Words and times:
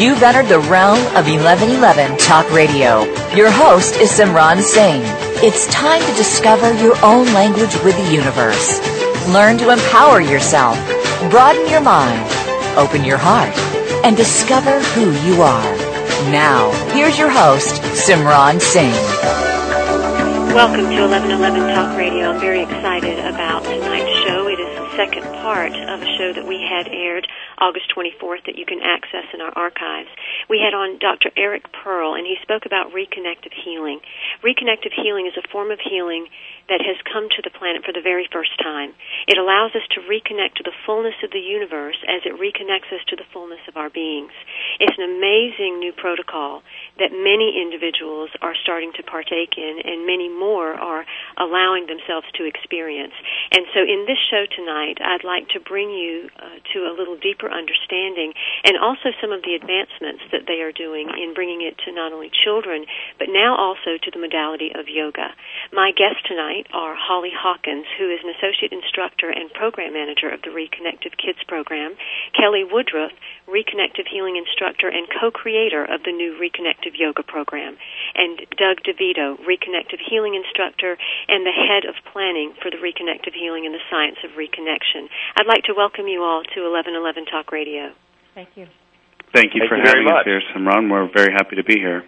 You've 0.00 0.22
entered 0.22 0.46
the 0.46 0.60
realm 0.60 0.96
of 1.12 1.28
1111 1.28 2.16
Talk 2.16 2.50
Radio. 2.54 3.04
Your 3.36 3.50
host 3.50 3.96
is 3.96 4.08
Simran 4.08 4.62
Singh. 4.62 5.02
It's 5.44 5.66
time 5.66 6.00
to 6.00 6.16
discover 6.16 6.72
your 6.80 6.96
own 7.04 7.26
language 7.34 7.74
with 7.84 7.94
the 7.98 8.10
universe. 8.10 8.80
Learn 9.28 9.58
to 9.58 9.68
empower 9.68 10.22
yourself, 10.22 10.78
broaden 11.30 11.68
your 11.68 11.82
mind, 11.82 12.24
open 12.78 13.04
your 13.04 13.18
heart, 13.18 13.54
and 14.02 14.16
discover 14.16 14.80
who 14.96 15.12
you 15.28 15.42
are. 15.42 15.76
Now, 16.32 16.72
here's 16.94 17.18
your 17.18 17.28
host, 17.28 17.82
Simran 17.92 18.58
Singh. 18.58 18.96
Welcome 20.56 20.88
to 20.88 21.00
1111 21.08 21.74
Talk 21.74 21.94
Radio. 21.98 22.30
I'm 22.30 22.40
very 22.40 22.62
excited 22.62 23.18
about 23.18 23.64
tonight's 23.64 24.08
show. 24.24 24.39
Second 25.00 25.24
part 25.40 25.72
of 25.72 26.04
a 26.04 26.10
show 26.20 26.36
that 26.36 26.44
we 26.44 26.60
had 26.60 26.84
aired 26.92 27.24
August 27.56 27.88
24th 27.96 28.44
that 28.44 28.60
you 28.60 28.68
can 28.68 28.84
access 28.84 29.24
in 29.32 29.40
our 29.40 29.48
archives. 29.56 30.12
We 30.44 30.60
had 30.60 30.76
on 30.76 31.00
Dr. 31.00 31.32
Eric 31.40 31.72
Pearl, 31.72 32.12
and 32.12 32.28
he 32.28 32.36
spoke 32.44 32.68
about 32.68 32.92
reconnective 32.92 33.56
healing. 33.64 34.04
Reconnective 34.44 34.92
healing 34.92 35.24
is 35.24 35.40
a 35.40 35.48
form 35.48 35.72
of 35.72 35.80
healing 35.80 36.28
that 36.68 36.84
has 36.84 37.00
come 37.08 37.32
to 37.32 37.40
the 37.40 37.48
planet 37.48 37.80
for 37.80 37.96
the 37.96 38.04
very 38.04 38.28
first 38.28 38.52
time. 38.60 38.92
It 39.24 39.40
allows 39.40 39.72
us 39.72 39.88
to 39.96 40.04
reconnect 40.04 40.60
to 40.60 40.68
the 40.68 40.76
fullness 40.84 41.16
of 41.24 41.32
the 41.32 41.40
universe 41.40 41.96
as 42.04 42.20
it 42.28 42.36
reconnects 42.36 42.92
us 42.92 43.00
to 43.08 43.16
the 43.16 43.24
fullness 43.32 43.64
of 43.72 43.80
our 43.80 43.88
beings. 43.88 44.36
It's 44.84 45.00
an 45.00 45.16
amazing 45.16 45.80
new 45.80 45.96
protocol 45.96 46.60
that 46.98 47.12
many 47.12 47.60
individuals 47.60 48.30
are 48.42 48.54
starting 48.62 48.92
to 48.96 49.02
partake 49.02 49.54
in, 49.56 49.80
and 49.84 50.06
many 50.06 50.28
more 50.28 50.74
are 50.74 51.06
allowing 51.38 51.86
themselves 51.86 52.26
to 52.34 52.44
experience. 52.44 53.14
And 53.52 53.66
so, 53.74 53.80
in 53.84 54.04
this 54.06 54.18
show 54.30 54.44
tonight, 54.50 54.98
I'd 54.98 55.24
like 55.24 55.48
to 55.54 55.60
bring 55.60 55.90
you 55.90 56.28
uh, 56.38 56.58
to 56.74 56.90
a 56.90 56.92
little 56.96 57.16
deeper 57.16 57.50
understanding 57.50 58.32
and 58.64 58.76
also 58.76 59.14
some 59.20 59.32
of 59.32 59.42
the 59.42 59.54
advancements 59.54 60.24
that 60.32 60.46
they 60.46 60.60
are 60.64 60.72
doing 60.72 61.08
in 61.08 61.34
bringing 61.34 61.62
it 61.62 61.78
to 61.86 61.92
not 61.92 62.12
only 62.12 62.30
children, 62.32 62.86
but 63.18 63.28
now 63.30 63.56
also 63.56 63.96
to 64.00 64.10
the 64.10 64.18
modality 64.18 64.72
of 64.74 64.88
yoga. 64.88 65.32
My 65.72 65.92
guests 65.92 66.22
tonight 66.26 66.66
are 66.72 66.94
Holly 66.96 67.32
Hawkins, 67.32 67.86
who 67.98 68.08
is 68.10 68.20
an 68.24 68.32
associate 68.36 68.72
instructor 68.72 69.30
and 69.30 69.52
program 69.52 69.92
manager 69.92 70.30
of 70.30 70.42
the 70.42 70.50
Reconnective 70.50 71.16
Kids 71.16 71.38
program, 71.46 71.94
Kelly 72.36 72.64
Woodruff, 72.64 73.12
Reconnective 73.48 74.06
Healing 74.06 74.36
instructor 74.36 74.88
and 74.88 75.06
co-creator 75.10 75.84
of 75.84 76.02
the 76.04 76.12
new 76.12 76.38
Reconnective 76.80 76.98
Yoga 76.98 77.22
program, 77.22 77.76
and 78.14 78.38
Doug 78.56 78.82
DeVito, 78.84 79.38
Reconnective 79.44 80.00
Healing 80.08 80.34
instructor 80.34 80.96
and 81.28 81.44
the 81.44 81.52
head 81.52 81.88
of 81.88 81.94
planning 82.12 82.52
for 82.62 82.70
the 82.70 82.76
Reconnective 82.76 83.34
Healing 83.34 83.66
and 83.66 83.74
the 83.74 83.84
Science 83.90 84.18
of 84.24 84.32
Reconnection. 84.32 85.08
I'd 85.36 85.46
like 85.46 85.64
to 85.64 85.74
welcome 85.76 86.08
you 86.08 86.22
all 86.22 86.42
to 86.42 86.60
1111 86.60 87.26
Talk 87.26 87.52
Radio. 87.52 87.92
Thank 88.34 88.48
you. 88.54 88.66
Thank 89.34 89.54
you 89.54 89.62
Thank 89.62 89.70
for 89.70 89.76
you 89.76 89.84
having 89.84 90.06
us 90.06 90.12
much. 90.12 90.26
here, 90.26 90.42
Simran. 90.54 90.90
We're 90.90 91.08
very 91.12 91.32
happy 91.32 91.56
to 91.56 91.64
be 91.64 91.78
here. 91.78 92.04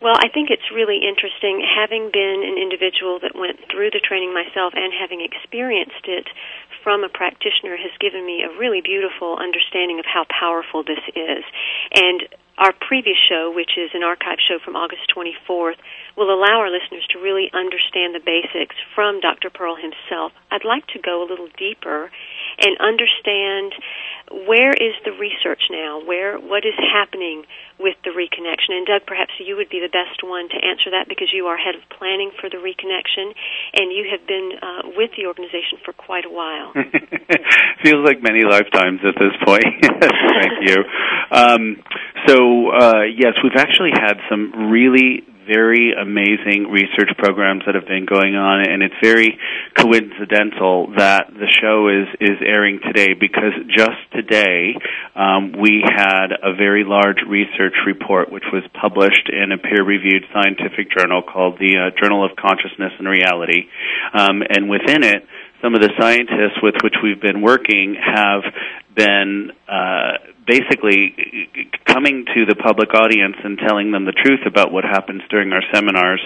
Well, 0.00 0.16
I 0.16 0.32
think 0.32 0.48
it's 0.48 0.64
really 0.72 1.04
interesting 1.04 1.60
having 1.60 2.08
been 2.08 2.40
an 2.40 2.56
individual 2.56 3.20
that 3.20 3.36
went 3.36 3.60
through 3.68 3.92
the 3.92 4.00
training 4.00 4.32
myself 4.32 4.72
and 4.72 4.96
having 4.96 5.20
experienced 5.20 6.08
it 6.08 6.24
from 6.82 7.04
a 7.04 7.12
practitioner 7.12 7.76
has 7.76 7.92
given 8.00 8.24
me 8.24 8.40
a 8.40 8.48
really 8.56 8.80
beautiful 8.80 9.36
understanding 9.36 10.00
of 10.00 10.08
how 10.08 10.24
powerful 10.32 10.80
this 10.80 11.04
is. 11.12 11.44
And 11.92 12.24
our 12.58 12.72
previous 12.72 13.16
show, 13.28 13.52
which 13.54 13.78
is 13.78 13.90
an 13.94 14.02
archive 14.02 14.38
show 14.40 14.58
from 14.64 14.76
August 14.76 15.02
24th, 15.14 15.76
will 16.16 16.32
allow 16.32 16.58
our 16.60 16.70
listeners 16.70 17.06
to 17.10 17.18
really 17.18 17.50
understand 17.52 18.14
the 18.14 18.20
basics 18.20 18.76
from 18.94 19.20
Dr. 19.20 19.50
Pearl 19.50 19.76
himself. 19.76 20.32
I'd 20.50 20.64
like 20.64 20.86
to 20.88 20.98
go 20.98 21.22
a 21.22 21.28
little 21.28 21.48
deeper 21.56 22.10
and 22.58 22.78
understand 22.80 23.74
where 24.30 24.70
is 24.70 24.94
the 25.04 25.10
research 25.18 25.62
now? 25.70 26.00
Where 26.06 26.38
what 26.38 26.64
is 26.64 26.74
happening 26.78 27.44
with 27.78 27.96
the 28.04 28.10
reconnection? 28.10 28.78
And 28.78 28.86
Doug, 28.86 29.02
perhaps 29.06 29.34
you 29.38 29.56
would 29.56 29.68
be 29.68 29.80
the 29.82 29.90
best 29.90 30.22
one 30.22 30.48
to 30.50 30.58
answer 30.58 30.94
that 30.94 31.08
because 31.08 31.34
you 31.34 31.46
are 31.46 31.56
head 31.56 31.74
of 31.74 31.82
planning 31.90 32.30
for 32.38 32.48
the 32.48 32.62
reconnection, 32.62 33.34
and 33.74 33.90
you 33.90 34.06
have 34.10 34.26
been 34.26 34.52
uh, 34.62 34.82
with 34.94 35.10
the 35.18 35.26
organization 35.26 35.82
for 35.84 35.92
quite 35.92 36.24
a 36.24 36.30
while. 36.30 36.72
Feels 37.82 38.06
like 38.06 38.22
many 38.22 38.44
lifetimes 38.44 39.00
at 39.02 39.18
this 39.18 39.34
point. 39.44 39.66
Thank 39.82 40.54
you. 40.62 40.78
Um, 41.30 41.82
so, 42.26 42.70
uh, 42.70 43.02
yes, 43.10 43.34
we've 43.42 43.58
actually 43.58 43.90
had 43.94 44.18
some 44.28 44.70
really 44.70 45.26
very 45.46 45.92
amazing 45.92 46.70
research 46.70 47.10
programs 47.18 47.62
that 47.66 47.74
have 47.74 47.86
been 47.86 48.06
going 48.06 48.34
on, 48.34 48.68
and 48.68 48.82
it's 48.82 48.94
very 49.02 49.38
coincidental 49.76 50.92
that 50.96 51.28
the 51.32 51.48
show 51.60 51.88
is 51.88 52.08
is 52.20 52.38
airing 52.44 52.80
today 52.84 53.14
because 53.14 53.54
just 53.68 54.00
today 54.12 54.74
um, 55.14 55.52
we 55.52 55.82
had 55.84 56.32
a 56.42 56.54
very 56.54 56.84
large 56.84 57.18
research 57.26 57.74
report 57.86 58.30
which 58.30 58.44
was 58.52 58.62
published 58.80 59.28
in 59.28 59.52
a 59.52 59.58
peer-reviewed 59.58 60.24
scientific 60.32 60.90
journal 60.96 61.22
called 61.22 61.58
the 61.58 61.76
uh, 61.76 61.90
Journal 62.00 62.24
of 62.24 62.36
Consciousness 62.36 62.92
and 62.98 63.08
Reality, 63.08 63.68
um, 64.12 64.42
and 64.42 64.68
within 64.68 65.02
it 65.02 65.24
some 65.62 65.74
of 65.74 65.80
the 65.80 65.90
scientists 65.98 66.62
with 66.62 66.74
which 66.82 66.94
we've 67.02 67.20
been 67.20 67.42
working 67.42 67.94
have 67.94 68.42
been 68.94 69.52
uh, 69.68 70.12
basically 70.46 71.14
coming 71.84 72.24
to 72.34 72.46
the 72.46 72.56
public 72.56 72.92
audience 72.94 73.36
and 73.44 73.58
telling 73.58 73.92
them 73.92 74.04
the 74.04 74.12
truth 74.12 74.40
about 74.46 74.72
what 74.72 74.84
happens 74.84 75.22
during 75.30 75.52
our 75.52 75.62
seminars. 75.72 76.20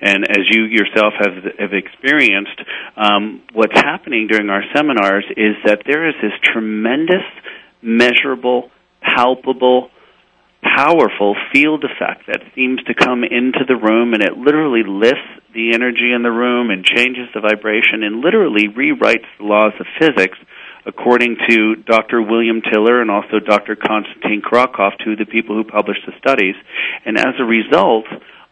And 0.00 0.24
as 0.28 0.44
you 0.50 0.64
yourself 0.64 1.14
have, 1.18 1.44
have 1.58 1.72
experienced, 1.72 2.60
um, 2.96 3.42
what's 3.52 3.76
happening 3.76 4.26
during 4.26 4.50
our 4.50 4.62
seminars 4.74 5.24
is 5.36 5.54
that 5.64 5.82
there 5.86 6.08
is 6.08 6.14
this 6.22 6.32
tremendous, 6.42 7.24
measurable, 7.82 8.70
palpable, 9.00 9.90
powerful 10.62 11.36
field 11.52 11.84
effect 11.84 12.26
that 12.26 12.42
seems 12.54 12.82
to 12.84 12.94
come 12.94 13.22
into 13.24 13.64
the 13.66 13.76
room 13.76 14.14
and 14.14 14.22
it 14.22 14.36
literally 14.36 14.82
lifts 14.86 15.28
the 15.54 15.72
energy 15.74 16.12
in 16.12 16.22
the 16.22 16.30
room 16.30 16.70
and 16.70 16.84
changes 16.84 17.28
the 17.34 17.40
vibration 17.40 18.02
and 18.02 18.20
literally 18.20 18.68
rewrites 18.68 19.26
the 19.38 19.44
laws 19.44 19.72
of 19.78 19.86
physics 19.98 20.38
according 20.84 21.36
to 21.48 21.76
Dr. 21.76 22.22
William 22.22 22.62
Tiller 22.62 23.00
and 23.00 23.10
also 23.10 23.38
Dr. 23.38 23.76
Konstantin 23.76 24.42
Korotkov, 24.42 24.92
two 25.04 25.12
of 25.12 25.18
the 25.18 25.26
people 25.26 25.54
who 25.54 25.64
published 25.64 26.06
the 26.06 26.12
studies. 26.18 26.54
And 27.04 27.18
as 27.18 27.34
a 27.38 27.44
result 27.44 28.06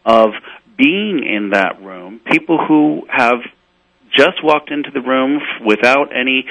of 0.05 0.29
being 0.77 1.23
in 1.25 1.49
that 1.51 1.81
room, 1.81 2.21
people 2.25 2.63
who 2.65 3.07
have 3.09 3.39
just 4.17 4.43
walked 4.43 4.71
into 4.71 4.89
the 4.91 5.01
room 5.01 5.39
without 5.63 6.09
any 6.09 6.45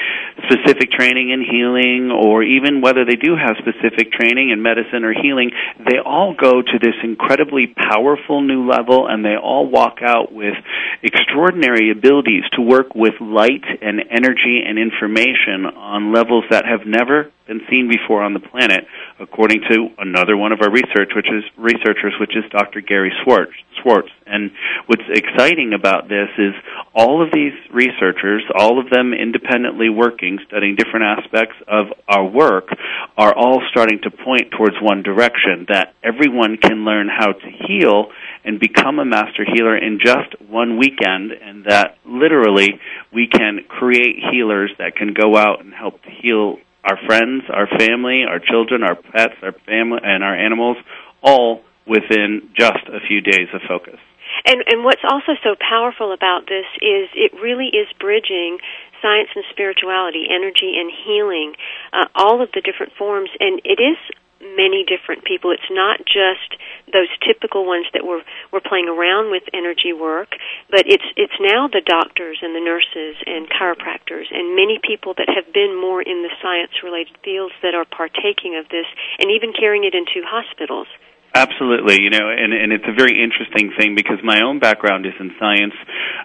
specific 0.46 0.90
training 0.92 1.30
in 1.30 1.42
healing 1.42 2.10
or 2.14 2.42
even 2.42 2.80
whether 2.80 3.04
they 3.04 3.16
do 3.16 3.34
have 3.34 3.56
specific 3.58 4.12
training 4.12 4.50
in 4.50 4.62
medicine 4.62 5.04
or 5.04 5.12
healing, 5.12 5.50
they 5.84 5.98
all 5.98 6.34
go 6.34 6.62
to 6.62 6.78
this 6.80 6.94
incredibly 7.02 7.66
powerful 7.66 8.40
new 8.40 8.68
level 8.68 9.08
and 9.08 9.24
they 9.24 9.36
all 9.36 9.66
walk 9.66 9.98
out 10.02 10.32
with 10.32 10.54
extraordinary 11.02 11.90
abilities 11.90 12.44
to 12.52 12.62
work 12.62 12.94
with 12.94 13.14
light 13.20 13.64
and 13.82 14.00
energy 14.10 14.62
and 14.64 14.78
information 14.78 15.66
on 15.66 16.12
levels 16.12 16.44
that 16.50 16.64
have 16.64 16.86
never 16.86 17.30
been 17.46 17.60
seen 17.70 17.88
before 17.88 18.22
on 18.22 18.34
the 18.34 18.40
planet, 18.40 18.86
according 19.20 19.62
to 19.70 19.88
another 19.98 20.36
one 20.36 20.52
of 20.52 20.60
our 20.62 20.70
research, 20.70 21.12
which 21.14 21.30
is 21.30 21.44
researchers, 21.56 22.12
which 22.18 22.36
is 22.36 22.44
Dr. 22.50 22.80
Gary 22.80 23.12
Schwartz. 23.22 23.52
Schwartz. 23.82 24.10
And 24.26 24.50
what's 24.86 25.06
exciting 25.08 25.72
about 25.72 26.08
this 26.08 26.28
is 26.38 26.54
all 26.94 27.22
of 27.22 27.30
these 27.32 27.52
researchers, 27.72 28.42
all 28.54 28.78
of 28.78 28.90
them 28.90 29.12
independently 29.12 29.88
working, 29.88 30.38
studying 30.46 30.76
different 30.76 31.04
aspects 31.04 31.56
of 31.68 31.86
our 32.08 32.24
work, 32.24 32.68
are 33.16 33.34
all 33.34 33.62
starting 33.70 34.00
to 34.02 34.10
point 34.10 34.50
towards 34.56 34.76
one 34.80 35.02
direction 35.02 35.66
that 35.68 35.94
everyone 36.02 36.56
can 36.56 36.84
learn 36.84 37.08
how 37.08 37.32
to 37.32 37.50
heal 37.66 38.06
and 38.44 38.60
become 38.60 38.98
a 38.98 39.04
master 39.04 39.44
healer 39.44 39.76
in 39.76 39.98
just 40.02 40.40
one 40.48 40.78
weekend, 40.78 41.32
and 41.32 41.64
that 41.64 41.98
literally 42.04 42.80
we 43.12 43.26
can 43.26 43.60
create 43.68 44.16
healers 44.30 44.70
that 44.78 44.96
can 44.96 45.14
go 45.14 45.36
out 45.36 45.60
and 45.60 45.74
help 45.74 46.02
to 46.02 46.10
heal 46.10 46.58
our 46.84 46.98
friends, 47.06 47.42
our 47.52 47.66
family, 47.66 48.24
our 48.28 48.38
children, 48.38 48.82
our 48.82 48.94
pets, 48.94 49.34
our 49.42 49.52
family, 49.66 49.98
and 50.02 50.22
our 50.22 50.36
animals, 50.36 50.76
all 51.22 51.62
within 51.86 52.50
just 52.54 52.86
a 52.88 53.00
few 53.06 53.20
days 53.20 53.48
of 53.52 53.60
focus. 53.68 53.98
And 54.44 54.62
and 54.66 54.84
what's 54.84 55.04
also 55.04 55.32
so 55.42 55.56
powerful 55.58 56.12
about 56.12 56.46
this 56.46 56.66
is 56.82 57.08
it 57.14 57.32
really 57.40 57.68
is 57.68 57.88
bridging 57.98 58.58
science 59.02 59.28
and 59.34 59.44
spirituality, 59.50 60.26
energy 60.28 60.76
and 60.78 60.90
healing, 60.90 61.54
uh, 61.92 62.06
all 62.14 62.42
of 62.42 62.50
the 62.52 62.60
different 62.60 62.92
forms, 62.98 63.30
and 63.40 63.60
it 63.64 63.80
is 63.80 63.96
many 64.40 64.84
different 64.84 65.24
people. 65.24 65.50
It's 65.50 65.70
not 65.70 65.98
just 66.04 66.60
those 66.92 67.08
typical 67.24 67.64
ones 67.64 67.86
that 67.92 68.04
we're 68.04 68.22
we're 68.52 68.64
playing 68.64 68.88
around 68.88 69.30
with 69.30 69.42
energy 69.52 69.92
work, 69.92 70.36
but 70.70 70.84
it's 70.86 71.06
it's 71.16 71.36
now 71.40 71.68
the 71.68 71.80
doctors 71.84 72.38
and 72.42 72.54
the 72.54 72.60
nurses 72.60 73.16
and 73.24 73.48
chiropractors 73.48 74.28
and 74.30 74.54
many 74.54 74.78
people 74.82 75.14
that 75.16 75.28
have 75.32 75.52
been 75.52 75.74
more 75.74 76.02
in 76.02 76.22
the 76.22 76.32
science 76.42 76.72
related 76.84 77.16
fields 77.24 77.54
that 77.62 77.74
are 77.74 77.86
partaking 77.86 78.56
of 78.56 78.68
this 78.68 78.86
and 79.18 79.30
even 79.30 79.52
carrying 79.52 79.84
it 79.84 79.94
into 79.94 80.20
hospitals. 80.26 80.88
Absolutely, 81.36 82.00
you 82.00 82.08
know, 82.08 82.32
and 82.32 82.54
and 82.54 82.72
it's 82.72 82.88
a 82.88 82.96
very 82.96 83.12
interesting 83.20 83.70
thing 83.76 83.94
because 83.94 84.16
my 84.24 84.40
own 84.40 84.58
background 84.58 85.04
is 85.04 85.12
in 85.20 85.36
science. 85.38 85.74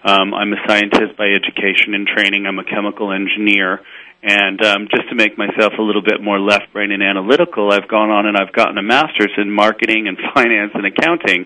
Um, 0.04 0.32
I'm 0.32 0.50
a 0.54 0.60
scientist 0.66 1.18
by 1.18 1.28
education 1.36 1.92
and 1.92 2.06
training. 2.08 2.46
I'm 2.46 2.58
a 2.58 2.64
chemical 2.64 3.12
engineer, 3.12 3.84
and 4.22 4.56
um, 4.64 4.88
just 4.88 5.10
to 5.10 5.14
make 5.14 5.36
myself 5.36 5.74
a 5.78 5.82
little 5.82 6.00
bit 6.00 6.22
more 6.22 6.40
left 6.40 6.72
brain 6.72 6.92
and 6.92 7.02
analytical, 7.02 7.70
I've 7.70 7.88
gone 7.88 8.08
on 8.08 8.24
and 8.24 8.38
I've 8.38 8.54
gotten 8.54 8.78
a 8.78 8.82
master's 8.82 9.36
in 9.36 9.52
marketing 9.52 10.08
and 10.08 10.16
finance 10.34 10.72
and 10.72 10.86
accounting. 10.86 11.44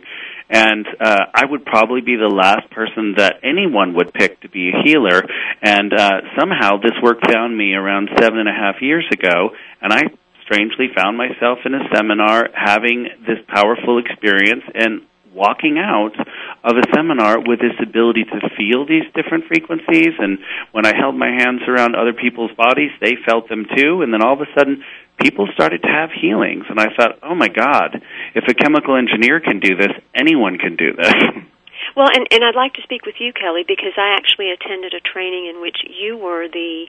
And 0.49 0.87
uh, 1.01 1.27
I 1.35 1.45
would 1.45 1.65
probably 1.65 2.03
be 2.03 2.15
the 2.15 2.31
last 2.33 2.71
person 2.71 3.15
that 3.17 3.41
anyone 3.43 3.95
would 3.95 4.15
pick 4.15 4.41
to 4.43 4.49
be 4.49 4.71
a 4.71 4.83
healer. 4.85 5.27
And 5.61 5.93
uh, 5.93 6.21
somehow 6.39 6.79
this 6.79 6.95
work 7.03 7.19
found 7.27 7.57
me 7.57 7.75
around 7.75 8.11
seven 8.21 8.39
and 8.39 8.49
a 8.49 8.53
half 8.53 8.81
years 8.81 9.07
ago, 9.11 9.51
and 9.83 9.93
I 9.93 10.03
strangely 10.47 10.87
found 10.95 11.19
myself 11.19 11.59
in 11.67 11.75
a 11.75 11.83
seminar 11.93 12.49
having 12.55 13.09
this 13.27 13.39
powerful 13.49 13.99
experience 13.99 14.63
and 14.75 15.03
walking 15.35 15.77
out 15.77 16.17
of 16.65 16.77
a 16.79 16.87
seminar 16.95 17.39
with 17.39 17.61
this 17.61 17.77
ability 17.83 18.25
to 18.25 18.41
feel 18.57 18.87
these 18.87 19.05
different 19.13 19.45
frequencies. 19.45 20.17
And 20.19 20.39
when 20.73 20.87
I 20.87 20.97
held 20.97 21.15
my 21.15 21.29
hands 21.29 21.61
around 21.69 21.95
other 21.95 22.15
people's 22.15 22.53
bodies 22.57 22.91
they 23.03 23.17
felt 23.27 23.49
them 23.51 23.67
too. 23.77 24.01
And 24.01 24.15
then 24.15 24.25
all 24.25 24.33
of 24.33 24.41
a 24.41 24.51
sudden 24.57 24.83
people 25.21 25.47
started 25.53 25.83
to 25.83 25.89
have 25.89 26.11
healings. 26.11 26.65
And 26.71 26.81
I 26.81 26.89
thought 26.97 27.19
oh 27.23 27.35
my 27.35 27.49
god 27.49 28.01
if 28.35 28.45
a 28.49 28.55
chemical 28.55 28.97
engineer 28.97 29.41
can 29.41 29.61
do 29.61 29.77
this 29.77 29.93
anyone 30.15 30.57
can 30.57 30.77
do 30.77 30.95
this. 30.97 31.13
Well, 31.95 32.09
and, 32.13 32.27
and 32.31 32.45
I'd 32.45 32.57
like 32.57 32.75
to 32.75 32.83
speak 32.83 33.07
with 33.07 33.15
you, 33.21 33.33
Kelly, 33.33 33.65
because 33.67 33.97
I 33.97 34.17
actually 34.21 34.53
attended 34.53 34.93
a 34.93 35.01
training 35.01 35.47
in 35.49 35.63
which 35.63 35.79
you 35.89 36.19
were 36.19 36.47
the 36.47 36.89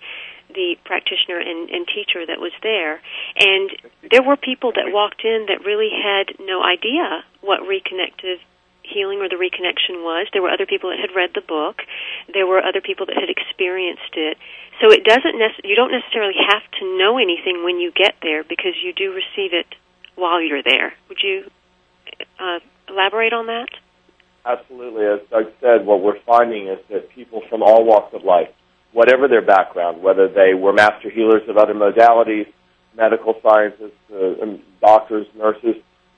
the 0.58 0.74
practitioner 0.84 1.38
and, 1.38 1.70
and 1.70 1.86
teacher 1.86 2.26
that 2.26 2.42
was 2.42 2.52
there. 2.66 2.98
And 3.38 3.70
there 4.10 4.26
were 4.26 4.36
people 4.36 4.74
that 4.74 4.90
walked 4.90 5.22
in 5.24 5.46
that 5.54 5.62
really 5.62 5.94
had 5.94 6.34
no 6.42 6.66
idea 6.66 7.22
what 7.46 7.62
reconnective 7.62 8.42
healing 8.82 9.22
or 9.22 9.30
the 9.30 9.38
reconnection 9.38 10.02
was. 10.02 10.26
There 10.34 10.42
were 10.42 10.50
other 10.50 10.66
people 10.66 10.90
that 10.90 10.98
had 10.98 11.14
read 11.14 11.32
the 11.38 11.46
book. 11.46 11.86
There 12.34 12.48
were 12.48 12.64
other 12.64 12.82
people 12.82 13.06
that 13.06 13.16
had 13.16 13.30
experienced 13.30 14.18
it. 14.18 14.38
So 14.82 14.90
it 14.90 15.06
doesn't 15.06 15.38
nec- 15.38 15.62
you 15.64 15.76
don't 15.76 15.92
necessarily 15.92 16.40
have 16.50 16.66
to 16.82 16.98
know 16.98 17.22
anything 17.22 17.64
when 17.64 17.78
you 17.78 17.92
get 17.94 18.16
there 18.26 18.44
because 18.44 18.74
you 18.82 18.94
do 18.94 19.14
receive 19.14 19.54
it 19.54 19.68
while 20.16 20.42
you're 20.42 20.64
there. 20.64 20.94
Would 21.10 21.22
you 21.22 21.52
uh, 22.40 22.60
elaborate 22.90 23.34
on 23.34 23.46
that? 23.48 23.70
Absolutely. 24.46 25.06
As 25.06 25.20
Doug 25.30 25.52
said, 25.62 25.86
what 25.86 26.02
we're 26.02 26.20
finding 26.26 26.68
is 26.68 26.80
that 26.90 27.10
people 27.12 27.44
from 27.50 27.62
all 27.62 27.84
walks 27.84 28.14
of 28.14 28.24
life 28.24 28.50
whatever 28.94 29.28
their 29.28 29.42
background, 29.42 30.02
whether 30.02 30.28
they 30.28 30.54
were 30.54 30.74
master 30.74 31.10
healers 31.10 31.44
of 31.48 31.58
other 31.58 31.74
modalities, 31.74 32.48
medical 32.96 33.36
scientists, 33.44 34.00
uh, 34.14 34.58
doctors, 34.82 35.28
nurses, 35.36 35.76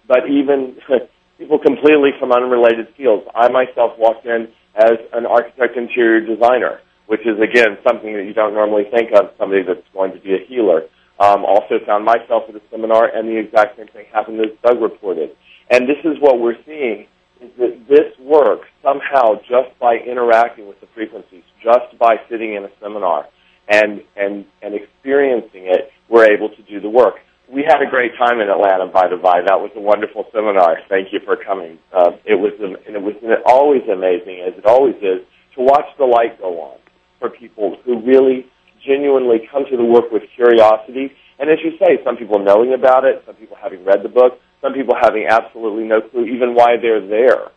but 0.07 0.29
even 0.29 0.77
people 1.37 1.59
completely 1.59 2.11
from 2.19 2.31
unrelated 2.31 2.87
fields. 2.95 3.25
I 3.35 3.49
myself 3.49 3.97
walked 3.97 4.25
in 4.25 4.49
as 4.75 4.97
an 5.13 5.25
architect 5.25 5.75
interior 5.77 6.21
designer, 6.21 6.79
which 7.07 7.21
is 7.21 7.39
again 7.39 7.77
something 7.87 8.13
that 8.13 8.23
you 8.23 8.33
don't 8.33 8.53
normally 8.53 8.85
think 8.91 9.11
of 9.13 9.31
somebody 9.37 9.63
that's 9.63 9.85
going 9.93 10.13
to 10.13 10.19
be 10.19 10.33
a 10.33 10.45
healer. 10.47 10.83
Um, 11.19 11.43
also 11.43 11.79
found 11.85 12.05
myself 12.05 12.43
at 12.47 12.55
a 12.55 12.61
seminar, 12.71 13.05
and 13.05 13.27
the 13.27 13.37
exact 13.37 13.75
same 13.75 13.87
thing 13.87 14.05
happened 14.13 14.39
as 14.39 14.55
Doug 14.63 14.81
reported. 14.81 15.35
And 15.69 15.83
this 15.83 15.99
is 16.05 16.15
what 16.21 16.39
we're 16.39 16.55
seeing 16.65 17.07
is 17.41 17.51
that 17.57 17.87
this 17.87 18.17
works 18.19 18.67
somehow 18.83 19.35
just 19.47 19.77
by 19.79 19.95
interacting 19.95 20.67
with 20.67 20.79
the 20.81 20.87
frequencies, 20.93 21.43
just 21.63 21.97
by 21.97 22.15
sitting 22.29 22.53
in 22.53 22.63
a 22.65 22.69
seminar 22.81 23.27
and, 23.67 24.01
and, 24.15 24.45
and 24.61 24.75
experiencing 24.75 25.65
it, 25.65 25.91
we're 26.09 26.31
able 26.31 26.49
to 26.49 26.61
do 26.63 26.79
the 26.79 26.89
work. 26.89 27.15
We 27.51 27.63
had 27.63 27.81
a 27.81 27.89
great 27.89 28.11
time 28.17 28.41
in 28.41 28.49
Atlanta, 28.49 28.87
by 28.87 29.07
the 29.07 29.17
by. 29.17 29.41
That 29.41 29.59
was 29.59 29.71
a 29.75 29.81
wonderful 29.81 30.25
seminar. 30.31 30.77
Thank 30.87 31.11
you 31.11 31.19
for 31.25 31.35
coming. 31.35 31.79
Uh, 31.91 32.11
it 32.25 32.35
was, 32.35 32.53
and 32.59 32.95
it 32.95 33.01
was 33.01 33.15
always 33.45 33.81
amazing, 33.89 34.45
as 34.45 34.57
it 34.57 34.65
always 34.65 34.95
is, 34.97 35.25
to 35.55 35.61
watch 35.61 35.85
the 35.97 36.05
light 36.05 36.39
go 36.39 36.61
on 36.61 36.77
for 37.19 37.29
people 37.29 37.77
who 37.85 38.01
really 38.01 38.45
genuinely 38.85 39.47
come 39.51 39.65
to 39.69 39.77
the 39.77 39.83
work 39.83 40.11
with 40.11 40.23
curiosity. 40.35 41.11
And 41.39 41.49
as 41.49 41.57
you 41.63 41.71
say, 41.79 41.97
some 42.03 42.17
people 42.17 42.39
knowing 42.39 42.73
about 42.73 43.03
it, 43.03 43.23
some 43.25 43.35
people 43.35 43.57
having 43.59 43.83
read 43.83 44.03
the 44.03 44.09
book, 44.09 44.39
some 44.61 44.73
people 44.73 44.95
having 44.99 45.25
absolutely 45.27 45.85
no 45.85 46.01
clue 46.01 46.25
even 46.25 46.55
why 46.55 46.77
they're 46.81 47.05
there, 47.05 47.51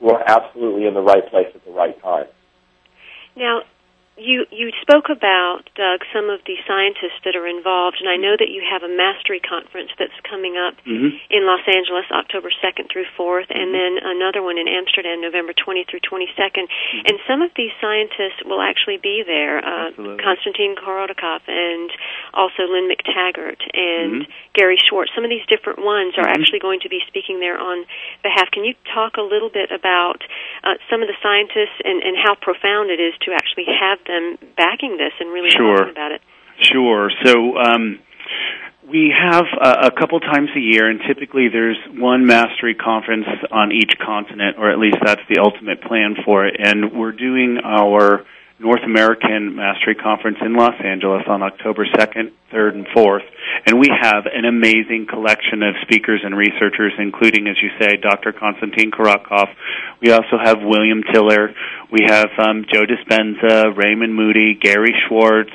who 0.00 0.10
are 0.10 0.22
absolutely 0.26 0.86
in 0.86 0.94
the 0.94 1.00
right 1.00 1.26
place 1.30 1.48
at 1.54 1.64
the 1.64 1.72
right 1.72 2.00
time. 2.02 2.26
Now, 3.36 3.62
you 4.16 4.46
you 4.54 4.70
spoke 4.78 5.10
about 5.10 5.66
Doug 5.74 6.06
some 6.14 6.30
of 6.30 6.38
the 6.46 6.54
scientists 6.70 7.18
that 7.26 7.34
are 7.34 7.50
involved, 7.50 7.98
and 7.98 8.06
I 8.06 8.14
know 8.14 8.38
that 8.38 8.46
you 8.46 8.62
have 8.62 8.86
a 8.86 8.90
mastery 8.90 9.42
conference 9.42 9.90
that's 9.98 10.14
coming 10.22 10.54
up 10.54 10.78
mm-hmm. 10.86 11.18
in 11.34 11.42
Los 11.42 11.66
Angeles, 11.66 12.06
October 12.14 12.54
second 12.62 12.86
through 12.94 13.10
4th 13.18 13.50
mm-hmm. 13.50 13.58
and 13.58 13.74
then 13.74 13.98
another 13.98 14.38
one 14.38 14.54
in 14.54 14.70
Amsterdam, 14.70 15.18
November 15.18 15.50
20th 15.50 15.90
through 15.90 16.06
22nd. 16.06 16.70
Mm-hmm. 16.70 17.10
And 17.10 17.18
some 17.26 17.42
of 17.42 17.50
these 17.58 17.74
scientists 17.82 18.46
will 18.46 18.62
actually 18.62 19.02
be 19.02 19.26
there. 19.26 19.58
Uh, 19.58 19.90
Konstantin 20.22 20.78
Korotkov 20.78 21.42
and 21.50 21.90
also 22.30 22.70
Lynn 22.70 22.86
McTaggart 22.86 23.66
and 23.74 24.22
mm-hmm. 24.22 24.54
Gary 24.54 24.78
Schwartz. 24.78 25.10
Some 25.14 25.26
of 25.26 25.30
these 25.30 25.44
different 25.50 25.82
ones 25.82 26.14
are 26.14 26.22
mm-hmm. 26.22 26.38
actually 26.38 26.62
going 26.62 26.78
to 26.86 26.90
be 26.90 27.02
speaking 27.10 27.42
there 27.42 27.58
on 27.58 27.82
behalf. 28.22 28.54
Can 28.54 28.62
you 28.62 28.78
talk 28.94 29.18
a 29.18 29.26
little 29.26 29.50
bit 29.50 29.74
about 29.74 30.22
uh, 30.62 30.78
some 30.86 31.02
of 31.02 31.10
the 31.10 31.18
scientists 31.18 31.82
and, 31.82 31.98
and 31.98 32.14
how 32.14 32.38
profound 32.38 32.94
it 32.94 33.02
is 33.02 33.18
to 33.26 33.34
actually 33.34 33.66
have 33.66 34.03
them 34.06 34.38
backing 34.56 34.96
this 34.96 35.12
and 35.20 35.32
really 35.32 35.50
sure. 35.50 35.76
talking 35.76 35.92
about 35.92 36.12
it. 36.12 36.20
Sure. 36.60 37.10
So 37.24 37.56
um, 37.56 37.98
we 38.88 39.12
have 39.16 39.44
a, 39.60 39.86
a 39.86 39.90
couple 39.90 40.20
times 40.20 40.50
a 40.56 40.60
year, 40.60 40.88
and 40.88 41.00
typically 41.06 41.48
there's 41.48 41.78
one 41.94 42.26
mastery 42.26 42.74
conference 42.74 43.26
on 43.50 43.72
each 43.72 43.94
continent, 43.98 44.56
or 44.58 44.70
at 44.70 44.78
least 44.78 44.98
that's 45.04 45.22
the 45.28 45.40
ultimate 45.42 45.82
plan 45.82 46.16
for 46.24 46.46
it. 46.46 46.56
And 46.58 46.92
we're 46.92 47.12
doing 47.12 47.58
our 47.64 48.24
North 48.58 48.82
American 48.84 49.56
Mastery 49.56 49.96
Conference 49.96 50.38
in 50.40 50.54
Los 50.54 50.74
Angeles 50.82 51.22
on 51.26 51.42
October 51.42 51.86
2nd, 51.86 52.30
3rd, 52.52 52.74
and 52.74 52.86
4th. 52.94 53.26
And 53.66 53.80
we 53.80 53.88
have 53.90 54.26
an 54.32 54.44
amazing 54.44 55.06
collection 55.10 55.62
of 55.62 55.74
speakers 55.82 56.20
and 56.24 56.36
researchers, 56.36 56.92
including, 56.98 57.48
as 57.48 57.56
you 57.60 57.70
say, 57.80 57.96
Dr. 57.96 58.32
Konstantin 58.32 58.92
Korotkov. 58.92 59.48
We 60.00 60.12
also 60.12 60.38
have 60.42 60.58
William 60.62 61.02
Tiller. 61.12 61.50
We 61.90 62.06
have 62.06 62.30
um, 62.38 62.64
Joe 62.72 62.82
Dispenza, 62.86 63.76
Raymond 63.76 64.14
Moody, 64.14 64.54
Gary 64.54 64.94
Schwartz, 65.08 65.50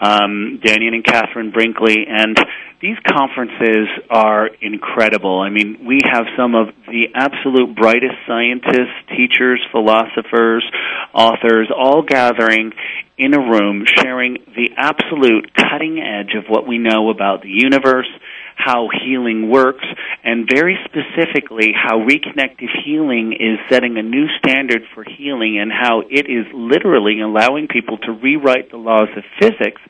um, 0.00 0.60
Dannion 0.64 0.94
and 0.94 1.04
Catherine 1.04 1.52
Brinkley, 1.52 2.06
and 2.08 2.36
these 2.82 2.98
conferences 3.06 3.86
are 4.10 4.50
incredible. 4.60 5.40
I 5.40 5.50
mean, 5.50 5.86
we 5.86 6.00
have 6.02 6.24
some 6.36 6.56
of 6.56 6.74
the 6.88 7.14
absolute 7.14 7.76
brightest 7.76 8.18
scientists, 8.26 8.98
teachers, 9.08 9.62
philosophers, 9.70 10.68
authors 11.14 11.70
all 11.70 12.02
gathering 12.32 12.72
in 13.18 13.34
a 13.34 13.38
room 13.38 13.84
sharing 13.86 14.38
the 14.56 14.70
absolute 14.76 15.54
cutting 15.54 15.98
edge 15.98 16.34
of 16.36 16.44
what 16.48 16.66
we 16.66 16.78
know 16.78 17.10
about 17.10 17.42
the 17.42 17.48
universe, 17.48 18.08
how 18.56 18.88
healing 19.04 19.50
works, 19.50 19.84
and 20.24 20.48
very 20.50 20.78
specifically 20.84 21.72
how 21.74 21.98
reconnective 21.98 22.70
healing 22.84 23.32
is 23.32 23.58
setting 23.70 23.96
a 23.96 24.02
new 24.02 24.26
standard 24.38 24.82
for 24.94 25.04
healing 25.04 25.58
and 25.60 25.70
how 25.72 26.00
it 26.10 26.26
is 26.26 26.46
literally 26.54 27.20
allowing 27.20 27.68
people 27.68 27.98
to 27.98 28.12
rewrite 28.12 28.70
the 28.70 28.76
laws 28.76 29.08
of 29.16 29.24
physics 29.40 29.80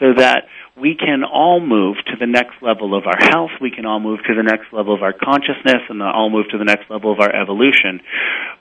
so 0.00 0.14
that 0.16 0.44
we 0.80 0.94
can 0.94 1.24
all 1.24 1.60
move 1.60 1.96
to 2.06 2.16
the 2.18 2.26
next 2.26 2.62
level 2.62 2.96
of 2.96 3.04
our 3.06 3.18
health, 3.18 3.50
we 3.60 3.70
can 3.70 3.86
all 3.86 4.00
move 4.00 4.20
to 4.26 4.34
the 4.34 4.42
next 4.42 4.72
level 4.72 4.94
of 4.94 5.02
our 5.02 5.12
consciousness, 5.12 5.82
and 5.88 6.02
all 6.02 6.30
move 6.30 6.46
to 6.50 6.58
the 6.58 6.64
next 6.64 6.90
level 6.90 7.12
of 7.12 7.20
our 7.20 7.34
evolution. 7.34 8.00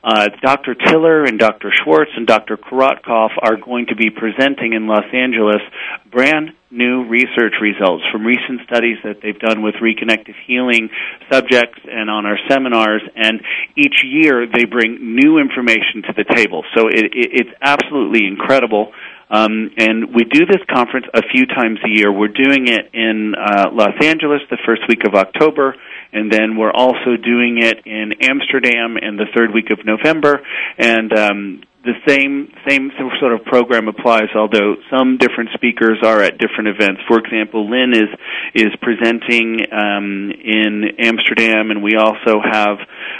Uh, 0.03 0.29
Dr. 0.41 0.75
Tiller 0.75 1.24
and 1.24 1.39
Dr. 1.39 1.71
Schwartz 1.83 2.12
and 2.15 2.25
Dr. 2.25 2.57
Korotkov 2.57 3.29
are 3.41 3.57
going 3.57 3.88
to 3.88 3.95
be 3.95 4.09
presenting 4.09 4.74
in 4.74 4.88
Los 4.88 5.05
Angeles 5.13 5.62
brand 6.09 6.51
new 6.69 7.05
research 7.07 7.53
results 7.62 8.03
from 8.12 8.25
recent 8.25 8.62
studies 8.67 8.97
that 9.03 9.21
they've 9.21 9.39
done 9.39 9.63
with 9.63 9.75
reconnective 9.75 10.36
healing 10.45 10.89
subjects 11.31 11.79
and 11.89 12.09
on 12.09 12.25
our 12.25 12.38
seminars. 12.50 13.01
And 13.15 13.41
each 13.77 14.03
year 14.03 14.47
they 14.47 14.65
bring 14.65 15.15
new 15.15 15.39
information 15.39 16.03
to 16.07 16.13
the 16.15 16.25
table. 16.36 16.63
So 16.75 16.88
it, 16.88 17.05
it, 17.15 17.29
it's 17.33 17.55
absolutely 17.62 18.27
incredible. 18.27 18.91
Um, 19.29 19.72
and 19.77 20.15
we 20.15 20.24
do 20.24 20.46
this 20.46 20.63
conference 20.74 21.05
a 21.13 21.22
few 21.34 21.46
times 21.46 21.79
a 21.86 21.89
year. 21.89 22.12
We're 22.12 22.29
doing 22.29 22.67
it 22.67 22.89
in 22.93 23.36
uh, 23.36 23.65
Los 23.74 23.96
Angeles 24.01 24.41
the 24.50 24.57
first 24.65 24.84
week 24.88 25.05
of 25.05 25.15
October, 25.15 25.75
and 26.13 26.31
then 26.31 26.55
we're 26.57 26.72
also 26.72 27.17
doing 27.22 27.57
it 27.62 27.86
in 27.86 28.13
Amsterdam 28.22 28.98
in 28.98 29.17
the 29.17 29.25
third 29.36 29.53
week 29.53 29.69
of 29.72 29.86
November. 29.86 30.41
And 30.77 31.12
um, 31.17 31.63
the 31.88 31.96
same 32.06 32.51
same 32.67 32.91
sort 33.20 33.34
of 33.34 33.46
program 33.46 33.88
applies, 33.88 34.27
although 34.36 34.75
some 34.91 35.17
different 35.17 35.51
speakers 35.53 35.98
are 36.03 36.22
at 36.22 36.38
different 36.38 36.67
events. 36.67 37.01
For 37.08 37.17
example, 37.17 37.70
Lynn 37.70 37.94
is 37.96 38.12
is 38.53 38.75
presenting 38.82 39.63
um, 39.72 40.32
in 40.32 41.00
Amsterdam, 41.00 41.72
and 41.72 41.82
we 41.82 41.96
also 41.96 42.44
have 42.44 42.77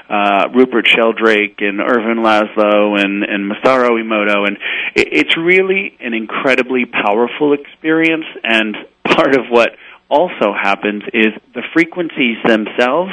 uh, 0.10 0.50
Rupert 0.54 0.88
Sheldrake 0.88 1.60
and 1.60 1.80
Ervin 1.80 2.20
Laszlo 2.20 3.00
and 3.00 3.24
and 3.24 3.50
Masaru 3.50 4.04
Emoto, 4.04 4.46
and 4.46 4.58
it, 4.96 5.08
it's 5.12 5.38
really 5.38 5.96
an 6.02 6.14
incredibly 6.14 6.86
powerful 6.86 7.54
experience. 7.54 8.26
And 8.44 8.76
part 9.06 9.36
of 9.36 9.48
what 9.50 9.70
also 10.10 10.54
happens 10.54 11.04
is 11.14 11.32
the 11.54 11.64
frequencies 11.74 12.38
themselves 12.46 13.12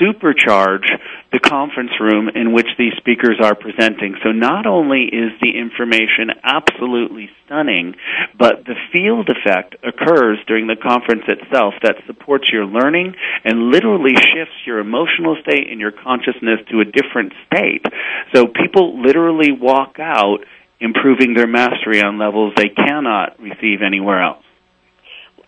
supercharge 0.00 0.88
the 1.32 1.38
conference 1.38 1.92
room 2.00 2.28
in 2.34 2.52
which 2.52 2.66
these 2.78 2.94
speakers 2.96 3.36
are 3.42 3.54
presenting. 3.54 4.16
So 4.22 4.32
not 4.32 4.66
only 4.66 5.04
is 5.04 5.30
the 5.40 5.58
information 5.58 6.30
absolutely 6.42 7.30
stunning, 7.44 7.94
but 8.38 8.64
the 8.64 8.74
field 8.92 9.28
effect 9.28 9.76
occurs 9.84 10.38
during 10.46 10.66
the 10.66 10.76
conference 10.76 11.24
itself 11.28 11.74
that 11.82 11.96
supports 12.06 12.48
your 12.52 12.66
learning 12.66 13.14
and 13.44 13.70
literally 13.70 14.14
shifts 14.14 14.66
your 14.66 14.78
emotional 14.78 15.36
state 15.42 15.70
and 15.70 15.80
your 15.80 15.92
consciousness 15.92 16.60
to 16.70 16.80
a 16.80 16.84
different 16.84 17.32
state. 17.46 17.84
So 18.34 18.46
people 18.46 19.02
literally 19.02 19.52
walk 19.52 19.96
out 20.00 20.38
improving 20.80 21.34
their 21.34 21.46
mastery 21.46 22.02
on 22.02 22.18
levels 22.18 22.54
they 22.56 22.70
cannot 22.70 23.38
receive 23.38 23.82
anywhere 23.84 24.22
else 24.22 24.44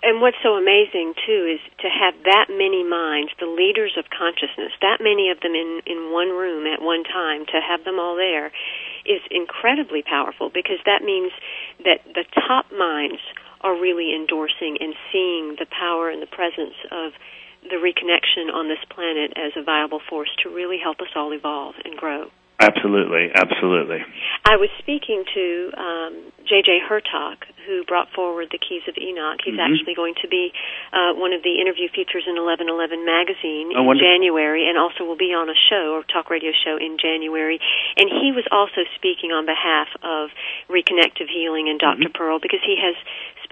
and 0.02 0.20
what's 0.20 0.36
so 0.42 0.58
amazing 0.58 1.14
too 1.26 1.58
is 1.58 1.62
to 1.78 1.88
have 1.88 2.14
that 2.24 2.50
many 2.50 2.82
minds, 2.82 3.30
the 3.38 3.46
leaders 3.46 3.94
of 3.96 4.10
consciousness, 4.10 4.74
that 4.82 4.98
many 4.98 5.30
of 5.30 5.40
them 5.40 5.54
in 5.54 5.82
in 5.86 6.10
one 6.10 6.30
room 6.30 6.66
at 6.66 6.82
one 6.82 7.04
time, 7.04 7.46
to 7.46 7.58
have 7.62 7.84
them 7.84 7.98
all 7.98 8.16
there 8.16 8.50
is 9.06 9.22
incredibly 9.30 10.02
powerful 10.02 10.50
because 10.50 10.78
that 10.86 11.02
means 11.02 11.32
that 11.86 12.02
the 12.14 12.24
top 12.34 12.66
minds 12.70 13.22
are 13.62 13.78
really 13.78 14.14
endorsing 14.14 14.76
and 14.80 14.94
seeing 15.10 15.54
the 15.58 15.66
power 15.70 16.10
and 16.10 16.20
the 16.20 16.30
presence 16.30 16.74
of 16.90 17.12
the 17.62 17.78
reconnection 17.78 18.52
on 18.52 18.66
this 18.66 18.82
planet 18.90 19.32
as 19.38 19.52
a 19.56 19.62
viable 19.62 20.00
force 20.10 20.30
to 20.42 20.50
really 20.50 20.78
help 20.82 20.98
us 21.00 21.14
all 21.14 21.32
evolve 21.32 21.74
and 21.84 21.96
grow. 21.96 22.26
Absolutely, 22.58 23.30
absolutely. 23.34 23.98
I 24.44 24.56
was 24.56 24.70
speaking 24.78 25.24
to 25.34 25.70
um, 25.76 26.31
J.J. 26.48 26.82
Hurtak, 26.88 27.46
who 27.66 27.84
brought 27.84 28.10
forward 28.10 28.48
the 28.50 28.58
Keys 28.58 28.82
of 28.88 28.98
Enoch. 28.98 29.40
He's 29.44 29.54
mm-hmm. 29.54 29.62
actually 29.62 29.94
going 29.94 30.14
to 30.22 30.28
be 30.28 30.52
uh, 30.92 31.14
one 31.14 31.32
of 31.32 31.42
the 31.42 31.60
interview 31.60 31.88
features 31.88 32.26
in 32.26 32.34
1111 32.34 33.06
magazine 33.06 33.72
oh, 33.76 33.90
in 33.90 33.98
January, 33.98 34.66
and 34.68 34.76
also 34.78 35.04
will 35.04 35.18
be 35.18 35.30
on 35.30 35.48
a 35.48 35.56
show 35.56 35.94
or 35.94 36.02
talk 36.04 36.30
radio 36.30 36.50
show 36.52 36.76
in 36.76 36.98
January. 36.98 37.60
And 37.96 38.10
he 38.10 38.34
was 38.34 38.44
also 38.50 38.82
speaking 38.98 39.30
on 39.30 39.46
behalf 39.46 39.88
of 40.02 40.30
Reconnective 40.66 41.30
Healing 41.30 41.68
and 41.70 41.78
doctor 41.78 42.10
mm-hmm. 42.10 42.18
Pearl 42.18 42.38
because 42.40 42.60
he 42.64 42.76
has 42.80 42.98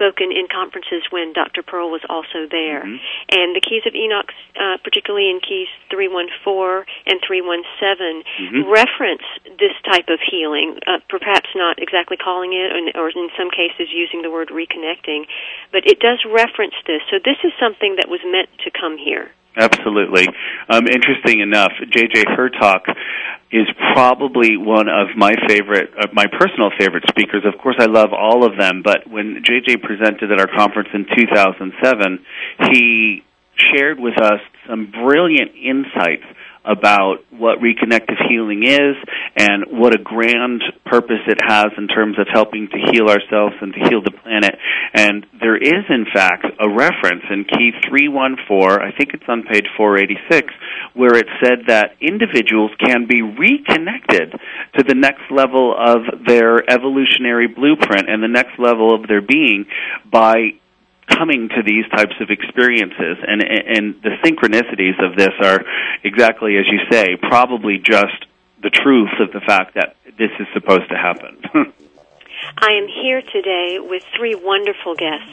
spoken 0.01 0.33
in 0.33 0.49
conferences 0.49 1.05
when 1.13 1.29
Dr. 1.31 1.61
Pearl 1.61 1.93
was 1.93 2.01
also 2.09 2.49
there. 2.49 2.81
Mm-hmm. 2.81 2.97
And 3.29 3.53
the 3.53 3.61
Keys 3.61 3.85
of 3.85 3.93
Enoch, 3.93 4.33
uh, 4.57 4.81
particularly 4.81 5.29
in 5.29 5.37
Keys 5.39 5.69
314 5.93 6.89
and 7.05 7.21
317, 7.21 8.25
mm-hmm. 8.25 8.65
reference 8.65 9.21
this 9.61 9.77
type 9.85 10.09
of 10.09 10.17
healing, 10.17 10.81
uh, 10.89 11.05
perhaps 11.05 11.53
not 11.53 11.77
exactly 11.77 12.17
calling 12.17 12.57
it, 12.57 12.73
or, 12.95 13.07
or 13.07 13.09
in 13.09 13.29
some 13.37 13.49
cases 13.49 13.93
using 13.93 14.21
the 14.21 14.31
word 14.31 14.49
reconnecting, 14.49 15.27
but 15.71 15.85
it 15.85 15.99
does 15.99 16.19
reference 16.25 16.75
this. 16.87 17.01
So 17.09 17.17
this 17.21 17.37
is 17.43 17.53
something 17.59 17.97
that 17.97 18.09
was 18.09 18.21
meant 18.25 18.49
to 18.65 18.71
come 18.71 18.97
here. 18.97 19.31
Absolutely. 19.55 20.27
Um, 20.69 20.87
interesting 20.87 21.41
enough, 21.41 21.73
J.J. 21.91 22.23
Hurtak 22.23 22.87
is 23.51 23.67
probably 23.93 24.55
one 24.55 24.87
of 24.87 25.09
my 25.17 25.33
favorite, 25.47 25.91
uh, 25.99 26.07
my 26.13 26.25
personal 26.27 26.71
favorite 26.79 27.03
speakers. 27.09 27.43
Of 27.43 27.59
course, 27.61 27.75
I 27.79 27.85
love 27.85 28.13
all 28.13 28.45
of 28.45 28.57
them, 28.57 28.81
but 28.81 29.09
when 29.09 29.43
J.J. 29.43 29.77
presented 29.77 30.31
at 30.31 30.39
our 30.39 30.47
conference 30.47 30.89
in 30.93 31.05
2007, 31.05 32.25
he 32.71 33.23
shared 33.75 33.99
with 33.99 34.17
us 34.21 34.39
some 34.69 34.89
brilliant 34.89 35.51
insights 35.55 36.23
about 36.63 37.25
what 37.31 37.59
reconnective 37.59 38.21
healing 38.29 38.63
is 38.63 38.95
and 39.35 39.65
what 39.69 39.95
a 39.95 40.01
grand 40.01 40.61
purpose 40.85 41.21
it 41.27 41.39
has 41.41 41.67
in 41.77 41.87
terms 41.87 42.19
of 42.19 42.27
helping 42.31 42.67
to 42.69 42.77
heal 42.91 43.07
ourselves 43.09 43.55
and 43.61 43.73
to 43.73 43.79
heal 43.89 44.01
the 44.03 44.11
planet. 44.11 44.53
And 44.93 45.25
there 45.41 45.57
is, 45.57 45.85
in 45.89 46.05
fact, 46.13 46.45
a 46.59 46.69
reference 46.69 47.23
in 47.31 47.45
Key 47.45 47.71
314, 47.89 48.77
I 48.77 48.95
think 48.95 49.13
it's 49.13 49.27
on 49.27 49.43
page 49.43 49.65
486, 49.75 50.53
where 50.93 51.17
it 51.17 51.27
said 51.41 51.65
that 51.67 51.97
individuals 51.99 52.71
can 52.79 53.07
be 53.07 53.21
reconnected 53.21 54.37
to 54.77 54.83
the 54.83 54.95
next 54.95 55.31
level 55.31 55.73
of 55.73 56.25
their 56.27 56.61
evolutionary 56.69 57.47
blueprint 57.47 58.09
and 58.09 58.21
the 58.21 58.27
next 58.27 58.59
level 58.59 58.93
of 58.93 59.07
their 59.07 59.21
being 59.21 59.65
by 60.11 60.60
coming 61.17 61.49
to 61.49 61.63
these 61.63 61.85
types 61.89 62.15
of 62.19 62.29
experiences. 62.29 63.17
And 63.27 63.43
and 63.43 64.01
the 64.01 64.17
synchronicities 64.23 64.97
of 65.03 65.15
this 65.15 65.33
are 65.41 65.63
exactly 66.03 66.57
as 66.57 66.65
you 66.67 66.79
say 66.91 67.15
probably 67.17 67.77
just 67.77 68.25
the 68.61 68.69
truth 68.69 69.19
of 69.19 69.31
the 69.31 69.41
fact 69.41 69.75
that 69.75 69.95
this 70.17 70.31
is 70.39 70.47
supposed 70.53 70.89
to 70.89 70.95
happen 70.95 71.41
I 72.57 72.73
am 72.73 72.87
here 72.87 73.21
today 73.21 73.79
with 73.79 74.03
three 74.15 74.35
wonderful 74.35 74.95
guests 74.95 75.31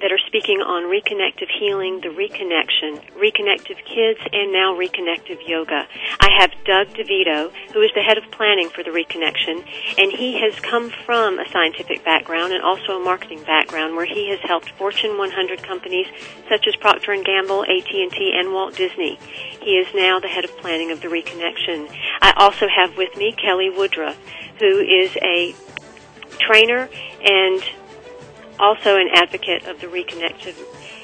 that 0.00 0.12
are 0.12 0.18
speaking 0.26 0.60
on 0.60 0.84
reconnective 0.88 1.50
healing, 1.58 2.00
the 2.00 2.08
reconnection, 2.08 3.00
reconnective 3.18 3.76
kids, 3.84 4.20
and 4.32 4.52
now 4.52 4.74
reconnective 4.74 5.46
yoga. 5.46 5.86
I 6.20 6.28
have 6.38 6.50
Doug 6.64 6.88
DeVito, 6.96 7.52
who 7.72 7.82
is 7.82 7.90
the 7.94 8.02
head 8.02 8.16
of 8.16 8.30
planning 8.30 8.70
for 8.70 8.82
the 8.82 8.90
reconnection, 8.90 9.62
and 9.98 10.10
he 10.12 10.40
has 10.40 10.58
come 10.60 10.90
from 11.04 11.38
a 11.38 11.48
scientific 11.50 12.04
background 12.04 12.52
and 12.52 12.62
also 12.62 12.96
a 12.96 13.04
marketing 13.04 13.42
background 13.42 13.96
where 13.96 14.06
he 14.06 14.30
has 14.30 14.40
helped 14.40 14.70
Fortune 14.70 15.18
100 15.18 15.62
companies 15.62 16.06
such 16.48 16.66
as 16.66 16.76
Procter 16.76 17.14
& 17.22 17.24
Gamble, 17.24 17.64
AT&T, 17.64 18.32
and 18.34 18.54
Walt 18.54 18.74
Disney. 18.76 19.18
He 19.60 19.76
is 19.76 19.88
now 19.94 20.18
the 20.18 20.28
head 20.28 20.44
of 20.44 20.56
planning 20.58 20.92
of 20.92 21.02
the 21.02 21.08
reconnection. 21.08 21.92
I 22.22 22.32
also 22.36 22.68
have 22.68 22.96
with 22.96 23.14
me 23.16 23.32
Kelly 23.32 23.68
Woodruff, 23.68 24.16
who 24.58 24.78
is 24.80 25.16
a 25.22 25.54
trainer 26.40 26.88
and 27.22 27.62
also 28.58 28.96
an 28.96 29.08
advocate 29.12 29.66
of 29.66 29.80
the 29.80 29.86
Reconnective. 29.86 30.56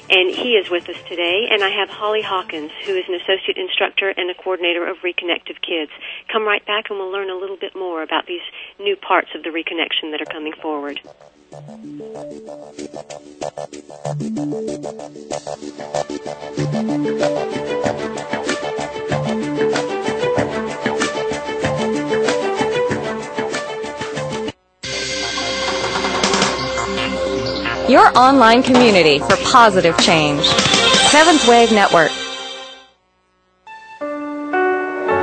And 0.08 0.30
he 0.32 0.52
is 0.52 0.70
with 0.70 0.88
us 0.88 0.96
today. 1.08 1.48
And 1.50 1.64
I 1.64 1.70
have 1.70 1.88
Holly 1.88 2.22
Hawkins, 2.22 2.70
who 2.84 2.94
is 2.94 3.04
an 3.08 3.14
associate 3.14 3.56
instructor 3.56 4.08
and 4.08 4.30
a 4.30 4.34
coordinator 4.34 4.86
of 4.86 4.98
Reconnective 4.98 5.60
Kids. 5.60 5.90
Come 6.32 6.44
right 6.44 6.64
back 6.64 6.90
and 6.90 6.98
we'll 6.98 7.10
learn 7.10 7.30
a 7.30 7.36
little 7.36 7.56
bit 7.56 7.74
more 7.74 8.02
about 8.02 8.26
these 8.26 8.42
new 8.78 8.96
parts 8.96 9.28
of 9.34 9.42
the 9.42 9.50
reconnection 9.50 10.12
that 10.12 10.22
are 10.22 10.26
coming 10.26 10.52
forward. 10.62 11.00
Your 27.88 28.16
online 28.18 28.62
community 28.62 29.18
for 29.20 29.36
positive 29.36 29.96
change. 29.98 30.44
Seventh 31.10 31.46
Wave 31.46 31.72
Network. 31.72 32.10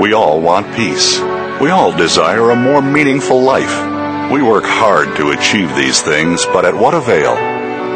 We 0.01 0.13
all 0.13 0.41
want 0.41 0.73
peace. 0.75 1.19
We 1.61 1.69
all 1.69 1.95
desire 1.95 2.49
a 2.49 2.55
more 2.55 2.81
meaningful 2.81 3.41
life. 3.41 4.31
We 4.31 4.41
work 4.41 4.63
hard 4.65 5.15
to 5.17 5.31
achieve 5.31 5.75
these 5.75 6.01
things, 6.01 6.45
but 6.45 6.65
at 6.65 6.73
what 6.73 6.93
avail? 6.93 7.35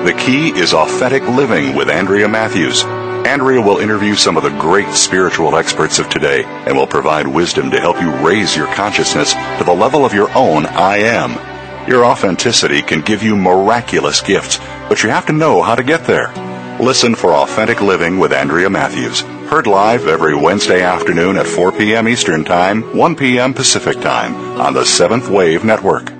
The 0.03 0.13
key 0.13 0.49
is 0.49 0.73
authentic 0.73 1.23
living 1.23 1.75
with 1.75 1.89
Andrea 1.89 2.27
Matthews. 2.27 2.83
Andrea 2.83 3.61
will 3.61 3.79
interview 3.79 4.15
some 4.15 4.37
of 4.37 4.43
the 4.43 4.57
great 4.57 4.93
spiritual 4.93 5.57
experts 5.57 5.99
of 5.99 6.07
today 6.09 6.43
and 6.43 6.77
will 6.77 6.87
provide 6.87 7.27
wisdom 7.27 7.71
to 7.71 7.79
help 7.79 7.99
you 7.99 8.11
raise 8.25 8.55
your 8.55 8.67
consciousness 8.73 9.33
to 9.57 9.63
the 9.65 9.73
level 9.73 10.05
of 10.05 10.13
your 10.13 10.29
own 10.37 10.65
I 10.65 10.97
am. 10.97 11.56
Your 11.87 12.03
authenticity 12.03 12.81
can 12.81 12.99
give 12.99 13.23
you 13.23 13.37
miraculous 13.37 14.19
gifts, 14.19 14.59
but 14.89 15.03
you 15.03 15.09
have 15.09 15.25
to 15.27 15.33
know 15.33 15.61
how 15.61 15.73
to 15.73 15.83
get 15.83 16.03
there. 16.03 16.33
Listen 16.81 17.15
for 17.15 17.33
Authentic 17.33 17.79
Living 17.79 18.19
with 18.19 18.33
Andrea 18.33 18.69
Matthews. 18.69 19.21
Heard 19.21 19.67
live 19.67 20.05
every 20.05 20.35
Wednesday 20.35 20.83
afternoon 20.83 21.37
at 21.37 21.47
4 21.47 21.71
p.m. 21.71 22.09
Eastern 22.09 22.43
Time, 22.43 22.83
1 22.95 23.15
p.m. 23.15 23.53
Pacific 23.53 24.01
Time 24.01 24.35
on 24.59 24.73
the 24.73 24.83
Seventh 24.83 25.29
Wave 25.29 25.63
Network. 25.63 26.11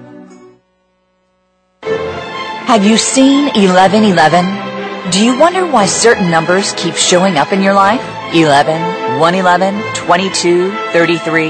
Have 1.83 2.85
you 2.85 2.97
seen 2.97 3.47
1111? 3.47 5.11
Do 5.11 5.23
you 5.23 5.37
wonder 5.37 5.69
why 5.69 5.85
certain 5.85 6.31
numbers 6.31 6.73
keep 6.77 6.95
showing 6.95 7.35
up 7.37 7.51
in 7.51 7.61
your 7.61 7.73
life? 7.73 8.01
11, 8.33 9.19
111, 9.19 9.93
22, 9.95 10.71
33, 10.91 11.49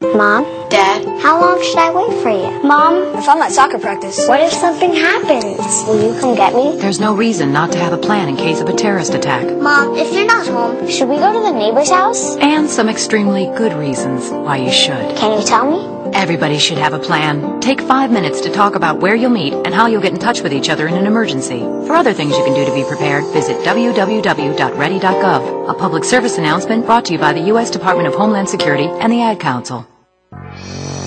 Mom? 0.00 0.44
Dad? 0.70 1.20
How 1.20 1.40
long 1.40 1.60
should 1.62 1.78
I 1.78 1.90
wait 1.90 2.22
for 2.22 2.30
you? 2.30 2.62
Mom? 2.62 2.94
If 3.18 3.28
I'm 3.28 3.42
at 3.42 3.50
soccer 3.50 3.80
practice. 3.80 4.28
What 4.28 4.40
if 4.40 4.52
something 4.52 4.94
happens? 4.94 5.58
Will 5.88 6.14
you 6.14 6.20
come 6.20 6.36
get 6.36 6.54
me? 6.54 6.76
There's 6.78 7.00
no 7.00 7.16
reason 7.16 7.52
not 7.52 7.72
to 7.72 7.78
have 7.78 7.92
a 7.92 7.98
plan 7.98 8.28
in 8.28 8.36
case 8.36 8.60
of 8.60 8.68
a 8.68 8.72
terrorist 8.72 9.14
attack. 9.14 9.44
Mom, 9.56 9.96
if 9.96 10.12
you're 10.12 10.26
not 10.26 10.46
home, 10.46 10.88
should 10.88 11.08
we 11.08 11.16
go 11.16 11.32
to 11.32 11.40
the 11.40 11.52
neighbor's 11.52 11.90
house? 11.90 12.36
And 12.36 12.70
some 12.70 12.88
extremely 12.88 13.46
good 13.56 13.72
reasons 13.72 14.30
why 14.30 14.58
you 14.58 14.70
should. 14.70 15.16
Can 15.16 15.40
you 15.40 15.44
tell 15.44 15.68
me? 15.68 15.97
Everybody 16.14 16.58
should 16.58 16.78
have 16.78 16.92
a 16.92 16.98
plan. 16.98 17.60
Take 17.60 17.80
five 17.80 18.10
minutes 18.10 18.40
to 18.42 18.50
talk 18.50 18.74
about 18.74 19.00
where 19.00 19.14
you'll 19.14 19.30
meet 19.30 19.52
and 19.52 19.74
how 19.74 19.86
you'll 19.86 20.02
get 20.02 20.12
in 20.12 20.18
touch 20.18 20.42
with 20.42 20.52
each 20.52 20.68
other 20.68 20.86
in 20.86 20.94
an 20.94 21.06
emergency. 21.06 21.60
For 21.86 21.94
other 21.94 22.12
things 22.12 22.36
you 22.36 22.44
can 22.44 22.54
do 22.54 22.64
to 22.64 22.74
be 22.74 22.84
prepared, 22.84 23.24
visit 23.32 23.56
www.ready.gov. 23.64 25.70
A 25.70 25.74
public 25.74 26.04
service 26.04 26.38
announcement 26.38 26.86
brought 26.86 27.04
to 27.06 27.12
you 27.12 27.18
by 27.18 27.32
the 27.32 27.40
U.S. 27.52 27.70
Department 27.70 28.08
of 28.08 28.14
Homeland 28.14 28.48
Security 28.48 28.86
and 28.86 29.12
the 29.12 29.22
Ad 29.22 29.40
Council. 29.40 29.86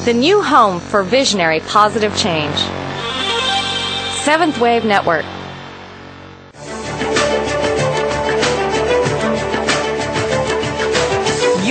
The 0.06 0.14
new 0.14 0.42
home 0.42 0.80
for 0.80 1.04
visionary 1.04 1.60
positive 1.62 2.16
change. 2.18 2.58
Seventh 4.24 4.60
Wave 4.60 4.86
Network. 4.86 5.26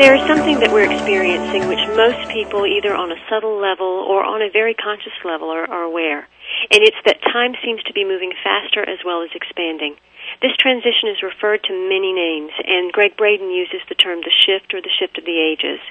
There 0.00 0.16
is 0.16 0.24
something 0.24 0.56
that 0.64 0.72
we're 0.72 0.88
experiencing 0.88 1.68
which 1.68 1.84
most 1.92 2.24
people, 2.32 2.64
either 2.64 2.96
on 2.96 3.12
a 3.12 3.20
subtle 3.28 3.60
level 3.60 4.00
or 4.08 4.24
on 4.24 4.40
a 4.40 4.48
very 4.48 4.72
conscious 4.72 5.12
level, 5.28 5.52
are, 5.52 5.68
are 5.68 5.84
aware. 5.84 6.24
And 6.72 6.80
it's 6.80 6.96
that 7.04 7.20
time 7.20 7.52
seems 7.60 7.84
to 7.84 7.92
be 7.92 8.08
moving 8.08 8.32
faster 8.40 8.80
as 8.80 8.96
well 9.04 9.20
as 9.20 9.28
expanding. 9.36 10.00
This 10.40 10.56
transition 10.56 11.12
is 11.12 11.20
referred 11.20 11.60
to 11.68 11.76
many 11.76 12.16
names, 12.16 12.48
and 12.64 12.88
Gregg 12.96 13.20
Braden 13.20 13.52
uses 13.52 13.84
the 13.92 13.94
term 13.94 14.24
the 14.24 14.32
shift 14.32 14.72
or 14.72 14.80
the 14.80 14.88
shift 14.88 15.20
of 15.20 15.28
the 15.28 15.36
ages. 15.36 15.84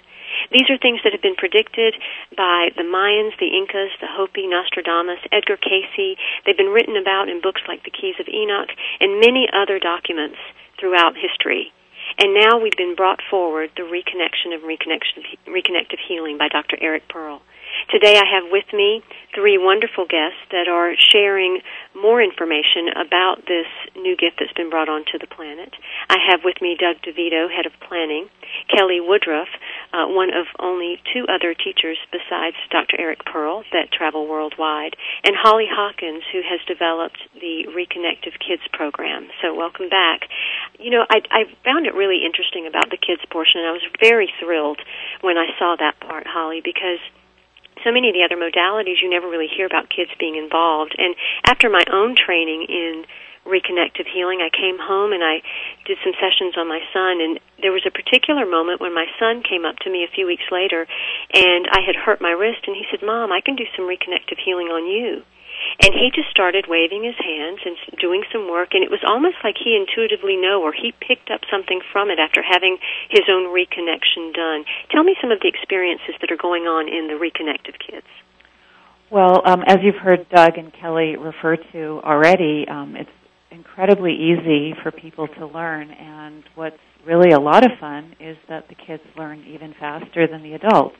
These 0.49 0.65
are 0.73 0.81
things 0.81 1.05
that 1.05 1.13
have 1.13 1.21
been 1.21 1.37
predicted 1.37 1.93
by 2.33 2.73
the 2.73 2.89
Mayans, 2.89 3.37
the 3.37 3.53
Incas, 3.53 3.93
the 4.01 4.09
Hopi, 4.09 4.49
Nostradamus, 4.49 5.21
Edgar 5.29 5.61
Cayce. 5.61 6.17
They've 6.49 6.57
been 6.57 6.73
written 6.73 6.97
about 6.97 7.29
in 7.29 7.45
books 7.45 7.61
like 7.69 7.85
The 7.85 7.93
Keys 7.93 8.17
of 8.17 8.25
Enoch 8.25 8.73
and 8.97 9.21
many 9.21 9.45
other 9.53 9.77
documents 9.77 10.41
throughout 10.81 11.13
history. 11.13 11.69
And 12.19 12.33
now 12.33 12.59
we've 12.59 12.75
been 12.75 12.95
brought 12.95 13.21
forward 13.31 13.71
the 13.77 13.83
reconnection 13.83 14.53
of 14.53 14.67
reconnection, 14.67 15.23
reconnective 15.47 16.03
healing 16.05 16.37
by 16.37 16.49
Dr. 16.49 16.75
Eric 16.81 17.07
Pearl. 17.07 17.41
Today 17.89 18.19
I 18.19 18.25
have 18.27 18.51
with 18.51 18.65
me 18.73 19.01
three 19.33 19.57
wonderful 19.57 20.03
guests 20.03 20.43
that 20.51 20.67
are 20.67 20.93
sharing 20.99 21.61
more 21.95 22.21
information 22.21 22.91
about 22.91 23.47
this 23.47 23.71
new 23.95 24.17
gift 24.17 24.35
that's 24.39 24.51
been 24.51 24.69
brought 24.69 24.89
onto 24.89 25.17
the 25.17 25.27
planet. 25.27 25.71
I 26.09 26.17
have 26.29 26.41
with 26.43 26.59
me 26.59 26.75
Doug 26.75 26.99
DeVito, 27.07 27.47
head 27.47 27.65
of 27.65 27.71
planning, 27.87 28.27
Kelly 28.67 28.99
Woodruff, 28.99 29.47
uh, 29.93 30.05
one 30.05 30.29
of 30.29 30.45
only 30.59 31.01
two 31.13 31.25
other 31.27 31.53
teachers 31.53 31.97
besides 32.11 32.55
Dr. 32.69 32.99
Eric 32.99 33.25
Pearl 33.25 33.63
that 33.71 33.91
travel 33.91 34.27
worldwide, 34.27 34.95
and 35.23 35.35
Holly 35.35 35.65
Hawkins, 35.69 36.23
who 36.31 36.41
has 36.45 36.59
developed 36.67 37.17
the 37.33 37.65
Reconnective 37.73 38.37
Kids 38.37 38.61
program. 38.71 39.29
So 39.41 39.55
welcome 39.55 39.89
back. 39.89 40.29
You 40.79 40.91
know, 40.91 41.05
I, 41.09 41.21
I 41.31 41.41
found 41.65 41.87
it 41.87 41.95
really 41.95 42.21
interesting 42.25 42.67
about 42.67 42.89
the 42.89 42.97
kids 42.97 43.21
portion, 43.31 43.61
and 43.61 43.69
I 43.69 43.71
was 43.73 43.85
very 43.99 44.31
thrilled 44.39 44.79
when 45.21 45.37
I 45.37 45.47
saw 45.57 45.75
that 45.79 45.99
part, 45.99 46.27
Holly, 46.27 46.61
because 46.63 47.01
so 47.83 47.91
many 47.91 48.09
of 48.09 48.15
the 48.15 48.23
other 48.23 48.35
modalities 48.35 49.01
you 49.01 49.09
never 49.09 49.29
really 49.29 49.47
hear 49.47 49.65
about 49.65 49.89
kids 49.89 50.11
being 50.19 50.35
involved. 50.35 50.95
And 50.97 51.15
after 51.45 51.69
my 51.69 51.83
own 51.91 52.15
training 52.15 52.67
in 52.67 53.05
reconnective 53.49 54.07
healing, 54.07 54.39
I 54.39 54.53
came 54.53 54.77
home 54.77 55.11
and 55.11 55.25
I 55.25 55.41
did 55.85 55.97
some 56.05 56.13
sessions 56.21 56.55
on 56.55 56.69
my 56.69 56.79
son 56.93 57.19
and 57.19 57.39
there 57.61 57.73
was 57.73 57.83
a 57.83 57.91
particular 57.91 58.45
moment 58.45 58.79
when 58.79 58.93
my 58.93 59.09
son 59.19 59.43
came 59.43 59.65
up 59.65 59.81
to 59.83 59.89
me 59.89 60.05
a 60.05 60.13
few 60.13 60.25
weeks 60.25 60.47
later 60.53 60.87
and 61.33 61.67
I 61.67 61.81
had 61.81 61.97
hurt 61.97 62.21
my 62.21 62.31
wrist 62.31 62.63
and 62.69 62.75
he 62.77 62.85
said, 62.89 63.01
"Mom, 63.01 63.33
I 63.33 63.41
can 63.41 63.55
do 63.57 63.65
some 63.75 63.89
reconnective 63.89 64.39
healing 64.39 64.69
on 64.69 64.87
you." 64.87 65.25
And 65.83 65.93
he 65.93 66.11
just 66.13 66.29
started 66.29 66.67
waving 66.67 67.03
his 67.03 67.17
hands 67.19 67.59
and 67.65 67.75
doing 67.99 68.23
some 68.31 68.49
work, 68.49 68.69
and 68.73 68.83
it 68.83 68.89
was 68.89 69.03
almost 69.03 69.37
like 69.43 69.55
he 69.57 69.75
intuitively 69.75 70.35
knew, 70.35 70.59
or 70.59 70.71
he 70.71 70.93
picked 71.03 71.29
up 71.31 71.41
something 71.51 71.81
from 71.91 72.09
it 72.09 72.19
after 72.19 72.41
having 72.41 72.77
his 73.09 73.27
own 73.29 73.51
reconnection 73.51 74.33
done. 74.33 74.63
Tell 74.89 75.03
me 75.03 75.15
some 75.19 75.31
of 75.31 75.39
the 75.41 75.47
experiences 75.47 76.15
that 76.21 76.31
are 76.31 76.39
going 76.39 76.63
on 76.63 76.87
in 76.87 77.07
the 77.07 77.19
reconnective 77.19 77.75
kids. 77.79 78.07
Well, 79.09 79.41
um, 79.45 79.63
as 79.65 79.79
you've 79.81 79.95
heard 79.95 80.29
Doug 80.29 80.57
and 80.57 80.71
Kelly 80.71 81.15
refer 81.17 81.55
to 81.57 82.01
already, 82.03 82.67
um, 82.69 82.95
it's 82.95 83.09
incredibly 83.51 84.13
easy 84.13 84.73
for 84.83 84.91
people 84.91 85.27
to 85.27 85.47
learn, 85.47 85.91
and 85.91 86.43
what's 86.55 86.77
really 87.05 87.31
a 87.31 87.39
lot 87.39 87.63
of 87.63 87.71
fun 87.79 88.15
is 88.19 88.37
that 88.47 88.67
the 88.69 88.75
kids 88.75 89.03
learn 89.17 89.43
even 89.47 89.73
faster 89.79 90.27
than 90.27 90.43
the 90.43 90.53
adults. 90.53 90.95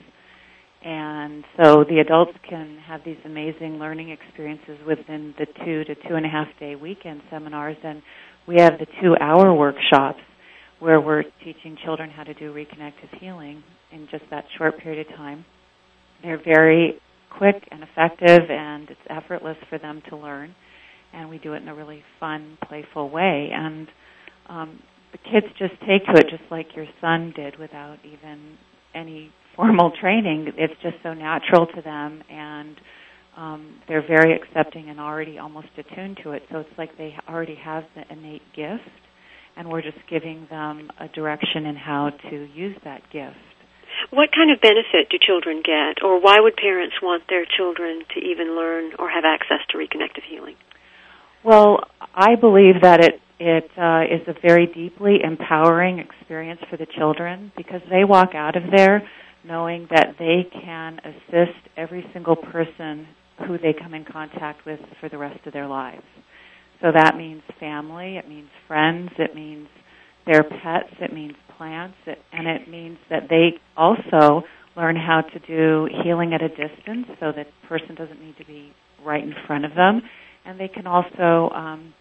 And 0.84 1.44
so 1.58 1.84
the 1.84 2.00
adults 2.00 2.32
can 2.50 2.78
have 2.88 3.02
these 3.04 3.18
amazing 3.26 3.80
learning 3.80 4.12
experiences 4.12 4.78
within 4.88 5.34
the 5.38 5.46
two 5.66 5.84
to 5.84 5.96
two 6.08 6.16
and 6.16 6.26
a 6.26 6.30
half 6.30 6.48
day 6.60 6.76
weekend 6.76 7.22
seminars. 7.30 7.76
And 7.84 8.02
we 8.48 8.56
have 8.60 8.80
the 8.80 8.88
two 9.02 9.16
hour 9.20 9.54
workshops 9.54 10.20
where 10.80 11.02
we're 11.02 11.24
teaching 11.44 11.78
children 11.84 12.10
how 12.10 12.24
to 12.24 12.34
do 12.34 12.54
reconnective 12.54 13.20
healing 13.20 13.62
in 13.92 14.08
just 14.10 14.24
that 14.32 14.46
short 14.58 14.80
period 14.80 15.06
of 15.06 15.18
time. 15.18 15.44
They're 16.24 16.42
very 16.42 17.02
quick 17.38 17.68
and 17.72 17.84
effective 17.84 18.50
and 18.50 18.90
it's 18.90 19.00
effortless 19.10 19.58
for 19.70 19.78
them 19.78 20.02
to 20.10 20.16
learn. 20.16 20.56
And 21.14 21.30
we 21.30 21.38
do 21.40 21.54
it 21.54 21.62
in 21.62 21.68
a 21.68 21.76
really 21.76 22.04
fun, 22.20 22.58
playful 22.68 23.10
way. 23.10 23.50
And 23.52 23.88
um, 24.48 24.80
the 25.12 25.18
kids 25.18 25.48
just 25.58 25.74
take 25.82 26.06
to 26.06 26.14
it 26.14 26.30
just 26.30 26.50
like 26.52 26.68
your 26.76 26.86
son 27.02 27.34
did 27.36 27.58
without 27.58 27.98
even 28.06 28.58
any 28.94 29.32
formal 29.56 29.92
training. 30.00 30.54
It's 30.58 30.74
just 30.82 30.96
so 31.04 31.14
natural 31.14 31.68
to 31.68 31.82
them, 31.82 32.24
and 32.30 32.76
um, 33.36 33.82
they're 33.88 34.06
very 34.06 34.34
accepting 34.36 34.90
and 34.90 35.00
already 35.00 35.38
almost 35.38 35.68
attuned 35.78 36.20
to 36.24 36.32
it. 36.32 36.44
So 36.52 36.60
it's 36.60 36.78
like 36.78 36.98
they 36.98 37.16
already 37.28 37.56
have 37.56 37.84
the 37.96 38.04
innate 38.12 38.44
gift, 38.56 38.90
and 39.58 39.70
we're 39.70 39.82
just 39.82 39.98
giving 40.10 40.48
them 40.50 40.90
a 41.00 41.08
direction 41.10 41.66
in 41.66 41.76
how 41.76 42.12
to 42.30 42.48
use 42.54 42.78
that 42.84 43.02
gift. 43.12 43.36
What 44.12 44.30
kind 44.34 44.50
of 44.52 44.62
benefit 44.62 45.10
do 45.12 45.18
children 45.20 45.62
get, 45.66 46.04
or 46.04 46.22
why 46.22 46.38
would 46.40 46.56
parents 46.56 46.96
want 47.02 47.24
their 47.28 47.46
children 47.46 48.04
to 48.16 48.20
even 48.20 48.56
learn 48.56 48.92
or 48.98 49.10
have 49.10 49.26
access 49.26 49.60
to 49.70 49.78
reconnective 49.78 50.24
healing? 50.30 50.56
Well, 51.44 51.80
I 52.14 52.36
believe 52.36 52.82
that 52.82 53.00
it 53.04 53.22
it 53.42 53.70
uh, 53.78 54.02
is 54.04 54.28
a 54.28 54.34
very 54.42 54.68
deeply 54.68 55.20
empowering 55.24 56.00
experience 56.00 56.60
for 56.70 56.76
the 56.76 56.86
children 56.98 57.54
because 57.56 57.80
they 57.90 58.04
walk 58.04 58.36
out 58.36 58.58
of 58.58 58.64
there 58.76 59.02
knowing 59.46 59.88
that 59.92 60.16
they 60.20 60.46
can 60.62 61.00
assist 61.06 61.58
every 61.78 62.06
single 62.12 62.36
person 62.36 63.08
who 63.48 63.58
they 63.58 63.74
come 63.74 63.94
in 63.94 64.04
contact 64.04 64.66
with 64.66 64.80
for 65.00 65.08
the 65.08 65.18
rest 65.18 65.40
of 65.48 65.54
their 65.54 65.68
lives. 65.68 66.04
So 66.82 66.92
that 66.94 67.16
means 67.16 67.42
family, 67.62 68.18
it 68.18 68.28
means 68.28 68.50
friends, 68.68 69.10
it 69.18 69.34
means 69.34 69.68
their 70.26 70.44
pets, 70.44 70.94
it 71.00 71.14
means 71.14 71.34
plants, 71.58 71.96
it, 72.06 72.20
and 72.34 72.46
it 72.46 72.70
means 72.70 72.98
that 73.10 73.24
they 73.30 73.60
also 73.78 74.44
learn 74.76 74.98
how 74.98 75.22
to 75.22 75.40
do 75.48 75.88
healing 76.04 76.34
at 76.34 76.42
a 76.42 76.50
distance 76.50 77.08
so 77.22 77.32
that 77.36 77.48
the 77.48 77.68
person 77.68 77.96
doesn't 77.96 78.22
need 78.22 78.38
to 78.38 78.46
be 78.46 78.74
right 79.06 79.24
in 79.24 79.34
front 79.48 79.64
of 79.64 79.76
them. 79.76 80.02
And 80.50 80.60
they 80.60 80.68
can 80.68 80.88
also, 80.88 81.54
um, 81.54 81.94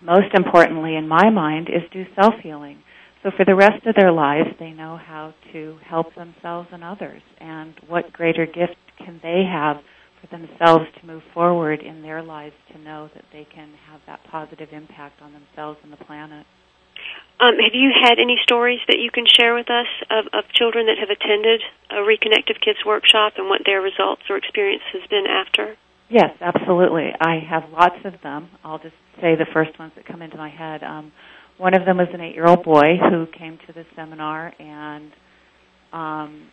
most 0.00 0.32
importantly 0.32 0.96
in 0.96 1.06
my 1.06 1.28
mind, 1.28 1.68
is 1.68 1.82
do 1.92 2.06
self 2.16 2.32
healing. 2.42 2.78
So 3.22 3.30
for 3.36 3.44
the 3.44 3.54
rest 3.54 3.84
of 3.84 3.94
their 3.94 4.10
lives, 4.10 4.48
they 4.58 4.70
know 4.70 4.96
how 4.96 5.34
to 5.52 5.76
help 5.84 6.14
themselves 6.14 6.68
and 6.72 6.82
others. 6.82 7.20
And 7.38 7.74
what 7.88 8.10
greater 8.10 8.46
gift 8.46 8.80
can 8.96 9.20
they 9.22 9.44
have 9.44 9.76
for 10.22 10.26
themselves 10.34 10.86
to 10.98 11.06
move 11.06 11.22
forward 11.34 11.82
in 11.82 12.00
their 12.00 12.22
lives 12.22 12.54
to 12.72 12.78
know 12.78 13.10
that 13.14 13.26
they 13.30 13.46
can 13.54 13.68
have 13.90 14.00
that 14.06 14.24
positive 14.24 14.70
impact 14.72 15.20
on 15.20 15.34
themselves 15.34 15.78
and 15.82 15.92
the 15.92 16.02
planet? 16.02 16.46
Um, 17.40 17.60
have 17.60 17.74
you 17.74 17.92
had 17.92 18.18
any 18.18 18.38
stories 18.42 18.80
that 18.88 19.00
you 19.00 19.10
can 19.10 19.26
share 19.26 19.54
with 19.54 19.68
us 19.68 19.88
of, 20.08 20.32
of 20.32 20.48
children 20.54 20.86
that 20.86 20.96
have 20.96 21.10
attended 21.10 21.60
a 21.90 21.96
Reconnective 21.96 22.58
Kids 22.64 22.78
workshop 22.86 23.34
and 23.36 23.50
what 23.50 23.60
their 23.66 23.82
results 23.82 24.22
or 24.30 24.38
experience 24.38 24.82
has 24.94 25.02
been 25.10 25.26
after? 25.28 25.76
Yes, 26.12 26.30
absolutely. 26.42 27.08
I 27.18 27.38
have 27.48 27.62
lots 27.72 27.96
of 28.04 28.12
them. 28.22 28.50
I'll 28.62 28.78
just 28.78 28.92
say 29.16 29.34
the 29.34 29.46
first 29.54 29.78
ones 29.78 29.92
that 29.96 30.06
come 30.06 30.20
into 30.20 30.36
my 30.36 30.50
head. 30.50 30.82
Um, 30.82 31.10
one 31.56 31.72
of 31.74 31.86
them 31.86 31.96
was 31.96 32.08
an 32.12 32.20
eight-year-old 32.20 32.64
boy 32.64 32.98
who 33.10 33.26
came 33.38 33.58
to 33.66 33.72
the 33.72 33.84
seminar, 33.96 34.52
and 34.58 35.10
um, 35.94 36.48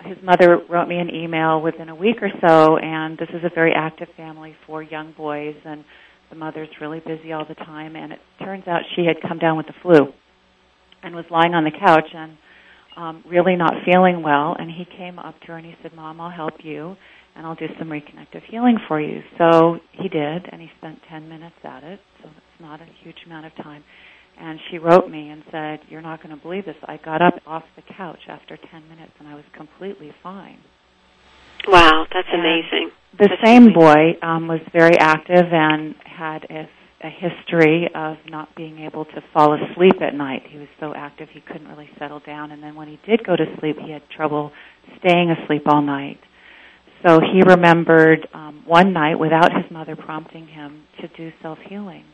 his 0.00 0.16
mother 0.24 0.58
wrote 0.68 0.88
me 0.88 0.96
an 0.96 1.14
email 1.14 1.60
within 1.60 1.90
a 1.90 1.94
week 1.94 2.16
or 2.22 2.30
so. 2.44 2.76
And 2.76 3.16
this 3.18 3.28
is 3.28 3.42
a 3.44 3.54
very 3.54 3.72
active 3.72 4.08
family 4.16 4.56
for 4.66 4.82
young 4.82 5.14
boys, 5.16 5.54
and 5.64 5.84
the 6.30 6.36
mother's 6.36 6.68
really 6.80 7.00
busy 7.06 7.32
all 7.32 7.44
the 7.48 7.54
time. 7.54 7.94
And 7.94 8.12
it 8.12 8.18
turns 8.42 8.66
out 8.66 8.80
she 8.96 9.04
had 9.04 9.16
come 9.28 9.38
down 9.38 9.58
with 9.58 9.66
the 9.66 9.74
flu 9.80 10.12
and 11.04 11.14
was 11.14 11.24
lying 11.30 11.54
on 11.54 11.62
the 11.62 11.70
couch 11.70 12.08
and 12.12 12.32
um, 12.96 13.22
really 13.28 13.54
not 13.54 13.74
feeling 13.84 14.24
well. 14.24 14.56
And 14.58 14.68
he 14.68 14.84
came 14.98 15.20
up 15.20 15.38
to 15.42 15.46
her 15.48 15.58
and 15.58 15.66
he 15.66 15.74
said, 15.82 15.94
"Mom, 15.94 16.20
I'll 16.20 16.30
help 16.30 16.54
you." 16.64 16.96
And 17.36 17.46
I'll 17.46 17.54
do 17.54 17.66
some 17.78 17.88
reconnective 17.88 18.42
healing 18.50 18.78
for 18.88 19.00
you. 19.00 19.20
So 19.38 19.78
he 19.92 20.08
did, 20.08 20.46
and 20.50 20.60
he 20.60 20.68
spent 20.78 20.98
10 21.08 21.28
minutes 21.28 21.56
at 21.64 21.82
it, 21.84 22.00
so 22.22 22.28
it's 22.28 22.60
not 22.60 22.80
a 22.80 22.86
huge 23.02 23.16
amount 23.26 23.46
of 23.46 23.54
time. 23.56 23.82
And 24.38 24.58
she 24.70 24.78
wrote 24.78 25.08
me 25.10 25.28
and 25.28 25.42
said, 25.50 25.80
You're 25.90 26.00
not 26.02 26.22
going 26.22 26.34
to 26.34 26.40
believe 26.42 26.64
this. 26.64 26.76
I 26.86 26.96
got 27.04 27.20
up 27.20 27.34
off 27.46 27.64
the 27.76 27.82
couch 27.96 28.20
after 28.28 28.56
10 28.70 28.88
minutes 28.88 29.12
and 29.18 29.28
I 29.28 29.34
was 29.34 29.44
completely 29.54 30.12
fine. 30.22 30.58
Wow, 31.68 32.06
that's 32.12 32.28
And 32.32 32.40
amazing. 32.40 32.90
The 33.18 33.28
That's 33.28 33.42
same 33.44 33.62
amazing. 33.64 33.74
boy 33.74 34.26
um, 34.26 34.48
was 34.48 34.60
very 34.72 34.96
active 34.98 35.44
and 35.52 35.94
had 36.04 36.44
a, 36.48 36.68
a 37.06 37.10
history 37.10 37.88
of 37.94 38.16
not 38.28 38.54
being 38.56 38.78
able 38.80 39.04
to 39.04 39.20
fall 39.34 39.52
asleep 39.54 40.00
at 40.00 40.14
night. 40.14 40.42
He 40.48 40.58
was 40.58 40.68
so 40.78 40.94
active 40.96 41.28
he 41.32 41.40
couldn't 41.42 41.68
really 41.68 41.90
settle 41.98 42.20
down. 42.24 42.50
And 42.50 42.62
then 42.62 42.74
when 42.76 42.88
he 42.88 42.98
did 43.06 43.24
go 43.26 43.36
to 43.36 43.44
sleep, 43.60 43.76
he 43.84 43.92
had 43.92 44.02
trouble 44.16 44.52
staying 45.00 45.30
asleep 45.30 45.64
all 45.66 45.82
night. 45.82 46.18
So 47.06 47.20
he 47.20 47.42
remembered 47.42 48.28
um, 48.34 48.62
one 48.66 48.92
night, 48.92 49.18
without 49.18 49.52
his 49.52 49.70
mother 49.70 49.96
prompting 49.96 50.46
him, 50.46 50.84
to 51.00 51.08
do 51.08 51.32
self 51.42 51.58
healing. 51.68 52.04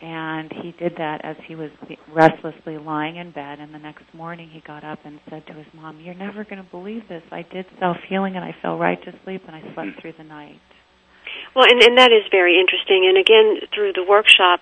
And 0.00 0.50
he 0.62 0.72
did 0.72 0.94
that 0.98 1.20
as 1.22 1.36
he 1.46 1.54
was 1.54 1.70
restlessly 2.12 2.76
lying 2.76 3.16
in 3.16 3.30
bed. 3.30 3.60
And 3.60 3.72
the 3.72 3.78
next 3.78 4.02
morning, 4.12 4.48
he 4.50 4.60
got 4.66 4.82
up 4.82 4.98
and 5.04 5.20
said 5.30 5.46
to 5.46 5.52
his 5.52 5.66
mom, 5.74 6.00
"You're 6.00 6.14
never 6.14 6.44
going 6.44 6.62
to 6.62 6.70
believe 6.70 7.08
this. 7.08 7.22
I 7.30 7.42
did 7.42 7.66
self 7.78 7.98
healing, 8.08 8.34
and 8.34 8.44
I 8.44 8.54
fell 8.62 8.78
right 8.78 9.00
to 9.04 9.12
sleep, 9.24 9.42
and 9.46 9.54
I 9.54 9.62
slept 9.74 10.00
through 10.00 10.14
the 10.18 10.24
night." 10.24 10.60
Well, 11.54 11.66
and, 11.68 11.82
and 11.82 11.98
that 11.98 12.12
is 12.12 12.24
very 12.30 12.58
interesting. 12.58 13.06
And 13.06 13.18
again, 13.18 13.68
through 13.74 13.92
the 13.92 14.02
workshop, 14.02 14.60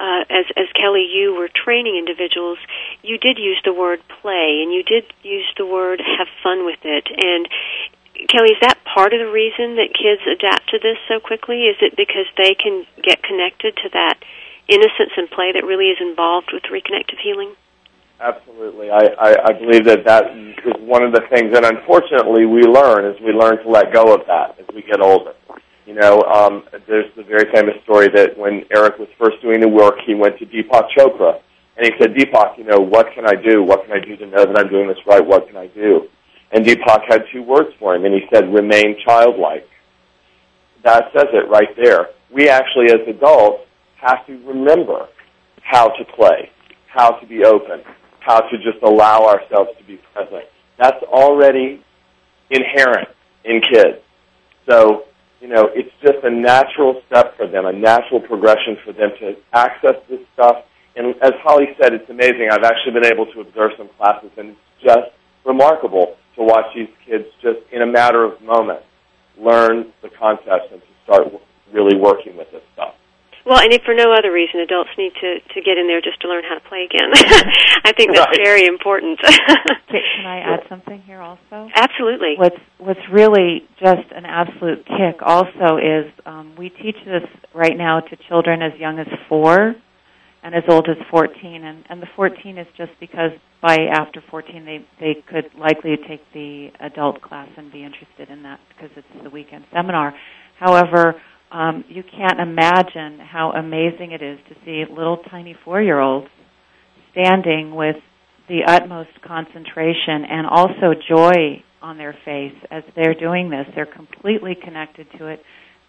uh, 0.00 0.24
as 0.32 0.48
as 0.56 0.66
Kelly, 0.72 1.04
you 1.04 1.36
were 1.36 1.48
training 1.52 2.00
individuals. 2.00 2.56
You 3.02 3.18
did 3.18 3.36
use 3.36 3.60
the 3.64 3.76
word 3.76 4.00
play, 4.22 4.64
and 4.64 4.72
you 4.72 4.82
did 4.82 5.04
use 5.22 5.46
the 5.60 5.66
word 5.66 6.00
have 6.00 6.26
fun 6.42 6.64
with 6.64 6.80
it. 6.82 7.06
And 7.12 7.46
Kelly, 8.28 8.52
is 8.52 8.60
that 8.60 8.78
part 8.84 9.14
of 9.14 9.20
the 9.20 9.30
reason 9.30 9.76
that 9.76 9.94
kids 9.96 10.20
adapt 10.26 10.68
to 10.70 10.78
this 10.78 10.98
so 11.08 11.20
quickly? 11.20 11.70
Is 11.70 11.76
it 11.80 11.96
because 11.96 12.26
they 12.36 12.54
can 12.54 12.84
get 13.02 13.22
connected 13.22 13.76
to 13.84 13.88
that 13.94 14.18
innocence 14.68 15.16
and 15.16 15.30
play 15.30 15.52
that 15.52 15.64
really 15.64 15.88
is 15.88 15.98
involved 16.00 16.50
with 16.52 16.64
reconnective 16.68 17.18
healing? 17.22 17.54
Absolutely. 18.20 18.90
I, 18.90 19.16
I, 19.18 19.30
I 19.48 19.52
believe 19.52 19.84
that 19.86 20.04
that 20.04 20.36
is 20.36 20.54
one 20.84 21.02
of 21.02 21.12
the 21.12 21.22
things, 21.32 21.56
and 21.56 21.64
unfortunately 21.64 22.44
we 22.44 22.62
learn 22.62 23.08
as 23.08 23.16
we 23.22 23.32
learn 23.32 23.56
to 23.64 23.68
let 23.68 23.92
go 23.92 24.12
of 24.14 24.26
that 24.26 24.60
as 24.60 24.66
we 24.74 24.82
get 24.82 25.00
older. 25.00 25.32
You 25.86 25.94
know, 25.94 26.22
um, 26.28 26.64
there's 26.86 27.10
the 27.16 27.24
very 27.24 27.50
famous 27.50 27.74
story 27.82 28.08
that 28.14 28.36
when 28.36 28.64
Eric 28.70 28.98
was 28.98 29.08
first 29.18 29.40
doing 29.40 29.60
the 29.60 29.68
work, 29.68 29.96
he 30.06 30.14
went 30.14 30.38
to 30.38 30.46
Deepak 30.46 30.92
Chopra, 30.96 31.40
and 31.76 31.86
he 31.86 31.92
said, 31.98 32.14
Deepak, 32.14 32.58
you 32.58 32.64
know, 32.64 32.78
what 32.78 33.08
can 33.14 33.26
I 33.26 33.34
do? 33.34 33.64
What 33.64 33.86
can 33.86 33.96
I 33.96 34.04
do 34.04 34.16
to 34.16 34.26
know 34.26 34.44
that 34.44 34.56
I'm 34.58 34.68
doing 34.68 34.86
this 34.86 34.98
right? 35.06 35.24
What 35.24 35.48
can 35.48 35.56
I 35.56 35.68
do? 35.68 36.06
And 36.52 36.64
Deepak 36.64 37.02
had 37.08 37.24
two 37.32 37.42
words 37.42 37.68
for 37.78 37.94
him, 37.94 38.04
and 38.04 38.14
he 38.14 38.22
said, 38.32 38.52
remain 38.52 38.96
childlike. 39.04 39.68
That 40.82 41.04
says 41.14 41.28
it 41.32 41.48
right 41.48 41.68
there. 41.76 42.08
We 42.32 42.48
actually, 42.48 42.86
as 42.86 43.06
adults, 43.06 43.64
have 43.96 44.26
to 44.26 44.32
remember 44.46 45.08
how 45.62 45.88
to 45.88 46.04
play, 46.16 46.50
how 46.88 47.12
to 47.12 47.26
be 47.26 47.44
open, 47.44 47.82
how 48.20 48.40
to 48.40 48.56
just 48.58 48.82
allow 48.82 49.26
ourselves 49.26 49.70
to 49.78 49.84
be 49.84 50.00
present. 50.12 50.44
That's 50.78 51.02
already 51.04 51.84
inherent 52.50 53.08
in 53.44 53.60
kids. 53.60 53.98
So, 54.68 55.04
you 55.40 55.48
know, 55.48 55.70
it's 55.74 55.90
just 56.02 56.24
a 56.24 56.30
natural 56.30 57.00
step 57.06 57.36
for 57.36 57.46
them, 57.46 57.66
a 57.66 57.72
natural 57.72 58.20
progression 58.20 58.76
for 58.84 58.92
them 58.92 59.10
to 59.20 59.36
access 59.52 59.96
this 60.08 60.20
stuff. 60.34 60.64
And 60.96 61.14
as 61.22 61.32
Holly 61.42 61.68
said, 61.80 61.94
it's 61.94 62.10
amazing. 62.10 62.48
I've 62.50 62.64
actually 62.64 62.92
been 62.92 63.06
able 63.06 63.26
to 63.26 63.40
observe 63.40 63.72
some 63.78 63.88
classes, 63.96 64.30
and 64.36 64.50
it's 64.50 64.82
just 64.82 65.10
remarkable 65.44 66.16
to 66.36 66.42
watch 66.42 66.66
these 66.74 66.88
kids 67.06 67.24
just 67.42 67.58
in 67.72 67.82
a 67.82 67.86
matter 67.86 68.24
of 68.24 68.40
moments 68.42 68.84
learn 69.38 69.92
the 70.02 70.10
concepts 70.18 70.68
and 70.72 70.80
to 70.80 70.86
start 71.04 71.26
really 71.72 71.96
working 71.96 72.36
with 72.36 72.50
this 72.52 72.62
stuff. 72.74 72.94
Well, 73.46 73.58
and 73.58 73.72
if 73.72 73.82
for 73.82 73.94
no 73.94 74.12
other 74.12 74.30
reason, 74.30 74.60
adults 74.60 74.90
need 74.98 75.12
to 75.22 75.40
to 75.40 75.60
get 75.62 75.78
in 75.78 75.86
there 75.88 76.00
just 76.02 76.20
to 76.20 76.28
learn 76.28 76.44
how 76.46 76.54
to 76.54 76.60
play 76.68 76.84
again. 76.84 77.10
I 77.84 77.92
think 77.96 78.14
that's 78.14 78.28
Right. 78.36 78.44
very 78.44 78.66
important. 78.66 79.18
Can 79.18 79.32
can 79.88 80.26
I 80.26 80.38
add 80.40 80.60
something 80.68 81.00
here 81.02 81.20
also? 81.20 81.68
Absolutely. 81.74 82.34
What's 82.36 82.60
what's 82.78 83.00
really 83.10 83.66
just 83.80 84.06
an 84.14 84.26
absolute 84.26 84.84
kick 84.86 85.22
also 85.22 85.78
is 85.78 86.12
um, 86.26 86.52
we 86.58 86.68
teach 86.68 86.96
this 87.06 87.24
right 87.54 87.76
now 87.76 88.00
to 88.00 88.16
children 88.28 88.60
as 88.62 88.78
young 88.78 88.98
as 88.98 89.08
four 89.28 89.74
and 90.42 90.54
as 90.54 90.62
old 90.68 90.88
as 90.88 90.96
14 91.10 91.64
and, 91.64 91.84
and 91.88 92.00
the 92.00 92.06
14 92.16 92.58
is 92.58 92.66
just 92.76 92.92
because 93.00 93.30
by 93.62 93.76
after 93.92 94.22
14 94.30 94.64
they 94.64 94.78
they 94.98 95.16
could 95.28 95.50
likely 95.58 95.96
take 96.08 96.20
the 96.32 96.68
adult 96.80 97.20
class 97.20 97.48
and 97.56 97.72
be 97.72 97.84
interested 97.84 98.30
in 98.30 98.42
that 98.42 98.60
because 98.68 98.90
it's 98.96 99.24
the 99.24 99.30
weekend 99.30 99.64
seminar. 99.72 100.14
However 100.58 101.20
um, 101.52 101.84
you 101.88 102.02
can't 102.02 102.40
imagine 102.40 103.18
how 103.18 103.52
amazing 103.52 104.12
it 104.12 104.22
is 104.22 104.38
to 104.48 104.54
see 104.64 104.84
little 104.88 105.18
tiny 105.30 105.56
four 105.64 105.82
year 105.82 105.98
olds 105.98 106.28
standing 107.12 107.74
with 107.74 107.96
the 108.48 108.60
utmost 108.66 109.10
concentration 109.26 110.24
and 110.28 110.46
also 110.46 110.94
joy 111.08 111.62
on 111.82 111.98
their 111.98 112.14
face 112.24 112.54
as 112.70 112.82
they're 112.94 113.14
doing 113.14 113.50
this. 113.50 113.66
They're 113.74 113.86
completely 113.86 114.56
connected 114.62 115.06
to 115.18 115.26
it. 115.26 115.40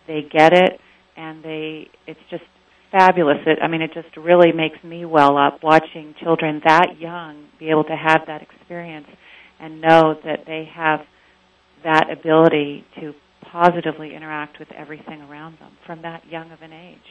They 0.08 0.22
get 0.32 0.54
it 0.54 0.80
and 1.16 1.44
they 1.44 1.90
it's 2.08 2.20
just 2.30 2.44
fabulous. 2.92 3.38
It, 3.46 3.60
I 3.62 3.68
mean, 3.68 3.82
it 3.82 3.92
just 3.94 4.16
really 4.18 4.52
makes 4.52 4.84
me 4.84 5.06
well 5.06 5.38
up 5.38 5.64
watching 5.64 6.14
children 6.22 6.62
that 6.66 7.00
young 7.00 7.48
be 7.60 7.70
able 7.70 7.86
to 7.86 7.96
have 7.96 8.22
that 8.28 8.42
experience 8.42 9.08
and 9.60 9.82
know 9.82 10.16
that 10.26 10.46
they 10.46 10.70
have 10.74 11.02
that 11.84 12.12
ability 12.12 12.86
to 13.00 13.14
positively 13.52 14.16
interact 14.16 14.60
with 14.60 14.72
everything 14.72 15.22
around 15.22 15.58
them 15.60 15.74
from 15.86 16.02
that 16.04 16.24
young 16.30 16.52
of 16.52 16.62
an 16.62 16.72
age. 16.72 17.04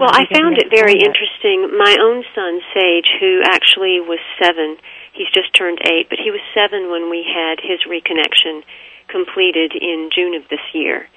Well, 0.00 0.10
I 0.12 0.26
found 0.28 0.58
it 0.58 0.68
very 0.74 0.98
interesting. 1.00 1.70
My 1.78 1.96
own 1.96 2.24
son, 2.34 2.60
Sage, 2.74 3.08
who 3.20 3.40
actually 3.46 4.02
was 4.02 4.18
seven, 4.42 4.76
he's 5.14 5.30
just 5.32 5.54
turned 5.54 5.78
eight, 5.86 6.10
but 6.10 6.18
he 6.18 6.30
was 6.30 6.42
seven 6.52 6.90
when 6.90 7.08
we 7.08 7.24
had 7.24 7.62
his 7.62 7.80
reconnection 7.88 8.62
completed 9.08 9.72
in 9.72 10.10
June 10.14 10.34
of 10.34 10.42
this 10.50 10.62
year. 10.74 11.08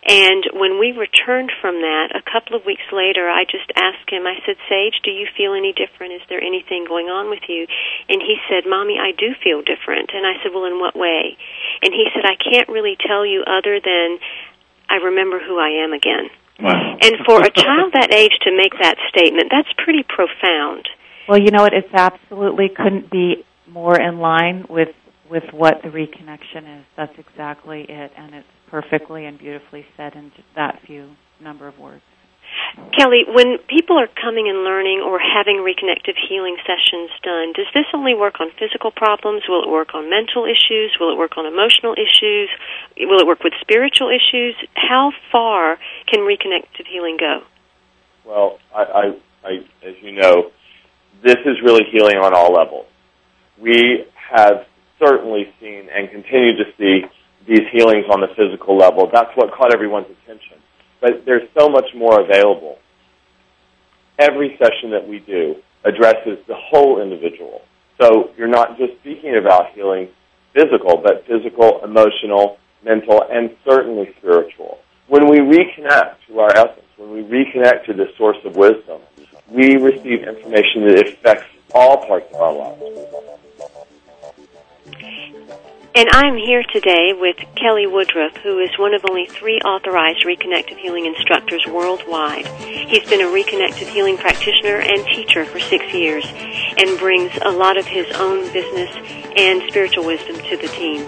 And 0.00 0.48
when 0.56 0.80
we 0.80 0.96
returned 0.96 1.52
from 1.60 1.84
that, 1.84 2.16
a 2.16 2.24
couple 2.24 2.56
of 2.56 2.64
weeks 2.64 2.88
later, 2.88 3.28
I 3.28 3.44
just 3.44 3.68
asked 3.76 4.08
him, 4.08 4.24
I 4.24 4.40
said, 4.48 4.56
Sage, 4.64 4.96
do 5.04 5.12
you 5.12 5.28
feel 5.36 5.52
any 5.52 5.76
different? 5.76 6.16
Is 6.16 6.24
there 6.32 6.40
anything 6.40 6.88
going 6.88 7.12
on 7.12 7.28
with 7.28 7.44
you? 7.48 7.68
And 8.08 8.24
he 8.24 8.40
said, 8.48 8.64
Mommy, 8.64 8.96
I 8.96 9.12
do 9.12 9.36
feel 9.44 9.60
different. 9.60 10.10
And 10.16 10.24
I 10.24 10.40
said, 10.40 10.56
Well, 10.56 10.64
in 10.64 10.80
what 10.80 10.96
way? 10.96 11.36
And 11.84 11.92
he 11.92 12.08
said, 12.16 12.24
I 12.24 12.40
can't 12.40 12.68
really 12.72 12.96
tell 12.96 13.28
you 13.28 13.44
other 13.44 13.76
than 13.76 14.18
I 14.88 15.04
remember 15.04 15.38
who 15.38 15.60
I 15.60 15.84
am 15.84 15.92
again. 15.92 16.32
Wow. 16.60 16.96
And 17.00 17.14
for 17.24 17.40
a 17.40 17.50
child 17.50 17.92
that 17.92 18.12
age 18.12 18.36
to 18.44 18.56
make 18.56 18.72
that 18.80 18.96
statement, 19.08 19.48
that's 19.50 19.72
pretty 19.84 20.04
profound. 20.04 20.88
Well, 21.28 21.38
you 21.38 21.50
know 21.50 21.62
what? 21.62 21.72
It's 21.72 21.92
absolutely 21.92 22.68
couldn't 22.68 23.10
be 23.10 23.44
more 23.68 24.00
in 24.00 24.18
line 24.18 24.66
with 24.68 24.88
with 25.30 25.44
what 25.52 25.80
the 25.82 25.88
reconnection 25.88 26.80
is. 26.80 26.84
That's 26.96 27.16
exactly 27.16 27.86
it, 27.88 28.12
and 28.16 28.34
it's 28.34 28.48
perfectly 28.70 29.26
and 29.26 29.38
beautifully 29.38 29.84
said 29.96 30.14
in 30.14 30.32
that 30.54 30.80
few 30.86 31.10
number 31.40 31.66
of 31.66 31.78
words. 31.78 32.02
Kelly, 32.96 33.24
when 33.26 33.58
people 33.68 33.98
are 33.98 34.08
coming 34.08 34.48
and 34.48 34.64
learning 34.64 35.00
or 35.00 35.18
having 35.18 35.62
reconnective 35.62 36.14
healing 36.28 36.56
sessions 36.66 37.10
done, 37.22 37.52
does 37.54 37.66
this 37.74 37.86
only 37.94 38.14
work 38.14 38.40
on 38.40 38.50
physical 38.58 38.90
problems? 38.90 39.42
Will 39.48 39.62
it 39.62 39.70
work 39.70 39.94
on 39.94 40.10
mental 40.10 40.44
issues? 40.44 40.96
Will 40.98 41.12
it 41.12 41.18
work 41.18 41.36
on 41.36 41.46
emotional 41.46 41.94
issues? 41.94 42.48
Will 42.98 43.20
it 43.20 43.26
work 43.26 43.42
with 43.42 43.54
spiritual 43.60 44.10
issues? 44.10 44.54
How 44.74 45.12
far 45.30 45.78
can 46.06 46.20
reconnective 46.20 46.86
healing 46.90 47.16
go? 47.18 47.42
Well, 48.24 48.58
I, 48.74 48.82
I, 48.82 49.04
I 49.44 49.52
as 49.86 49.94
you 50.02 50.12
know, 50.12 50.50
this 51.22 51.38
is 51.44 51.60
really 51.62 51.84
healing 51.90 52.16
on 52.18 52.34
all 52.34 52.52
levels. 52.52 52.86
We 53.58 54.04
have 54.30 54.66
certainly 54.98 55.52
seen 55.60 55.88
and 55.92 56.10
continue 56.10 56.56
to 56.56 56.64
see 56.78 57.02
these 57.46 57.66
healings 57.72 58.06
on 58.10 58.20
the 58.20 58.28
physical 58.36 58.76
level. 58.76 59.08
That's 59.12 59.30
what 59.36 59.52
caught 59.52 59.72
everyone's 59.74 60.06
attention. 60.22 60.58
But 61.00 61.24
there's 61.24 61.48
so 61.58 61.68
much 61.68 61.86
more 61.94 62.20
available. 62.20 62.78
Every 64.18 64.56
session 64.58 64.90
that 64.90 65.06
we 65.06 65.20
do 65.20 65.56
addresses 65.84 66.38
the 66.46 66.54
whole 66.54 67.00
individual. 67.00 67.62
So 68.00 68.30
you're 68.36 68.48
not 68.48 68.78
just 68.78 68.94
speaking 69.00 69.36
about 69.36 69.72
healing 69.72 70.08
physical, 70.54 70.96
but 70.98 71.26
physical, 71.26 71.82
emotional, 71.84 72.58
mental, 72.84 73.22
and 73.30 73.56
certainly 73.64 74.12
spiritual. 74.18 74.78
When 75.08 75.28
we 75.28 75.38
reconnect 75.38 76.16
to 76.28 76.40
our 76.40 76.50
essence, 76.56 76.86
when 76.96 77.10
we 77.12 77.22
reconnect 77.22 77.86
to 77.86 77.94
the 77.94 78.12
source 78.16 78.38
of 78.44 78.56
wisdom, 78.56 79.00
we 79.48 79.76
receive 79.76 80.22
information 80.22 80.86
that 80.86 81.08
affects 81.08 81.46
all 81.74 82.06
parts 82.06 82.32
of 82.34 82.40
our 82.40 82.52
lives. 82.52 82.82
And 85.92 86.08
I'm 86.12 86.36
here 86.36 86.62
today 86.72 87.14
with 87.18 87.36
Kelly 87.56 87.88
Woodruff, 87.88 88.36
who 88.36 88.60
is 88.60 88.70
one 88.78 88.94
of 88.94 89.04
only 89.10 89.26
three 89.26 89.58
authorized 89.58 90.24
reconnective 90.24 90.78
healing 90.78 91.04
instructors 91.04 91.66
worldwide. 91.66 92.46
He's 92.46 93.08
been 93.10 93.20
a 93.20 93.24
reconnective 93.24 93.88
healing 93.88 94.16
practitioner 94.16 94.76
and 94.76 95.04
teacher 95.06 95.44
for 95.44 95.58
six 95.58 95.92
years 95.92 96.24
and 96.78 96.96
brings 96.96 97.32
a 97.42 97.50
lot 97.50 97.76
of 97.76 97.86
his 97.86 98.06
own 98.12 98.52
business 98.52 98.88
and 99.36 99.68
spiritual 99.68 100.06
wisdom 100.06 100.36
to 100.36 100.56
the 100.56 100.68
team. 100.68 101.04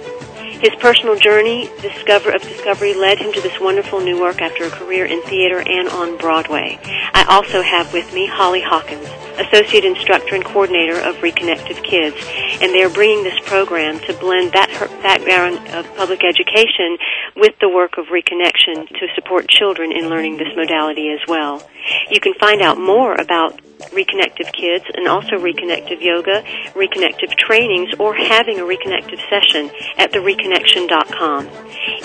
His 0.63 0.75
personal 0.77 1.17
journey 1.17 1.69
discover, 1.81 2.31
of 2.31 2.41
discovery 2.43 2.95
led 2.95 3.19
him 3.19 3.33
to 3.33 3.41
this 3.41 3.59
wonderful 3.59 4.01
new 4.01 4.21
work 4.21 4.41
after 4.41 4.63
a 4.63 4.71
career 4.71 5.05
in 5.05 5.21
theater 5.23 5.59
and 5.59 5.89
on 5.89 6.17
Broadway. 6.19 6.79
I 7.13 7.27
also 7.29 7.63
have 7.63 7.93
with 7.93 8.15
me 8.15 8.29
Holly 8.29 8.63
Hawkins, 8.63 9.09
Associate 9.41 9.85
Instructor 9.85 10.37
and 10.37 10.45
Coordinator 10.45 11.01
of 11.01 11.17
Reconnective 11.17 11.83
Kids, 11.83 12.15
and 12.63 12.73
they're 12.73 12.89
bringing 12.89 13.25
this 13.25 13.41
program 13.41 13.99
to 14.07 14.13
blend 14.15 14.53
that 14.53 14.71
background 15.03 15.59
of 15.75 15.85
public 15.97 16.23
education 16.23 16.97
with 17.35 17.59
the 17.61 17.69
work 17.69 17.99
of 17.99 18.07
reconnection 18.07 18.87
to 18.87 19.09
support 19.17 19.49
children 19.49 19.91
in 19.91 20.09
learning 20.09 20.37
this 20.37 20.55
modality 20.55 21.11
as 21.11 21.27
well. 21.27 21.61
You 22.09 22.21
can 22.21 22.35
find 22.35 22.63
out 22.63 22.79
more 22.79 23.15
about 23.21 23.61
Reconnective 23.91 24.53
Kids 24.53 24.85
and 24.95 25.09
also 25.09 25.37
Reconnective 25.37 26.01
Yoga, 26.01 26.43
Reconnective 26.75 27.37
Trainings, 27.37 27.91
or 27.99 28.15
having 28.15 28.59
a 28.59 28.63
Reconnective 28.63 29.21
session 29.29 29.71
at 29.99 30.13
thereconnection.com. 30.13 31.49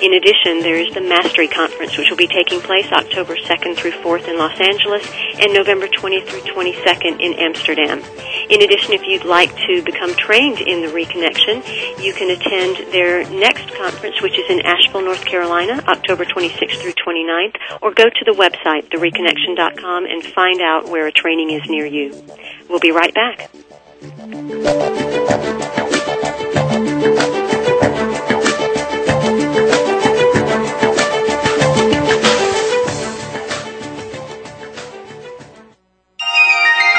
In 0.02 0.14
addition, 0.14 0.62
there 0.62 0.78
is 0.78 0.94
the 0.94 1.02
Mastery 1.02 1.48
Conference, 1.48 1.98
which 1.98 2.10
will 2.10 2.18
be 2.18 2.28
taking 2.28 2.62
place 2.62 2.92
October 2.92 3.36
2nd 3.36 3.76
through 3.76 3.92
4th 3.92 4.28
in 4.28 4.38
Los 4.38 4.60
Angeles 4.60 5.06
and 5.40 5.54
November 5.54 5.88
20th 5.88 6.28
through 6.28 6.42
22nd 6.42 7.20
in 7.20 7.34
Amsterdam. 7.34 8.02
In 8.50 8.62
addition, 8.62 8.94
if 8.94 9.04
you'd 9.06 9.26
like 9.26 9.56
to 9.68 9.82
become 9.84 10.14
trained 10.16 10.62
in 10.62 10.82
the 10.82 10.88
Reconnection, 10.88 11.62
you 12.04 12.14
can 12.14 12.30
attend 12.32 12.92
their 12.92 13.30
next 13.30 13.74
conference, 13.76 14.22
which 14.22 14.38
is 14.40 14.50
in 14.50 14.62
Asheville, 14.66 15.02
North 15.02 15.26
Carolina, 15.26 15.84
October 15.88 16.26
26th 16.26 16.82
through 16.82 16.94
29th, 16.94 17.56
or 17.82 17.94
go 17.94 18.06
to 18.06 18.26
the 18.26 18.32
website, 18.32 18.90
thereconnection.com, 18.90 20.06
and 20.06 20.24
find 20.24 20.62
out 20.62 20.90
where 20.90 21.08
a 21.08 21.12
training 21.12 21.52
is 21.52 21.67
near 21.70 21.86
you. 21.86 22.24
We'll 22.70 22.80
be 22.80 22.92
right 22.92 23.14
back. 23.14 23.50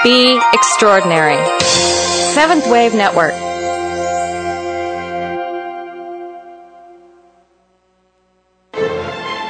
Be 0.05 0.41
extraordinary. 0.55 1.37
Seventh 1.61 2.67
Wave 2.71 2.95
Network. 2.95 3.35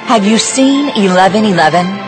Have 0.09 0.27
you 0.27 0.39
seen 0.39 0.87
1111? 0.87 2.08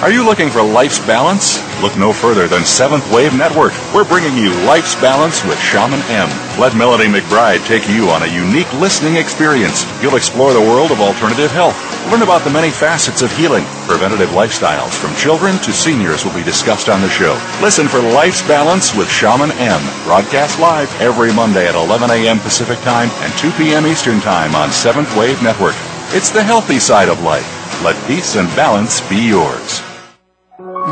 Are 0.00 0.10
you 0.10 0.24
looking 0.24 0.48
for 0.48 0.62
life's 0.62 0.98
balance? 0.98 1.60
Look 1.82 1.94
no 1.98 2.10
further 2.10 2.48
than 2.48 2.64
Seventh 2.64 3.04
Wave 3.12 3.36
Network. 3.36 3.74
We're 3.92 4.08
bringing 4.08 4.34
you 4.34 4.48
Life's 4.64 4.94
Balance 4.94 5.44
with 5.44 5.60
Shaman 5.60 6.00
M. 6.08 6.30
Let 6.58 6.74
Melody 6.74 7.04
McBride 7.04 7.66
take 7.66 7.86
you 7.86 8.08
on 8.08 8.22
a 8.22 8.32
unique 8.32 8.72
listening 8.80 9.16
experience. 9.16 9.84
You'll 10.00 10.16
explore 10.16 10.54
the 10.54 10.60
world 10.72 10.90
of 10.90 11.02
alternative 11.02 11.50
health. 11.50 11.76
Learn 12.10 12.22
about 12.22 12.44
the 12.44 12.50
many 12.50 12.70
facets 12.70 13.20
of 13.20 13.30
healing. 13.36 13.62
Preventative 13.84 14.30
lifestyles 14.30 14.96
from 14.96 15.14
children 15.16 15.58
to 15.58 15.70
seniors 15.70 16.24
will 16.24 16.32
be 16.32 16.48
discussed 16.48 16.88
on 16.88 17.02
the 17.02 17.10
show. 17.10 17.36
Listen 17.60 17.86
for 17.86 18.00
Life's 18.00 18.40
Balance 18.48 18.96
with 18.96 19.10
Shaman 19.10 19.52
M. 19.60 19.82
Broadcast 20.04 20.58
live 20.58 20.88
every 21.02 21.30
Monday 21.30 21.68
at 21.68 21.74
11 21.74 22.08
a.m. 22.08 22.38
Pacific 22.40 22.78
Time 22.78 23.10
and 23.20 23.36
2 23.36 23.52
p.m. 23.52 23.86
Eastern 23.86 24.20
Time 24.20 24.54
on 24.54 24.72
Seventh 24.72 25.14
Wave 25.14 25.42
Network. 25.42 25.76
It's 26.16 26.30
the 26.30 26.42
healthy 26.42 26.78
side 26.78 27.10
of 27.10 27.20
life. 27.20 27.44
Let 27.84 28.02
peace 28.08 28.36
and 28.36 28.48
balance 28.56 29.06
be 29.06 29.28
yours. 29.28 29.82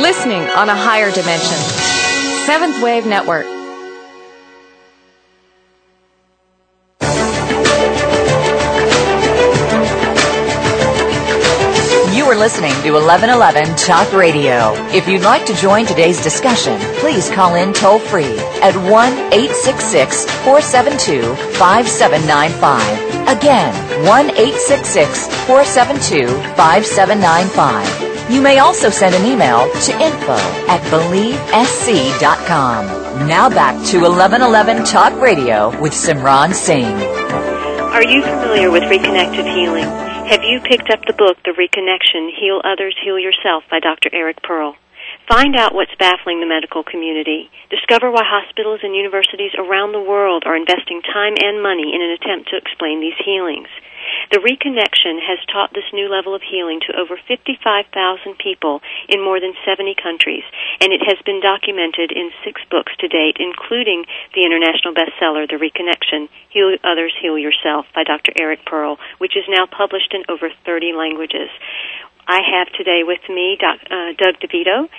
Listening 0.00 0.42
on 0.50 0.68
a 0.68 0.74
higher 0.74 1.12
dimension. 1.12 1.56
Seventh 2.46 2.82
Wave 2.82 3.06
Network. 3.06 3.46
You 12.12 12.24
are 12.24 12.34
listening 12.34 12.72
to 12.82 12.90
1111 12.90 13.76
Talk 13.76 14.12
Radio. 14.12 14.72
If 14.88 15.06
you'd 15.06 15.22
like 15.22 15.46
to 15.46 15.54
join 15.54 15.86
today's 15.86 16.20
discussion, 16.20 16.76
please 16.96 17.30
call 17.30 17.54
in 17.54 17.72
toll 17.72 18.00
free 18.00 18.36
at 18.62 18.74
1 18.74 19.12
866 19.32 20.24
472 20.42 21.36
5795. 21.54 23.38
Again, 23.38 23.72
1 24.04 24.30
866 24.30 25.28
472 25.46 26.26
5795. 26.56 28.03
You 28.30 28.40
may 28.40 28.58
also 28.58 28.88
send 28.88 29.14
an 29.14 29.26
email 29.26 29.68
to 29.68 29.92
info 30.00 30.38
at 30.72 30.80
believesc.com. 30.88 32.86
Now 33.28 33.50
back 33.50 33.74
to 33.92 34.00
1111 34.00 34.84
Talk 34.84 35.12
Radio 35.20 35.68
with 35.80 35.92
Simran 35.92 36.54
Singh. 36.54 36.88
Are 37.92 38.02
you 38.02 38.22
familiar 38.22 38.70
with 38.70 38.82
reconnective 38.84 39.44
healing? 39.54 39.84
Have 39.84 40.42
you 40.42 40.58
picked 40.64 40.88
up 40.88 41.04
the 41.06 41.12
book, 41.12 41.36
The 41.44 41.52
Reconnection 41.52 42.32
Heal 42.32 42.62
Others, 42.64 42.96
Heal 43.04 43.18
Yourself 43.18 43.64
by 43.70 43.78
Dr. 43.78 44.08
Eric 44.12 44.42
Pearl? 44.42 44.74
Find 45.28 45.54
out 45.54 45.74
what's 45.74 45.94
baffling 45.98 46.40
the 46.40 46.48
medical 46.48 46.82
community. 46.82 47.50
Discover 47.68 48.10
why 48.10 48.24
hospitals 48.24 48.80
and 48.82 48.96
universities 48.96 49.52
around 49.56 49.92
the 49.92 50.00
world 50.00 50.44
are 50.46 50.56
investing 50.56 51.02
time 51.02 51.36
and 51.36 51.62
money 51.62 51.92
in 51.94 52.00
an 52.00 52.16
attempt 52.16 52.48
to 52.50 52.56
explain 52.56 53.00
these 53.00 53.20
healings. 53.20 53.68
The 54.34 54.42
reconnection 54.42 55.22
has 55.22 55.38
taught 55.46 55.70
this 55.70 55.86
new 55.94 56.10
level 56.10 56.34
of 56.34 56.42
healing 56.42 56.80
to 56.90 56.98
over 56.98 57.14
55,000 57.14 57.86
people 58.34 58.82
in 59.06 59.22
more 59.22 59.38
than 59.38 59.54
70 59.62 59.94
countries, 59.94 60.42
and 60.82 60.90
it 60.90 61.06
has 61.06 61.22
been 61.22 61.38
documented 61.38 62.10
in 62.10 62.34
six 62.42 62.58
books 62.66 62.90
to 62.98 63.06
date, 63.06 63.38
including 63.38 64.02
the 64.34 64.42
international 64.42 64.90
bestseller, 64.90 65.46
The 65.46 65.62
Reconnection 65.62 66.26
Heal 66.50 66.74
Others, 66.82 67.14
Heal 67.22 67.38
Yourself 67.38 67.86
by 67.94 68.02
Dr. 68.02 68.32
Eric 68.34 68.66
Pearl, 68.66 68.98
which 69.18 69.36
is 69.38 69.46
now 69.46 69.70
published 69.70 70.10
in 70.10 70.26
over 70.26 70.50
30 70.66 70.98
languages. 70.98 71.46
I 72.26 72.42
have 72.42 72.74
today 72.74 73.06
with 73.06 73.22
me 73.28 73.54
Doc, 73.54 73.86
uh, 73.86 74.18
Doug 74.18 74.42
DeVito, 74.42 74.90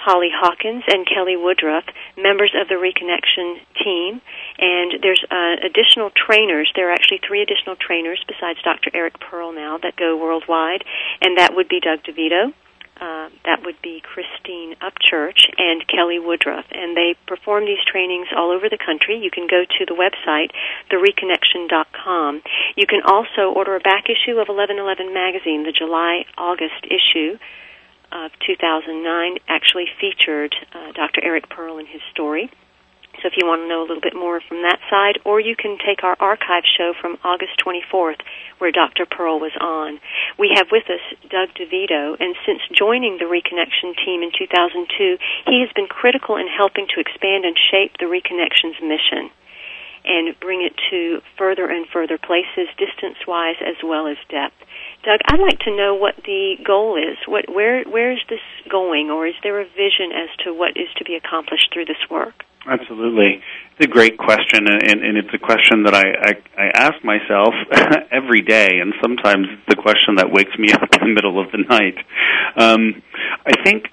Holly 0.00 0.30
Hawkins, 0.32 0.84
and 0.88 1.06
Kelly 1.06 1.36
Woodruff, 1.36 1.84
members 2.16 2.52
of 2.56 2.68
the 2.68 2.80
Reconnection 2.80 3.60
team. 3.76 4.20
And 4.58 5.02
there's 5.02 5.22
uh, 5.30 5.60
additional 5.60 6.10
trainers. 6.10 6.72
There 6.74 6.88
are 6.88 6.92
actually 6.92 7.20
three 7.26 7.42
additional 7.42 7.76
trainers 7.76 8.24
besides 8.26 8.58
Dr. 8.64 8.90
Eric 8.94 9.20
Pearl 9.20 9.52
now 9.52 9.78
that 9.82 9.96
go 9.96 10.16
worldwide, 10.16 10.84
and 11.20 11.36
that 11.38 11.54
would 11.54 11.68
be 11.68 11.80
Doug 11.80 12.00
DeVito. 12.02 12.52
Uh, 13.00 13.30
that 13.46 13.64
would 13.64 13.80
be 13.80 14.02
Christine 14.04 14.76
Upchurch 14.76 15.48
and 15.56 15.80
Kelly 15.88 16.18
Woodruff, 16.18 16.66
and 16.70 16.94
they 16.94 17.16
perform 17.26 17.64
these 17.64 17.80
trainings 17.90 18.28
all 18.36 18.50
over 18.50 18.68
the 18.68 18.76
country. 18.76 19.16
You 19.16 19.30
can 19.30 19.46
go 19.48 19.64
to 19.64 19.86
the 19.88 19.96
website, 19.96 20.52
thereconnection.com. 20.92 22.42
You 22.76 22.86
can 22.86 23.00
also 23.06 23.56
order 23.56 23.74
a 23.74 23.80
back 23.80 24.04
issue 24.12 24.36
of 24.36 24.52
1111 24.52 25.14
magazine, 25.14 25.64
the 25.64 25.72
July-August 25.72 26.84
issue 26.84 27.38
of 28.12 28.30
2009, 28.46 29.38
actually 29.48 29.86
featured 30.00 30.54
uh, 30.74 30.92
Dr. 30.92 31.22
Eric 31.22 31.48
Pearl 31.48 31.78
and 31.78 31.88
his 31.88 32.02
story. 32.10 32.50
So 33.18 33.28
if 33.28 33.34
you 33.36 33.44
want 33.44 33.62
to 33.62 33.68
know 33.68 33.82
a 33.82 33.86
little 33.88 34.00
bit 34.00 34.14
more 34.14 34.40
from 34.40 34.62
that 34.62 34.80
side, 34.88 35.20
or 35.26 35.40
you 35.40 35.54
can 35.54 35.76
take 35.76 36.04
our 36.04 36.16
archive 36.20 36.64
show 36.64 36.94
from 36.94 37.18
August 37.24 37.58
24th, 37.60 38.22
where 38.58 38.72
Dr. 38.72 39.04
Pearl 39.04 39.40
was 39.40 39.52
on. 39.60 40.00
We 40.38 40.54
have 40.54 40.72
with 40.72 40.88
us 40.88 41.02
Doug 41.28 41.52
DeVito, 41.52 42.16
and 42.18 42.34
since 42.46 42.62
joining 42.72 43.18
the 43.18 43.28
Reconnection 43.28 43.92
team 43.98 44.22
in 44.22 44.32
2002, 44.32 45.18
he 45.46 45.60
has 45.60 45.68
been 45.74 45.88
critical 45.88 46.36
in 46.36 46.48
helping 46.48 46.86
to 46.94 47.00
expand 47.00 47.44
and 47.44 47.58
shape 47.58 47.98
the 47.98 48.08
Reconnection's 48.08 48.80
mission 48.80 49.28
and 50.04 50.38
bring 50.40 50.62
it 50.62 50.72
to 50.88 51.20
further 51.36 51.68
and 51.68 51.86
further 51.92 52.16
places, 52.16 52.72
distance-wise 52.78 53.60
as 53.60 53.76
well 53.84 54.06
as 54.06 54.16
depth. 54.30 54.56
Doug, 55.02 55.20
I'd 55.26 55.40
like 55.40 55.58
to 55.60 55.74
know 55.74 55.94
what 55.94 56.16
the 56.24 56.56
goal 56.64 56.96
is. 56.96 57.16
What, 57.26 57.48
where, 57.48 57.84
where 57.84 58.12
is 58.12 58.18
this 58.28 58.44
going, 58.68 59.10
or 59.10 59.26
is 59.26 59.34
there 59.42 59.60
a 59.60 59.64
vision 59.64 60.12
as 60.12 60.28
to 60.44 60.52
what 60.52 60.76
is 60.76 60.88
to 60.98 61.04
be 61.04 61.16
accomplished 61.16 61.72
through 61.72 61.86
this 61.86 62.04
work? 62.10 62.44
Absolutely. 62.66 63.40
It's 63.78 63.86
a 63.86 63.88
great 63.88 64.18
question, 64.18 64.68
and, 64.68 65.00
and 65.00 65.16
it's 65.16 65.32
a 65.32 65.38
question 65.38 65.84
that 65.84 65.94
I, 65.94 66.04
I, 66.20 66.64
I 66.64 66.66
ask 66.74 67.02
myself 67.02 67.54
every 68.12 68.42
day, 68.42 68.80
and 68.80 68.92
sometimes 69.00 69.46
it's 69.48 69.68
the 69.68 69.80
question 69.80 70.16
that 70.16 70.30
wakes 70.30 70.52
me 70.58 70.70
up 70.72 70.88
in 70.92 71.08
the 71.08 71.14
middle 71.14 71.40
of 71.40 71.50
the 71.52 71.64
night. 71.64 71.96
Um, 72.56 73.02
I 73.46 73.62
think 73.64 73.88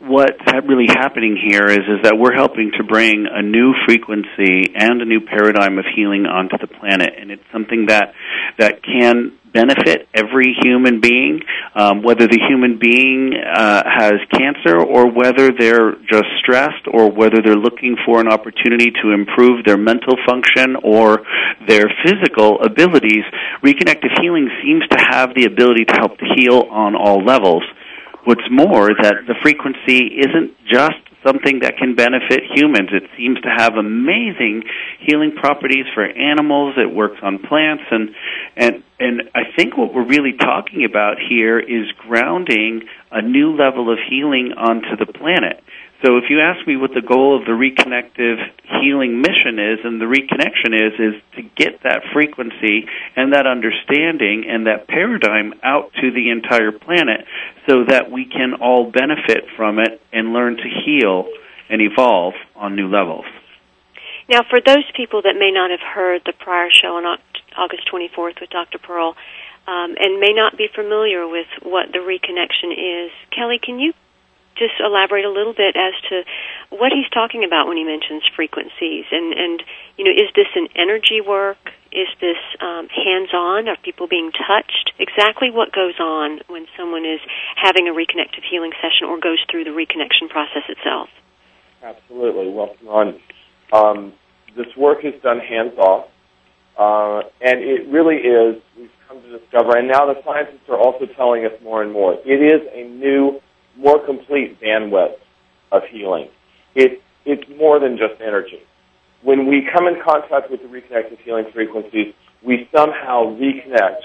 what's 0.00 0.38
really 0.66 0.86
happening 0.88 1.36
here 1.36 1.66
is 1.66 1.78
is 1.78 2.02
that 2.04 2.14
we're 2.16 2.34
helping 2.34 2.70
to 2.78 2.84
bring 2.84 3.26
a 3.30 3.42
new 3.42 3.74
frequency 3.86 4.70
and 4.74 5.02
a 5.02 5.04
new 5.04 5.20
paradigm 5.20 5.78
of 5.78 5.84
healing 5.94 6.26
onto 6.26 6.56
the 6.58 6.68
planet, 6.68 7.14
and 7.18 7.30
it's 7.30 7.42
something 7.52 7.86
that 7.86 8.14
that 8.58 8.82
can 8.82 9.32
benefit 9.52 10.06
every 10.14 10.54
human 10.62 11.00
being, 11.00 11.40
um, 11.74 12.02
whether 12.02 12.26
the 12.26 12.38
human 12.48 12.78
being 12.78 13.32
uh, 13.34 13.82
has 13.86 14.20
cancer 14.30 14.78
or 14.78 15.10
whether 15.10 15.50
they're 15.50 15.94
just 16.06 16.28
stressed 16.38 16.84
or 16.92 17.10
whether 17.10 17.40
they're 17.42 17.56
looking 17.56 17.96
for 18.04 18.20
an 18.20 18.28
opportunity 18.28 18.92
to 19.02 19.10
improve 19.10 19.64
their 19.64 19.78
mental 19.78 20.14
function 20.28 20.76
or 20.84 21.22
their 21.66 21.86
physical 22.04 22.60
abilities. 22.62 23.24
Reconnective 23.64 24.12
healing 24.20 24.48
seems 24.62 24.86
to 24.88 24.98
have 25.10 25.34
the 25.34 25.44
ability 25.46 25.86
to 25.86 25.94
help 25.98 26.18
to 26.18 26.26
heal 26.36 26.68
on 26.70 26.94
all 26.94 27.24
levels. 27.24 27.64
What's 28.24 28.48
more, 28.50 28.88
that 28.88 29.26
the 29.26 29.34
frequency 29.42 30.18
isn't 30.18 30.52
just 30.66 31.00
something 31.26 31.60
that 31.60 31.76
can 31.76 31.94
benefit 31.94 32.42
humans. 32.54 32.90
It 32.92 33.04
seems 33.16 33.40
to 33.40 33.48
have 33.48 33.74
amazing 33.74 34.64
healing 35.00 35.32
properties 35.36 35.86
for 35.94 36.04
animals. 36.04 36.74
It 36.76 36.94
works 36.94 37.18
on 37.22 37.38
plants, 37.38 37.84
and 37.90 38.10
and 38.56 38.82
and 39.00 39.22
I 39.34 39.42
think 39.56 39.76
what 39.76 39.94
we're 39.94 40.06
really 40.06 40.32
talking 40.32 40.84
about 40.84 41.16
here 41.18 41.58
is 41.58 41.90
grounding 41.98 42.82
a 43.10 43.22
new 43.22 43.56
level 43.56 43.92
of 43.92 43.98
healing 44.08 44.52
onto 44.56 44.96
the 44.96 45.10
planet. 45.12 45.62
So 46.04 46.16
if 46.16 46.30
you 46.30 46.38
ask 46.40 46.64
me 46.64 46.76
what 46.76 46.94
the 46.94 47.02
goal 47.02 47.36
of 47.36 47.44
the 47.44 47.58
reconnective 47.58 48.38
healing 48.80 49.20
mission 49.20 49.58
is 49.58 49.80
and 49.82 50.00
the 50.00 50.06
reconnection 50.06 50.70
is 50.70 50.94
is 50.94 51.22
to 51.34 51.42
get 51.42 51.82
that 51.82 52.02
frequency 52.12 52.86
and 53.16 53.32
that 53.34 53.48
understanding 53.48 54.46
and 54.48 54.66
that 54.68 54.86
paradigm 54.86 55.54
out 55.64 55.90
to 56.00 56.12
the 56.12 56.30
entire 56.30 56.70
planet 56.70 57.26
so 57.68 57.82
that 57.88 58.12
we 58.12 58.26
can 58.26 58.54
all 58.62 58.88
benefit 58.88 59.44
from 59.56 59.80
it 59.80 60.00
and 60.12 60.32
learn 60.32 60.56
to 60.56 60.68
heal 60.86 61.26
and 61.68 61.82
evolve 61.82 62.34
on 62.54 62.76
new 62.76 62.88
levels. 62.88 63.26
Now, 64.28 64.42
for 64.48 64.60
those 64.60 64.84
people 64.94 65.22
that 65.22 65.34
may 65.34 65.50
not 65.50 65.70
have 65.70 65.82
heard 65.82 66.22
the 66.24 66.32
prior 66.32 66.68
show 66.70 66.94
on 66.96 67.18
August 67.56 67.90
24th 67.92 68.40
with 68.40 68.50
Dr. 68.50 68.78
Pearl 68.78 69.16
um, 69.66 69.96
and 69.98 70.20
may 70.20 70.32
not 70.32 70.56
be 70.56 70.68
familiar 70.72 71.26
with 71.26 71.48
what 71.62 71.90
the 71.92 71.98
reconnection 71.98 72.70
is, 72.70 73.10
Kelly, 73.34 73.58
can 73.58 73.80
you 73.80 73.94
just 74.58 74.74
elaborate 74.82 75.24
a 75.24 75.30
little 75.30 75.54
bit 75.54 75.78
as 75.78 75.94
to 76.10 76.26
what 76.74 76.92
he's 76.92 77.08
talking 77.14 77.44
about 77.44 77.66
when 77.66 77.76
he 77.76 77.84
mentions 77.84 78.22
frequencies. 78.34 79.06
And 79.10 79.32
and 79.32 79.62
you 79.96 80.04
know 80.04 80.10
is 80.10 80.30
this 80.34 80.50
an 80.54 80.68
energy 80.76 81.22
work? 81.22 81.58
Is 81.90 82.08
this 82.20 82.36
um, 82.60 82.88
hands-on? 82.92 83.66
Are 83.66 83.78
people 83.82 84.08
being 84.08 84.30
touched? 84.30 84.92
Exactly 84.98 85.50
what 85.50 85.72
goes 85.72 85.96
on 85.98 86.40
when 86.46 86.66
someone 86.76 87.06
is 87.06 87.20
having 87.56 87.88
a 87.88 87.92
reconnective 87.92 88.44
healing 88.44 88.72
session 88.76 89.08
or 89.08 89.18
goes 89.18 89.40
through 89.50 89.64
the 89.64 89.72
reconnection 89.72 90.28
process 90.28 90.68
itself. 90.68 91.08
Absolutely. 91.82 92.52
Well 92.52 92.76
on. 92.86 93.20
Um, 93.72 94.12
this 94.54 94.68
work 94.76 95.04
is 95.04 95.14
done 95.22 95.38
hands-off. 95.40 96.08
Uh, 96.76 97.22
and 97.40 97.58
it 97.60 97.88
really 97.88 98.16
is 98.16 98.62
we've 98.76 98.90
come 99.08 99.20
to 99.22 99.38
discover 99.38 99.76
and 99.76 99.88
now 99.88 100.06
the 100.06 100.14
scientists 100.22 100.68
are 100.68 100.78
also 100.78 101.06
telling 101.16 101.44
us 101.44 101.50
more 101.60 101.82
and 101.82 101.92
more 101.92 102.14
it 102.24 102.40
is 102.40 102.62
a 102.72 102.84
new 102.84 103.40
more 103.78 104.04
complete 104.04 104.60
bandwidth 104.60 105.14
of 105.72 105.82
healing. 105.90 106.28
It, 106.74 107.00
it's 107.24 107.44
more 107.58 107.78
than 107.78 107.96
just 107.96 108.20
energy. 108.20 108.60
When 109.22 109.46
we 109.46 109.68
come 109.72 109.86
in 109.86 110.00
contact 110.04 110.50
with 110.50 110.62
the 110.62 110.68
reconnective 110.68 111.18
healing 111.24 111.46
frequencies, 111.52 112.14
we 112.42 112.68
somehow 112.74 113.36
reconnect 113.36 114.02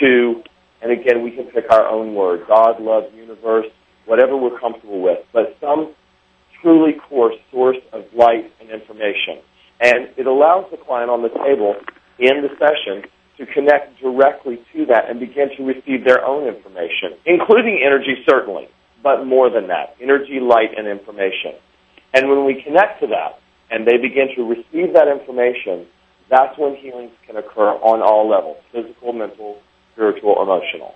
to, 0.00 0.42
and 0.82 0.92
again, 0.92 1.22
we 1.22 1.30
can 1.30 1.44
pick 1.46 1.70
our 1.70 1.86
own 1.86 2.14
word, 2.14 2.46
God, 2.46 2.80
love, 2.80 3.04
universe, 3.14 3.66
whatever 4.06 4.36
we're 4.36 4.58
comfortable 4.58 5.00
with, 5.00 5.18
but 5.32 5.56
some 5.60 5.94
truly 6.60 6.92
core 7.08 7.32
source 7.50 7.78
of 7.92 8.04
light 8.14 8.52
and 8.60 8.70
information. 8.70 9.40
And 9.80 10.08
it 10.16 10.26
allows 10.26 10.66
the 10.70 10.76
client 10.76 11.10
on 11.10 11.22
the 11.22 11.30
table 11.30 11.74
in 12.18 12.42
the 12.42 12.50
session 12.58 13.08
to 13.38 13.46
connect 13.46 13.98
directly 14.00 14.60
to 14.74 14.84
that 14.86 15.08
and 15.08 15.18
begin 15.18 15.48
to 15.56 15.64
receive 15.64 16.04
their 16.04 16.22
own 16.24 16.46
information, 16.46 17.16
including 17.24 17.80
energy, 17.82 18.22
certainly 18.28 18.68
but 19.02 19.24
more 19.24 19.50
than 19.50 19.68
that 19.68 19.96
energy, 20.00 20.40
light, 20.40 20.76
and 20.76 20.86
information. 20.86 21.54
And 22.12 22.28
when 22.28 22.44
we 22.44 22.62
connect 22.62 23.00
to 23.00 23.06
that 23.08 23.40
and 23.70 23.86
they 23.86 23.96
begin 23.96 24.28
to 24.36 24.42
receive 24.42 24.94
that 24.94 25.08
information, 25.08 25.86
that's 26.28 26.56
when 26.58 26.76
healings 26.76 27.12
can 27.26 27.36
occur 27.36 27.70
on 27.70 28.02
all 28.02 28.28
levels 28.28 28.56
physical, 28.72 29.12
mental, 29.12 29.58
spiritual, 29.92 30.42
emotional. 30.42 30.94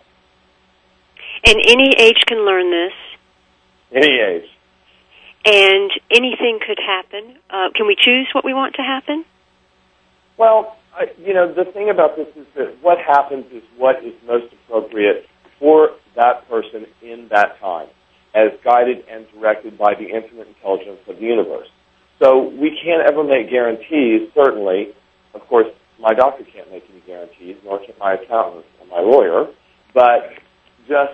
And 1.47 1.57
any 1.69 1.93
age 1.99 2.23
can 2.27 2.45
learn 2.47 2.71
this? 2.71 2.93
Any 3.93 4.19
age. 4.19 4.49
And 5.47 5.91
anything 6.11 6.59
could 6.67 6.79
happen. 6.79 7.37
Uh, 7.51 7.69
can 7.75 7.87
we 7.87 7.97
choose 8.01 8.29
what 8.33 8.45
we 8.45 8.55
want 8.55 8.75
to 8.77 8.83
happen? 8.83 9.25
Well, 10.39 10.77
I, 10.95 11.07
you 11.19 11.35
know, 11.35 11.53
the 11.53 11.65
thing 11.71 11.91
about 11.91 12.17
this 12.17 12.29
is 12.35 12.47
that 12.57 12.77
what 12.81 12.99
happens 12.99 13.45
is 13.53 13.63
what 13.77 14.03
is 14.03 14.15
most 14.27 14.47
appropriate 14.53 15.27
for 15.59 15.91
that 16.17 16.49
person 16.49 16.87
in 17.03 17.29
that 17.31 17.59
time 17.61 17.89
as 18.35 18.51
guided 18.65 19.05
and 19.11 19.27
directed 19.33 19.79
by 19.79 19.95
the 19.95 20.05
infinite 20.05 20.49
intelligence 20.49 21.01
of 21.09 21.17
the 21.17 21.23
universe. 21.23 21.69
So 22.23 22.49
we 22.49 22.79
can't 22.83 23.07
ever 23.07 23.23
make 23.23 23.51
guarantees, 23.51 24.29
certainly. 24.35 24.89
Of 25.35 25.47
course, 25.49 25.67
my 26.01 26.15
doctor 26.15 26.45
can't 26.45 26.71
make 26.71 26.85
any 26.91 27.01
guarantees, 27.07 27.57
nor 27.65 27.79
can 27.79 27.95
my 27.99 28.15
accountant 28.15 28.65
or 28.81 28.87
my 28.87 29.01
lawyer, 29.01 29.47
but 29.95 30.31
just 30.89 31.13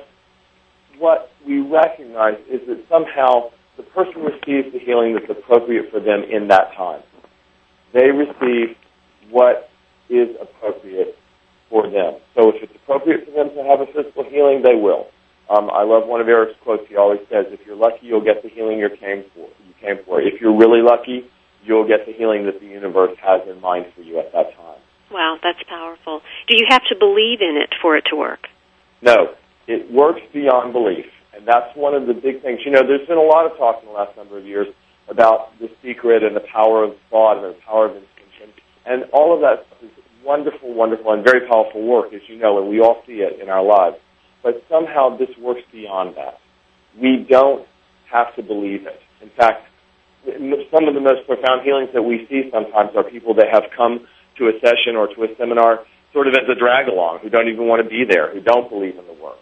what 0.98 1.30
we 1.46 1.60
recognize 1.60 2.38
is 2.50 2.60
that 2.66 2.82
somehow 2.88 3.50
the 3.76 3.82
person 3.82 4.22
receives 4.22 4.72
the 4.72 4.78
healing 4.78 5.14
that's 5.14 5.30
appropriate 5.30 5.90
for 5.90 6.00
them 6.00 6.22
in 6.30 6.48
that 6.48 6.72
time. 6.76 7.02
They 7.92 8.10
receive 8.10 8.76
what 9.30 9.70
is 10.08 10.28
appropriate 10.40 11.16
for 11.68 11.84
them. 11.84 12.20
So 12.34 12.50
if 12.50 12.62
it's 12.62 12.74
appropriate 12.82 13.26
for 13.26 13.32
them 13.32 13.50
to 13.54 13.62
have 13.64 13.80
a 13.80 13.86
physical 13.86 14.24
healing, 14.24 14.62
they 14.62 14.74
will. 14.74 15.06
Um, 15.50 15.68
I 15.68 15.82
love 15.82 16.06
one 16.06 16.20
of 16.20 16.28
Eric's 16.28 16.54
quotes. 16.62 16.86
He 16.88 16.96
always 16.96 17.18
says, 17.28 17.46
"If 17.50 17.66
you're 17.66 17.74
lucky, 17.74 18.06
you'll 18.06 18.24
get 18.24 18.42
the 18.42 18.48
healing 18.48 18.78
you 18.78 18.88
came 18.88 19.24
for. 19.34 19.48
You 19.66 19.74
came 19.80 19.98
for. 20.04 20.20
If 20.20 20.40
you're 20.40 20.56
really 20.56 20.80
lucky, 20.80 21.26
you'll 21.64 21.88
get 21.88 22.06
the 22.06 22.12
healing 22.12 22.46
that 22.46 22.60
the 22.60 22.66
universe 22.66 23.16
has 23.18 23.42
in 23.48 23.60
mind 23.60 23.86
for 23.94 24.02
you 24.02 24.20
at 24.20 24.32
that 24.32 24.54
time." 24.56 24.78
Wow, 25.10 25.38
that's 25.42 25.62
powerful. 25.68 26.22
Do 26.46 26.56
you 26.56 26.66
have 26.68 26.82
to 26.88 26.94
believe 26.94 27.42
in 27.42 27.56
it 27.56 27.74
for 27.82 27.96
it 27.96 28.04
to 28.10 28.16
work? 28.16 28.46
No, 29.02 29.34
it 29.66 29.90
works 29.90 30.20
beyond 30.32 30.72
belief, 30.72 31.06
and 31.34 31.44
that's 31.44 31.74
one 31.74 31.94
of 31.94 32.06
the 32.06 32.14
big 32.14 32.42
things. 32.42 32.60
You 32.64 32.70
know, 32.70 32.86
there's 32.86 33.06
been 33.08 33.18
a 33.18 33.22
lot 33.22 33.44
of 33.50 33.58
talk 33.58 33.82
in 33.82 33.88
the 33.88 33.94
last 33.94 34.16
number 34.16 34.38
of 34.38 34.46
years 34.46 34.68
about 35.08 35.58
the 35.58 35.68
secret 35.82 36.22
and 36.22 36.36
the 36.36 36.46
power 36.52 36.84
of 36.84 36.94
thought 37.10 37.42
and 37.42 37.56
the 37.56 37.58
power 37.66 37.86
of 37.86 37.96
intention, 37.96 38.54
and 38.86 39.04
all 39.12 39.34
of 39.34 39.40
that 39.40 39.66
is 39.82 39.90
wonderful, 40.22 40.72
wonderful, 40.72 41.12
and 41.12 41.24
very 41.24 41.48
powerful 41.48 41.82
work, 41.82 42.12
as 42.12 42.20
you 42.28 42.36
know, 42.36 42.58
and 42.58 42.68
we 42.68 42.80
all 42.80 43.02
see 43.04 43.22
it 43.22 43.40
in 43.40 43.48
our 43.48 43.64
lives. 43.64 43.96
But 44.42 44.62
somehow 44.68 45.16
this 45.16 45.30
works 45.38 45.62
beyond 45.72 46.16
that. 46.16 46.38
We 47.00 47.26
don't 47.28 47.66
have 48.10 48.34
to 48.36 48.42
believe 48.42 48.86
it. 48.86 49.00
In 49.22 49.30
fact, 49.36 49.66
some 50.24 50.88
of 50.88 50.94
the 50.94 51.00
most 51.00 51.26
profound 51.26 51.62
healings 51.62 51.90
that 51.94 52.02
we 52.02 52.26
see 52.28 52.50
sometimes 52.52 52.90
are 52.96 53.04
people 53.04 53.34
that 53.34 53.48
have 53.52 53.64
come 53.76 54.06
to 54.38 54.48
a 54.48 54.52
session 54.60 54.96
or 54.96 55.06
to 55.14 55.24
a 55.24 55.36
seminar 55.38 55.80
sort 56.12 56.26
of 56.26 56.34
as 56.34 56.48
a 56.50 56.58
drag 56.58 56.88
along, 56.88 57.20
who 57.22 57.30
don't 57.30 57.48
even 57.48 57.68
want 57.68 57.82
to 57.82 57.88
be 57.88 58.04
there, 58.08 58.32
who 58.32 58.40
don't 58.40 58.68
believe 58.68 58.98
in 58.98 59.06
the 59.06 59.14
work. 59.22 59.38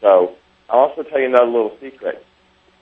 So 0.00 0.36
I'll 0.70 0.88
also 0.88 1.02
tell 1.02 1.20
you 1.20 1.26
another 1.26 1.46
little 1.46 1.76
secret. 1.80 2.24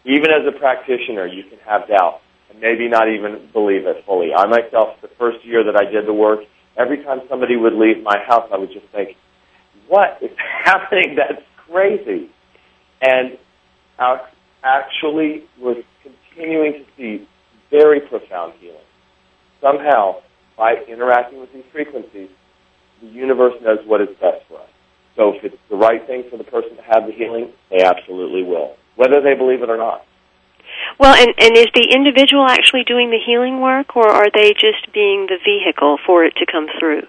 Even 0.04 0.30
as 0.30 0.46
a 0.46 0.56
practitioner, 0.56 1.26
you 1.26 1.42
can 1.44 1.58
have 1.66 1.88
doubt 1.88 2.20
and 2.50 2.60
maybe 2.60 2.88
not 2.88 3.08
even 3.08 3.48
believe 3.52 3.86
it 3.86 4.04
fully. 4.06 4.32
I 4.34 4.46
myself, 4.46 5.00
the 5.02 5.08
first 5.18 5.44
year 5.44 5.64
that 5.64 5.76
I 5.76 5.90
did 5.90 6.06
the 6.06 6.12
work, 6.12 6.40
every 6.76 7.02
time 7.02 7.22
somebody 7.28 7.56
would 7.56 7.74
leave 7.74 8.02
my 8.02 8.18
house, 8.26 8.48
I 8.52 8.58
would 8.58 8.72
just 8.72 8.86
think, 8.92 9.16
what 9.92 10.22
is 10.22 10.30
happening? 10.64 11.16
That's 11.16 11.44
crazy. 11.68 12.30
And 13.02 13.36
actually 14.64 15.44
was 15.60 15.76
continuing 16.02 16.72
to 16.72 16.84
see 16.96 17.28
very 17.70 18.00
profound 18.00 18.54
healing. 18.58 18.88
Somehow, 19.60 20.22
by 20.56 20.76
interacting 20.88 21.40
with 21.40 21.52
these 21.52 21.64
frequencies, 21.72 22.30
the 23.00 23.08
universe 23.08 23.54
knows 23.62 23.78
what 23.86 24.00
is 24.00 24.08
best 24.20 24.46
for 24.48 24.60
us. 24.60 24.68
So 25.16 25.34
if 25.34 25.44
it's 25.44 25.56
the 25.68 25.76
right 25.76 26.04
thing 26.06 26.24
for 26.30 26.38
the 26.38 26.44
person 26.44 26.76
to 26.76 26.82
have 26.82 27.06
the 27.06 27.12
healing, 27.12 27.52
they 27.70 27.84
absolutely 27.84 28.44
will, 28.44 28.76
whether 28.96 29.20
they 29.20 29.34
believe 29.34 29.62
it 29.62 29.68
or 29.68 29.76
not. 29.76 30.04
Well, 30.98 31.14
and, 31.14 31.34
and 31.38 31.56
is 31.56 31.68
the 31.74 31.92
individual 31.94 32.46
actually 32.48 32.84
doing 32.84 33.10
the 33.10 33.20
healing 33.24 33.60
work, 33.60 33.94
or 33.94 34.08
are 34.08 34.30
they 34.32 34.52
just 34.52 34.92
being 34.94 35.26
the 35.26 35.38
vehicle 35.44 35.98
for 36.06 36.24
it 36.24 36.34
to 36.36 36.46
come 36.50 36.66
through? 36.78 37.02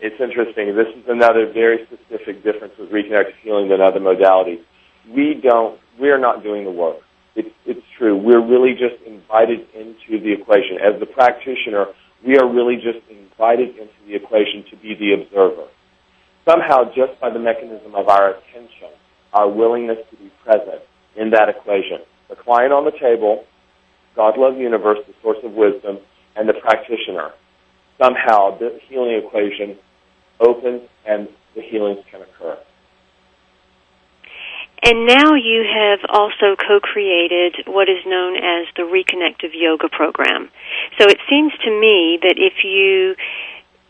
It's 0.00 0.20
interesting. 0.20 0.76
This 0.76 0.86
is 0.94 1.04
another 1.08 1.50
very 1.50 1.86
specific 1.86 2.44
difference 2.44 2.74
with 2.78 2.90
reconnective 2.90 3.34
healing 3.42 3.68
than 3.68 3.80
other 3.80 3.98
modalities. 3.98 4.62
We 5.10 5.34
don't, 5.42 5.78
we're 5.98 6.18
not 6.18 6.42
doing 6.42 6.64
the 6.64 6.70
work. 6.70 6.98
It's, 7.34 7.50
it's 7.66 7.82
true. 7.96 8.16
We're 8.16 8.44
really 8.44 8.72
just 8.72 9.02
invited 9.04 9.66
into 9.74 10.22
the 10.22 10.32
equation. 10.32 10.78
As 10.78 11.00
the 11.00 11.06
practitioner, 11.06 11.86
we 12.24 12.38
are 12.38 12.46
really 12.46 12.76
just 12.76 12.98
invited 13.10 13.70
into 13.70 13.94
the 14.06 14.14
equation 14.14 14.64
to 14.70 14.76
be 14.76 14.94
the 14.94 15.14
observer. 15.14 15.66
Somehow, 16.48 16.84
just 16.94 17.18
by 17.20 17.30
the 17.30 17.38
mechanism 17.38 17.94
of 17.94 18.08
our 18.08 18.30
attention, 18.30 18.90
our 19.32 19.48
willingness 19.48 19.98
to 20.10 20.16
be 20.16 20.30
present 20.44 20.80
in 21.16 21.30
that 21.30 21.48
equation, 21.48 21.98
the 22.28 22.36
client 22.36 22.72
on 22.72 22.84
the 22.84 22.92
table, 22.92 23.44
God 24.14 24.38
love 24.38 24.56
universe, 24.56 24.98
the 25.06 25.14
source 25.22 25.38
of 25.42 25.52
wisdom, 25.52 25.98
and 26.36 26.48
the 26.48 26.54
practitioner. 26.54 27.32
Somehow 28.00 28.56
the 28.58 28.78
healing 28.88 29.20
equation 29.24 29.76
opens 30.40 30.82
and 31.06 31.28
the 31.54 31.62
healings 31.62 32.04
can 32.10 32.22
occur. 32.22 32.58
And 34.82 35.06
now 35.06 35.34
you 35.34 35.66
have 35.66 36.00
also 36.08 36.54
co-created 36.54 37.66
what 37.66 37.88
is 37.88 37.98
known 38.06 38.36
as 38.36 38.66
the 38.76 38.82
Reconnective 38.82 39.50
Yoga 39.52 39.88
program. 39.88 40.50
So 40.98 41.06
it 41.08 41.18
seems 41.28 41.52
to 41.64 41.70
me 41.70 42.18
that 42.22 42.34
if 42.38 42.64
you 42.64 43.16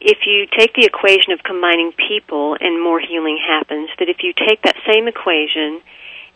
if 0.01 0.19
you 0.27 0.47
take 0.57 0.75
the 0.75 0.87
equation 0.87 1.33
of 1.33 1.43
combining 1.43 1.93
people 1.93 2.57
and 2.59 2.81
more 2.81 3.01
healing 3.01 3.37
happens, 3.37 3.91
that 3.99 4.09
if 4.09 4.19
you 4.23 4.33
take 4.33 4.63
that 4.63 4.77
same 4.87 5.09
equation 5.09 5.83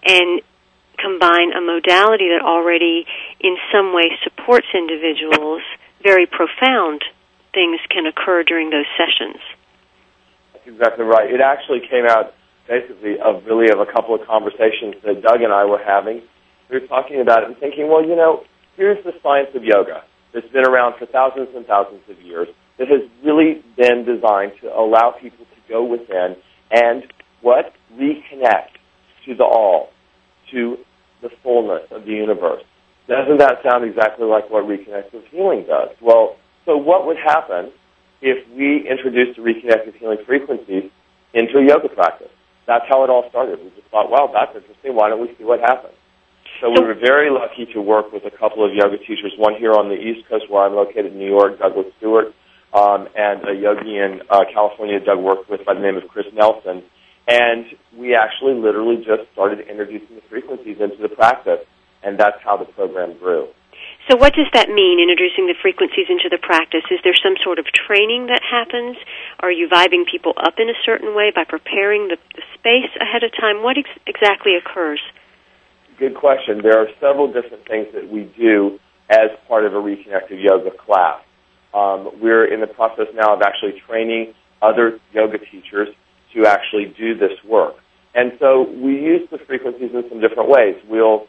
and 0.05 0.43
combine 0.99 1.53
a 1.53 1.61
modality 1.61 2.29
that 2.29 2.43
already 2.43 3.07
in 3.41 3.57
some 3.73 3.95
way 3.95 4.11
supports 4.25 4.67
individuals, 4.75 5.63
very 6.03 6.27
profound 6.27 7.05
things 7.55 7.81
can 7.89 8.07
occur 8.07 8.43
during 8.43 8.71
those 8.71 8.87
sessions. 8.99 9.41
That's 10.65 10.77
exactly 10.77 11.05
right. 11.05 11.31
It 11.31 11.41
actually 11.41 11.81
came 11.91 12.07
out 12.07 12.35
basically 12.69 13.19
of 13.19 13.45
really 13.47 13.71
of 13.73 13.81
a 13.81 13.91
couple 13.91 14.15
of 14.15 14.27
conversations 14.27 14.95
that 15.05 15.23
Doug 15.23 15.43
and 15.43 15.53
I 15.53 15.65
were 15.65 15.83
having. 15.83 16.23
We 16.71 16.79
were 16.79 16.87
talking 16.87 17.21
about 17.21 17.43
it 17.43 17.49
and 17.49 17.57
thinking, 17.59 17.89
well, 17.89 18.07
you 18.07 18.15
know, 18.15 18.45
here's 18.77 19.03
the 19.05 19.13
science 19.23 19.51
of 19.55 19.65
yoga 19.65 20.05
that's 20.33 20.49
been 20.49 20.67
around 20.67 20.99
for 20.99 21.07
thousands 21.07 21.49
and 21.55 21.67
thousands 21.67 22.03
of 22.09 22.21
years 22.23 22.49
that 22.79 22.89
has 22.89 23.03
really 23.25 23.63
been 23.77 24.05
designed 24.05 24.53
to 24.63 24.69
allow 24.69 25.15
people 25.21 25.45
to 25.45 25.61
go 25.69 25.85
within 25.85 26.37
and 26.71 27.05
what 27.43 27.73
reconnect 27.95 28.79
to 29.27 29.35
the 29.35 29.45
all, 29.45 29.91
to 30.51 30.77
the 31.21 31.29
fullness 31.43 31.83
of 31.91 32.05
the 32.05 32.13
universe. 32.13 32.63
Doesn't 33.09 33.39
that 33.39 33.59
sound 33.69 33.85
exactly 33.85 34.27
like 34.27 34.49
what 34.49 34.65
reconnective 34.65 35.27
healing 35.31 35.67
does? 35.67 35.91
Well, 36.01 36.37
so 36.65 36.77
what 36.77 37.07
would 37.07 37.19
happen 37.19 37.73
if 38.23 38.49
we 38.57 38.89
introduced 38.89 39.37
the 39.37 39.43
reconnective 39.43 39.95
healing 39.97 40.19
frequencies 40.25 40.91
into 41.35 41.59
a 41.59 41.67
yoga 41.67 41.89
practice? 41.89 42.31
That's 42.67 42.85
how 42.89 43.05
it 43.05 43.11
all 43.11 43.29
started. 43.29 43.59
We 43.59 43.71
just 43.71 43.89
thought, 43.91 44.11
wow, 44.11 44.31
that's 44.33 44.57
interesting. 44.57 44.95
Why 44.95 45.09
don't 45.11 45.21
we 45.21 45.35
see 45.37 45.45
what 45.45 45.61
happens? 45.61 45.95
So 46.61 46.71
we 46.71 46.81
were 46.81 46.95
very 46.95 47.29
lucky 47.29 47.67
to 47.75 47.83
work 47.83 48.13
with 48.13 48.25
a 48.25 48.31
couple 48.31 48.65
of 48.65 48.73
yoga 48.73 48.97
teachers, 48.99 49.35
one 49.37 49.57
here 49.57 49.73
on 49.73 49.89
the 49.89 49.97
East 49.97 50.29
Coast 50.29 50.49
where 50.49 50.63
I'm 50.63 50.75
located 50.75 51.13
in 51.13 51.19
New 51.19 51.29
York, 51.29 51.59
Douglas 51.59 51.87
Stewart, 51.99 52.33
um, 52.73 53.09
and 53.17 53.49
a 53.49 53.55
yogi 53.55 53.99
in 53.99 54.23
uh, 54.31 54.45
California 54.53 55.01
Doug 55.01 55.19
worked 55.19 55.51
with 55.51 55.65
by 55.65 55.75
the 55.75 55.81
name 55.81 55.97
of 55.97 56.07
Chris 56.09 56.27
Nelson. 56.33 56.85
And 57.27 57.67
we 57.97 58.15
actually 58.15 58.55
literally 58.55 58.97
just 59.05 59.31
started 59.33 59.61
introducing 59.69 60.15
the 60.17 60.23
frequencies 60.31 60.79
into 60.81 60.97
the 60.97 61.09
practice, 61.09 61.61
and 62.03 62.19
that's 62.19 62.41
how 62.43 62.57
the 62.57 62.65
program 62.65 63.19
grew. 63.19 63.49
So, 64.11 64.17
what 64.17 64.35
does 64.35 64.51
that 64.53 64.69
mean, 64.69 64.99
introducing 64.99 65.47
the 65.47 65.55
frequencies 65.61 66.11
into 66.11 66.29
the 66.29 66.39
practice? 66.39 66.83
Is 66.91 66.99
there 67.05 67.15
some 67.15 67.35
sort 67.43 67.59
of 67.59 67.67
training 67.71 68.27
that 68.27 68.43
happens? 68.43 68.97
Are 69.41 69.53
you 69.53 69.69
vibing 69.69 70.05
people 70.11 70.35
up 70.37 70.59
in 70.59 70.69
a 70.69 70.77
certain 70.85 71.15
way 71.15 71.31
by 71.35 71.45
preparing 71.45 72.09
the, 72.09 72.19
the 72.35 72.43
space 72.59 72.91
ahead 73.01 73.23
of 73.23 73.31
time? 73.39 73.63
What 73.63 73.79
ex- 73.79 74.03
exactly 74.07 74.59
occurs? 74.59 75.01
Good 75.99 76.17
question. 76.17 76.61
There 76.63 76.79
are 76.79 76.89
several 77.01 77.33
different 77.33 77.67
things 77.69 77.87
that 77.95 78.11
we 78.11 78.25
do 78.37 78.81
as 79.09 79.31
part 79.47 79.65
of 79.65 79.75
a 79.75 79.81
reconnective 79.81 80.43
yoga 80.43 80.71
class. 80.71 81.23
Um, 81.73 82.11
we're 82.21 82.45
in 82.53 82.61
the 82.61 82.67
process 82.67 83.07
now 83.15 83.35
of 83.35 83.43
actually 83.43 83.81
training 83.87 84.35
other 84.61 84.99
yoga 85.13 85.39
teachers 85.39 85.89
to 86.35 86.47
actually 86.47 86.95
do 86.99 87.17
this 87.17 87.33
work. 87.45 87.77
And 88.15 88.33
so 88.41 88.69
we 88.69 88.93
use 88.93 89.29
the 89.31 89.39
frequencies 89.39 89.91
in 89.95 90.05
some 90.09 90.21
different 90.21 90.49
ways. 90.49 90.77
We'll 90.89 91.27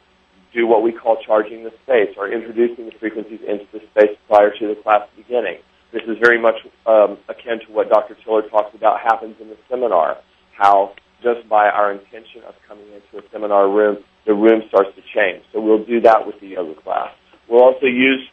do 0.53 0.67
what 0.67 0.83
we 0.83 0.91
call 0.91 1.17
charging 1.25 1.63
the 1.63 1.71
space 1.83 2.15
or 2.17 2.31
introducing 2.31 2.85
the 2.85 2.91
frequencies 2.99 3.39
into 3.47 3.65
the 3.73 3.79
space 3.91 4.15
prior 4.27 4.51
to 4.51 4.67
the 4.67 4.75
class 4.81 5.07
beginning. 5.15 5.57
This 5.91 6.03
is 6.07 6.17
very 6.19 6.41
much 6.41 6.55
um, 6.85 7.17
akin 7.29 7.59
to 7.65 7.71
what 7.71 7.89
Dr. 7.89 8.15
Tiller 8.23 8.41
talks 8.49 8.73
about 8.75 8.99
happens 8.99 9.35
in 9.39 9.49
the 9.49 9.57
seminar, 9.69 10.17
how 10.57 10.93
just 11.21 11.47
by 11.47 11.69
our 11.69 11.91
intention 11.91 12.43
of 12.47 12.55
coming 12.67 12.85
into 12.87 13.25
a 13.25 13.29
seminar 13.31 13.69
room, 13.69 13.97
the 14.25 14.33
room 14.33 14.63
starts 14.67 14.89
to 14.95 15.01
change. 15.13 15.43
So 15.53 15.61
we'll 15.61 15.85
do 15.85 16.01
that 16.01 16.25
with 16.25 16.39
the 16.41 16.47
yoga 16.47 16.79
class. 16.81 17.11
We'll 17.47 17.63
also 17.63 17.85
use 17.85 18.27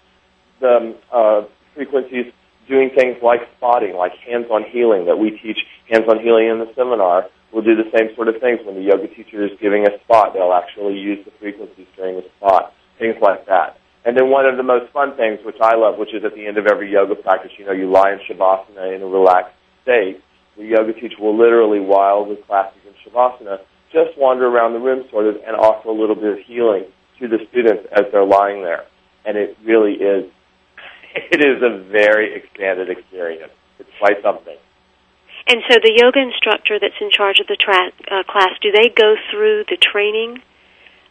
the 0.61 0.97
uh, 1.13 1.43
frequencies 1.75 2.33
doing 2.69 2.91
things 2.97 3.17
like 3.23 3.41
spotting, 3.57 3.97
like 3.97 4.13
hands-on 4.27 4.65
healing 4.71 5.07
that 5.07 5.17
we 5.17 5.31
teach 5.31 5.59
hands-on 5.91 6.21
healing 6.21 6.47
in 6.47 6.59
the 6.59 6.73
seminar. 6.75 7.27
We'll 7.53 7.65
do 7.65 7.75
the 7.75 7.91
same 7.97 8.15
sort 8.15 8.29
of 8.29 8.39
things 8.41 8.61
when 8.65 8.77
the 8.77 8.83
yoga 8.83 9.09
teacher 9.09 9.45
is 9.45 9.51
giving 9.61 9.87
a 9.87 9.99
spot. 10.05 10.35
They'll 10.35 10.55
actually 10.55 10.99
use 10.99 11.25
the 11.25 11.33
frequencies 11.39 11.87
during 11.97 12.17
the 12.17 12.27
spot, 12.39 12.73
things 12.99 13.17
like 13.21 13.47
that. 13.47 13.79
And 14.05 14.17
then 14.17 14.31
one 14.31 14.47
of 14.47 14.57
the 14.57 14.63
most 14.63 14.93
fun 14.93 15.17
things, 15.17 15.41
which 15.45 15.61
I 15.61 15.77
love, 15.77 15.99
which 15.99 16.15
is 16.15 16.25
at 16.25 16.35
the 16.35 16.47
end 16.47 16.57
of 16.57 16.67
every 16.67 16.91
yoga 16.91 17.15
practice, 17.15 17.53
you 17.59 17.67
know, 17.67 17.73
you 17.73 17.91
lie 17.91 18.13
in 18.13 18.21
shavasana 18.25 18.95
in 18.95 19.03
a 19.03 19.07
relaxed 19.07 19.55
state. 19.83 20.23
The 20.57 20.65
yoga 20.65 20.93
teacher 20.95 21.21
will 21.21 21.37
literally, 21.37 21.81
while 21.81 22.25
the 22.25 22.37
class 22.37 22.73
is 22.81 22.95
in 22.95 23.13
shavasana, 23.13 23.59
just 23.93 24.17
wander 24.17 24.47
around 24.47 24.73
the 24.73 24.79
room 24.79 25.05
sort 25.11 25.27
of 25.27 25.37
and 25.47 25.57
offer 25.57 25.89
a 25.89 25.93
little 25.93 26.15
bit 26.15 26.39
of 26.39 26.39
healing 26.47 26.85
to 27.19 27.29
the 27.29 27.39
students 27.51 27.87
as 27.93 28.07
they're 28.13 28.25
lying 28.25 28.63
there. 28.63 28.87
And 29.27 29.37
it 29.37 29.59
really 29.65 29.95
is 29.95 30.31
it 31.15 31.41
is 31.41 31.63
a 31.63 31.83
very 31.91 32.35
expanded 32.35 32.89
experience. 32.89 33.53
It's 33.79 33.91
quite 33.99 34.23
something. 34.23 34.57
And 35.51 35.63
so 35.69 35.83
the 35.83 35.91
yoga 35.91 36.21
instructor 36.23 36.79
that's 36.79 36.95
in 37.01 37.11
charge 37.11 37.41
of 37.41 37.49
the 37.49 37.59
tra- 37.59 37.91
uh, 38.07 38.23
class, 38.23 38.55
do 38.63 38.71
they 38.71 38.89
go 38.89 39.17
through 39.33 39.65
the 39.67 39.77
training 39.77 40.39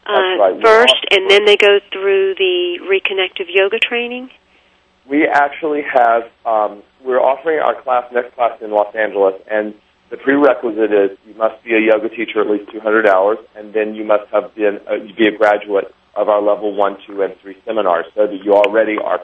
uh, 0.07 0.15
right. 0.15 0.61
first, 0.63 0.95
and 1.11 1.29
then 1.29 1.43
they 1.43 1.57
go 1.57 1.79
through 1.91 2.35
the 2.35 2.79
reconnective 2.87 3.51
yoga 3.51 3.79
training? 3.79 4.29
We 5.05 5.27
actually 5.27 5.81
have, 5.83 6.31
um, 6.45 6.83
we're 7.03 7.19
offering 7.19 7.59
our 7.59 7.81
class, 7.83 8.05
next 8.13 8.33
class 8.35 8.55
in 8.61 8.71
Los 8.71 8.95
Angeles, 8.95 9.35
and 9.51 9.75
the 10.09 10.15
prerequisite 10.15 10.93
is 10.93 11.17
you 11.27 11.33
must 11.33 11.61
be 11.65 11.75
a 11.75 11.81
yoga 11.81 12.07
teacher 12.07 12.39
at 12.39 12.49
least 12.49 12.71
200 12.71 13.09
hours, 13.09 13.39
and 13.57 13.73
then 13.73 13.93
you 13.93 14.05
must 14.05 14.31
have 14.31 14.55
been 14.55 14.79
uh, 14.87 15.03
be 15.17 15.27
a 15.27 15.37
graduate 15.37 15.93
of 16.15 16.29
our 16.29 16.41
level 16.41 16.73
one, 16.73 16.95
two, 17.05 17.21
and 17.23 17.35
three 17.41 17.57
seminars, 17.65 18.05
so 18.15 18.25
that 18.25 18.39
you 18.45 18.53
already 18.53 18.95
are, 19.03 19.19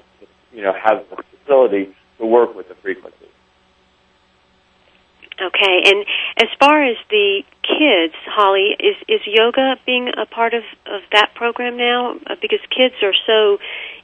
you 0.52 0.62
know, 0.62 0.74
have 0.74 1.06
the 1.10 1.24
facility 1.40 1.96
to 2.20 2.26
work 2.26 2.54
with 2.54 2.68
the 2.68 2.76
frequency. 2.76 3.30
Okay, 5.36 5.84
and 5.84 6.06
as 6.38 6.48
far 6.60 6.84
as 6.84 6.96
the 7.10 7.44
kids, 7.62 8.16
Holly, 8.24 8.72
is 8.80 8.96
is 9.10 9.20
yoga 9.28 9.76
being 9.86 10.08
a 10.16 10.26
part 10.26 10.54
of 10.54 10.64
of 10.86 11.02
that 11.12 11.36
program 11.36 11.76
now? 11.76 12.16
Uh, 12.26 12.36
because 12.42 12.64
kids 12.72 12.96
are 13.04 13.14
so 13.28 13.58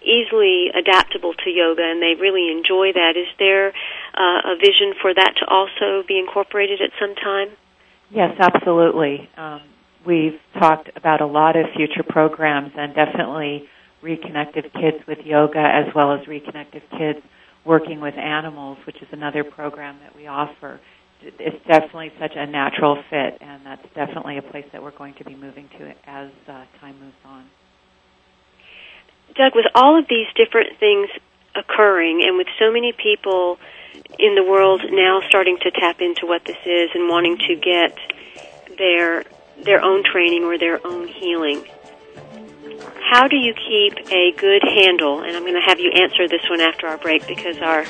easily 0.03 0.67
adaptable 0.75 1.33
to 1.33 1.49
yoga, 1.49 1.83
and 1.83 2.01
they 2.01 2.19
really 2.19 2.51
enjoy 2.51 2.91
that. 2.91 3.15
Is 3.15 3.31
there 3.39 3.69
uh, 4.13 4.51
a 4.51 4.55
vision 4.59 4.91
for 5.01 5.13
that 5.13 5.33
to 5.39 5.45
also 5.47 6.03
be 6.05 6.19
incorporated 6.19 6.81
at 6.81 6.91
some 6.99 7.15
time? 7.15 7.55
Yes, 8.09 8.35
absolutely. 8.37 9.29
Um, 9.37 9.61
we've 10.05 10.39
talked 10.59 10.89
about 10.97 11.21
a 11.21 11.27
lot 11.27 11.55
of 11.55 11.67
future 11.77 12.03
programs, 12.03 12.73
and 12.75 12.93
definitely 12.93 13.69
Reconnective 14.03 14.67
Kids 14.73 14.99
with 15.07 15.19
Yoga, 15.23 15.63
as 15.63 15.93
well 15.95 16.11
as 16.11 16.27
Reconnective 16.27 16.83
Kids 16.97 17.23
working 17.63 18.01
with 18.01 18.15
animals, 18.15 18.79
which 18.85 18.97
is 19.01 19.07
another 19.11 19.45
program 19.45 19.99
that 20.03 20.15
we 20.15 20.27
offer 20.27 20.79
it's 21.23 21.65
definitely 21.65 22.11
such 22.19 22.33
a 22.35 22.45
natural 22.45 23.01
fit, 23.09 23.37
and 23.41 23.65
that's 23.65 23.85
definitely 23.93 24.37
a 24.37 24.41
place 24.41 24.65
that 24.71 24.81
we're 24.81 24.91
going 24.91 25.13
to 25.15 25.23
be 25.23 25.35
moving 25.35 25.69
to 25.77 25.93
as 26.05 26.29
uh, 26.47 26.63
time 26.79 26.99
moves 26.99 27.15
on. 27.25 27.45
Doug, 29.35 29.55
with 29.55 29.65
all 29.75 29.97
of 29.97 30.05
these 30.09 30.27
different 30.35 30.77
things 30.79 31.09
occurring, 31.55 32.23
and 32.25 32.37
with 32.37 32.47
so 32.59 32.71
many 32.71 32.93
people 32.93 33.59
in 34.19 34.35
the 34.35 34.43
world 34.43 34.81
now 34.89 35.21
starting 35.27 35.57
to 35.61 35.71
tap 35.71 36.01
into 36.01 36.25
what 36.25 36.43
this 36.45 36.57
is 36.65 36.89
and 36.93 37.09
wanting 37.09 37.37
to 37.37 37.55
get 37.55 37.97
their 38.77 39.23
their 39.63 39.81
own 39.83 40.03
training 40.03 40.43
or 40.43 40.57
their 40.57 40.85
own 40.85 41.07
healing, 41.07 41.63
how 43.11 43.27
do 43.27 43.35
you 43.35 43.53
keep 43.53 43.93
a 44.11 44.31
good 44.37 44.63
handle? 44.63 45.21
And 45.21 45.35
I'm 45.35 45.43
going 45.43 45.53
to 45.53 45.61
have 45.61 45.79
you 45.79 45.91
answer 45.91 46.27
this 46.27 46.41
one 46.49 46.61
after 46.61 46.87
our 46.87 46.97
break 46.97 47.27
because 47.27 47.57
our 47.59 47.85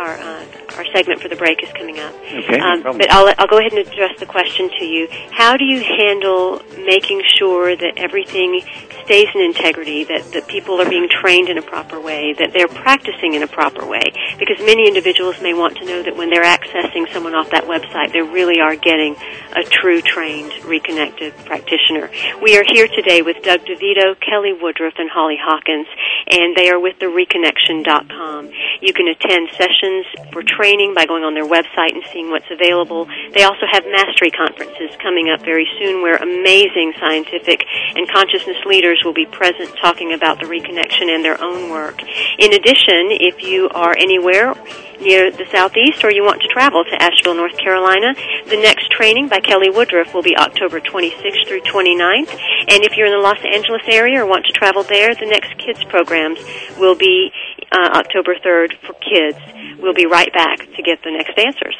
our 0.00 0.16
uh, 0.16 0.46
our 0.76 0.86
segment 0.94 1.20
for 1.20 1.28
the 1.28 1.36
break 1.36 1.62
is 1.62 1.70
coming 1.72 1.98
up. 1.98 2.14
Okay, 2.14 2.58
um, 2.58 2.82
no 2.82 2.92
but 2.96 3.10
I'll 3.12 3.32
I'll 3.38 3.46
go 3.46 3.58
ahead 3.58 3.72
and 3.72 3.86
address 3.86 4.18
the 4.18 4.26
question 4.26 4.70
to 4.78 4.84
you. 4.84 5.08
How 5.30 5.56
do 5.56 5.64
you 5.64 5.80
handle 5.80 6.62
making 6.86 7.22
sure 7.36 7.76
that 7.76 7.94
everything 7.96 8.62
stays 9.04 9.28
in 9.34 9.40
integrity, 9.42 10.04
that 10.04 10.32
that 10.32 10.48
people 10.48 10.80
are 10.80 10.88
being 10.88 11.08
trained 11.08 11.48
in 11.48 11.58
a 11.58 11.62
proper 11.62 12.00
way, 12.00 12.34
that 12.38 12.52
they're 12.52 12.68
practicing 12.68 13.34
in 13.34 13.42
a 13.42 13.46
proper 13.46 13.84
way? 13.86 14.02
Because 14.38 14.58
many 14.60 14.88
individuals 14.88 15.40
may 15.42 15.52
want 15.52 15.76
to 15.76 15.84
know 15.84 16.02
that 16.02 16.16
when 16.16 16.30
they're 16.30 16.44
accessing 16.44 17.12
someone 17.12 17.34
off 17.34 17.50
that 17.50 17.64
website, 17.64 18.12
they 18.12 18.22
really 18.22 18.60
are 18.60 18.76
getting 18.76 19.16
a 19.54 19.62
true 19.64 20.00
trained, 20.00 20.52
reconnected 20.64 21.34
practitioner. 21.44 22.10
We 22.40 22.56
are 22.56 22.64
here 22.72 22.88
today 22.88 23.20
with 23.22 23.42
Doug 23.42 23.60
DeVito, 23.60 24.18
Kelly 24.20 24.54
Woodruff, 24.54 24.94
and 24.98 25.10
Holly 25.10 25.36
Hawkins, 25.40 25.86
and 26.30 26.56
they 26.56 26.70
are 26.70 26.80
with 26.80 26.98
the 26.98 27.06
Reconnection.com. 27.06 28.50
You 28.80 28.92
can 28.92 29.08
attend 29.08 29.50
sessions 29.56 30.06
for 30.32 30.42
training 30.42 30.94
by 30.94 31.06
going 31.06 31.24
on 31.24 31.34
their 31.34 31.46
website 31.46 31.92
and 31.92 32.02
seeing 32.12 32.30
what's 32.30 32.50
available. 32.50 33.06
They 33.32 33.44
also 33.44 33.66
have 33.70 33.84
mastery 33.84 34.30
conferences 34.30 34.90
coming 35.02 35.28
up 35.28 35.44
very 35.44 35.68
soon 35.78 36.02
where 36.02 36.16
amazing 36.16 36.94
scientific 36.98 37.64
and 37.94 38.08
consciousness 38.08 38.56
leaders 38.64 39.02
will 39.04 39.12
be 39.12 39.26
present 39.26 39.76
talking 39.76 40.12
about 40.12 40.40
the 40.40 40.46
reconnection 40.46 41.12
and 41.12 41.24
their 41.24 41.40
own 41.40 41.70
work. 41.70 42.00
In 42.38 42.52
addition, 42.52 43.12
if 43.20 43.42
you 43.42 43.68
are 43.70 43.94
anywhere 43.96 44.54
near 45.00 45.30
the 45.30 45.46
southeast 45.50 46.04
or 46.04 46.10
you 46.10 46.22
want 46.22 46.42
to 46.42 46.48
travel 46.48 46.84
to 46.84 47.02
Asheville, 47.02 47.34
North 47.34 47.56
Carolina, 47.58 48.14
the 48.48 48.56
next 48.56 48.90
training 48.90 49.28
by 49.28 49.40
Kelly 49.40 49.70
Woodruff 49.70 50.14
will 50.14 50.22
be 50.22 50.36
October 50.36 50.80
26th 50.80 51.48
through 51.48 51.62
29th. 51.62 52.30
And 52.68 52.84
if 52.84 52.96
you're 52.96 53.06
in 53.06 53.12
the 53.12 53.22
Los 53.22 53.38
Angeles 53.44 53.82
area 53.88 54.22
or 54.22 54.26
want 54.26 54.46
to 54.46 54.52
travel 54.52 54.82
there, 54.82 55.14
the 55.14 55.26
next 55.26 55.56
kids 55.58 55.82
programs 55.84 56.38
will 56.78 56.94
be 56.94 57.32
uh, 57.72 57.90
October 57.94 58.34
3rd 58.34 58.76
for 58.86 58.94
kids. 58.94 59.38
We'll 59.80 59.94
be 59.94 60.06
right 60.06 60.32
back 60.32 60.58
to 60.58 60.82
get 60.82 61.02
the 61.02 61.10
next 61.10 61.38
answers. 61.38 61.76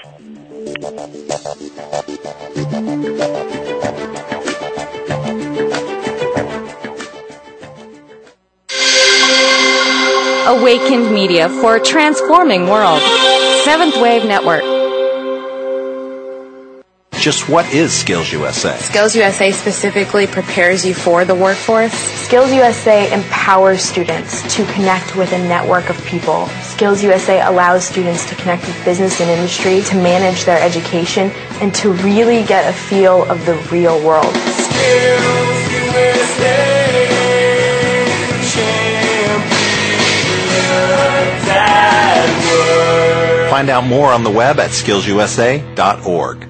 Awakened 10.46 11.12
Media 11.12 11.48
for 11.48 11.76
a 11.76 11.80
transforming 11.80 12.66
world. 12.66 13.02
Seventh 13.62 14.00
Wave 14.00 14.24
Network. 14.24 14.62
Just 17.20 17.50
what 17.50 17.70
is 17.74 17.92
Skills 17.92 18.32
USA? 18.32 18.78
Skills 18.78 19.14
USA 19.14 19.52
specifically 19.52 20.26
prepares 20.26 20.86
you 20.86 20.94
for 20.94 21.26
the 21.26 21.34
workforce. 21.34 21.92
Skills 21.92 22.50
USA 22.52 23.12
empowers 23.12 23.82
students 23.82 24.42
to 24.56 24.64
connect 24.72 25.14
with 25.14 25.30
a 25.34 25.38
network 25.38 25.90
of 25.90 26.02
people. 26.06 26.46
Skills 26.62 27.02
USA 27.02 27.42
allows 27.42 27.84
students 27.84 28.26
to 28.30 28.34
connect 28.36 28.66
with 28.66 28.82
business 28.84 29.20
and 29.20 29.28
industry, 29.28 29.82
to 29.82 29.94
manage 29.96 30.46
their 30.46 30.58
education, 30.58 31.30
and 31.60 31.74
to 31.74 31.92
really 31.92 32.42
get 32.44 32.66
a 32.66 32.72
feel 32.72 33.30
of 33.30 33.44
the 33.44 33.56
real 33.70 34.02
world. 34.02 34.34
Skills 34.34 35.72
USA. 35.94 36.69
Find 43.60 43.68
out 43.68 43.84
more 43.84 44.10
on 44.10 44.24
the 44.24 44.30
web 44.30 44.58
at 44.58 44.70
skillsusa.org. 44.70 46.49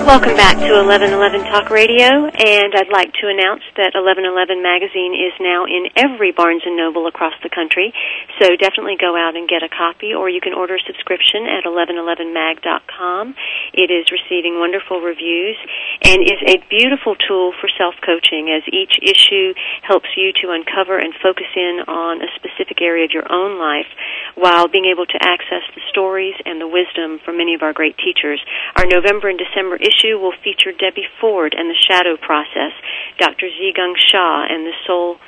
Welcome 0.00 0.34
back 0.34 0.56
to 0.56 0.72
1111 0.80 1.44
Talk 1.52 1.68
Radio, 1.68 2.26
and 2.26 2.72
I'd 2.74 2.88
like 2.88 3.12
to 3.20 3.30
announce 3.30 3.62
that 3.76 3.92
1111 3.92 4.58
Magazine 4.58 5.12
is 5.12 5.36
now 5.38 5.68
in 5.68 5.92
every 5.94 6.32
Barnes 6.32 6.64
& 6.64 6.72
Noble 6.72 7.06
across 7.06 7.36
the 7.44 7.52
country, 7.52 7.92
so 8.40 8.56
definitely 8.56 8.96
go 8.98 9.14
out 9.14 9.36
and 9.36 9.46
get 9.46 9.62
a 9.62 9.68
copy, 9.68 10.10
or 10.16 10.32
you 10.32 10.40
can 10.40 10.56
order 10.56 10.80
a 10.80 10.82
subscription 10.88 11.46
at 11.46 11.68
1111mag.com. 11.68 13.36
It 13.76 13.92
is 13.92 14.10
receiving 14.10 14.58
wonderful 14.58 15.04
reviews 15.04 15.60
and 16.02 16.24
is 16.24 16.42
a 16.48 16.58
beautiful 16.72 17.14
tool 17.14 17.52
for 17.60 17.70
self-coaching 17.78 18.50
as 18.50 18.66
each 18.72 18.98
issue 19.04 19.52
helps 19.86 20.10
you 20.16 20.32
to 20.42 20.50
uncover 20.50 20.98
and 20.98 21.14
focus 21.22 21.52
in 21.54 21.86
on 21.86 22.24
a 22.24 22.30
specific 22.34 22.82
area 22.82 23.04
of 23.04 23.12
your 23.12 23.30
own 23.30 23.60
life 23.60 23.86
while 24.34 24.66
being 24.66 24.90
able 24.90 25.06
to 25.06 25.18
access 25.20 25.62
the 25.76 25.84
stories 25.92 26.34
and 26.48 26.58
the 26.58 26.66
wisdom 26.66 27.20
from 27.22 27.36
many 27.36 27.54
of 27.54 27.62
our 27.62 27.76
great 27.76 27.94
teachers. 28.00 28.42
Our 28.74 28.88
November 28.90 29.28
and 29.28 29.38
December 29.38 29.76
issues 29.76 29.89
issue 29.90 30.18
will 30.18 30.34
feature 30.44 30.70
Debbie 30.70 31.10
Ford 31.20 31.54
and 31.56 31.68
the 31.68 31.74
Shadow 31.74 32.16
Process, 32.16 32.72
Dr. 33.18 33.50
Zhigang 33.50 33.94
Sha 33.98 34.46
and 34.48 34.64
the 34.66 34.76
Soul 34.86 35.18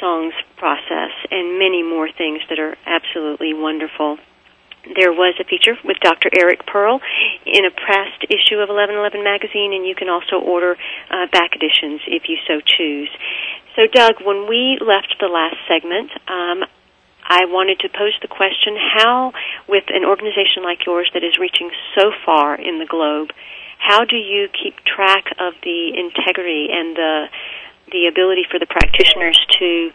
Songs 0.00 0.34
Process, 0.56 1.14
and 1.30 1.58
many 1.58 1.82
more 1.82 2.10
things 2.10 2.42
that 2.50 2.58
are 2.58 2.76
absolutely 2.86 3.54
wonderful. 3.54 4.18
There 4.94 5.12
was 5.12 5.34
a 5.40 5.44
feature 5.44 5.76
with 5.84 5.98
Dr. 6.00 6.30
Eric 6.32 6.64
Pearl 6.66 7.00
in 7.44 7.64
a 7.64 7.70
pressed 7.70 8.24
issue 8.30 8.58
of 8.62 8.70
1111 8.70 9.22
magazine, 9.22 9.74
and 9.74 9.86
you 9.86 9.94
can 9.94 10.08
also 10.08 10.38
order 10.38 10.76
uh, 11.10 11.26
back 11.30 11.54
editions 11.54 12.00
if 12.06 12.28
you 12.28 12.38
so 12.46 12.60
choose. 12.64 13.10
So, 13.76 13.86
Doug, 13.86 14.22
when 14.24 14.48
we 14.48 14.78
left 14.80 15.14
the 15.20 15.28
last 15.28 15.56
segment, 15.68 16.10
um, 16.26 16.64
I 17.28 17.44
wanted 17.44 17.80
to 17.80 17.88
pose 17.90 18.16
the 18.22 18.28
question 18.28 18.78
how, 18.78 19.32
with 19.68 19.84
an 19.88 20.04
organization 20.04 20.64
like 20.64 20.86
yours 20.86 21.10
that 21.12 21.22
is 21.22 21.38
reaching 21.38 21.70
so 21.94 22.10
far 22.24 22.54
in 22.54 22.78
the 22.78 22.86
globe, 22.86 23.30
how 23.88 24.04
do 24.04 24.16
you 24.16 24.48
keep 24.52 24.76
track 24.84 25.32
of 25.40 25.54
the 25.64 25.96
integrity 25.96 26.68
and 26.70 26.94
the 26.94 27.26
the 27.90 28.04
ability 28.04 28.44
for 28.50 28.60
the 28.60 28.66
practitioners 28.66 29.40
to 29.58 29.90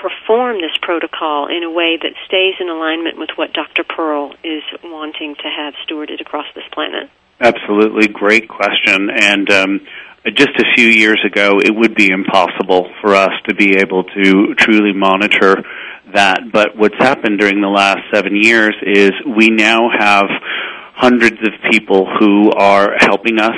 perform 0.00 0.62
this 0.62 0.72
protocol 0.80 1.46
in 1.46 1.62
a 1.62 1.70
way 1.70 1.98
that 2.00 2.14
stays 2.24 2.54
in 2.58 2.70
alignment 2.70 3.18
with 3.18 3.28
what 3.36 3.52
Dr. 3.52 3.84
Pearl 3.84 4.32
is 4.42 4.62
wanting 4.82 5.34
to 5.34 5.48
have 5.50 5.74
stewarded 5.84 6.22
across 6.22 6.46
this 6.54 6.64
planet? 6.72 7.10
Absolutely, 7.38 8.08
great 8.08 8.48
question. 8.48 9.10
And 9.10 9.50
um, 9.50 9.80
just 10.34 10.56
a 10.56 10.64
few 10.74 10.88
years 10.88 11.20
ago, 11.26 11.60
it 11.62 11.74
would 11.74 11.94
be 11.94 12.08
impossible 12.08 12.88
for 13.02 13.14
us 13.14 13.32
to 13.48 13.54
be 13.54 13.76
able 13.76 14.04
to 14.04 14.54
truly 14.54 14.94
monitor 14.94 15.62
that. 16.14 16.50
But 16.50 16.76
what's 16.76 16.96
happened 16.96 17.38
during 17.38 17.60
the 17.60 17.68
last 17.68 18.00
seven 18.14 18.34
years 18.34 18.74
is 18.82 19.10
we 19.26 19.50
now 19.50 19.90
have 19.98 20.30
hundreds 20.98 21.38
of 21.46 21.54
people 21.70 22.06
who 22.18 22.50
are 22.50 22.96
helping 22.98 23.38
us 23.38 23.54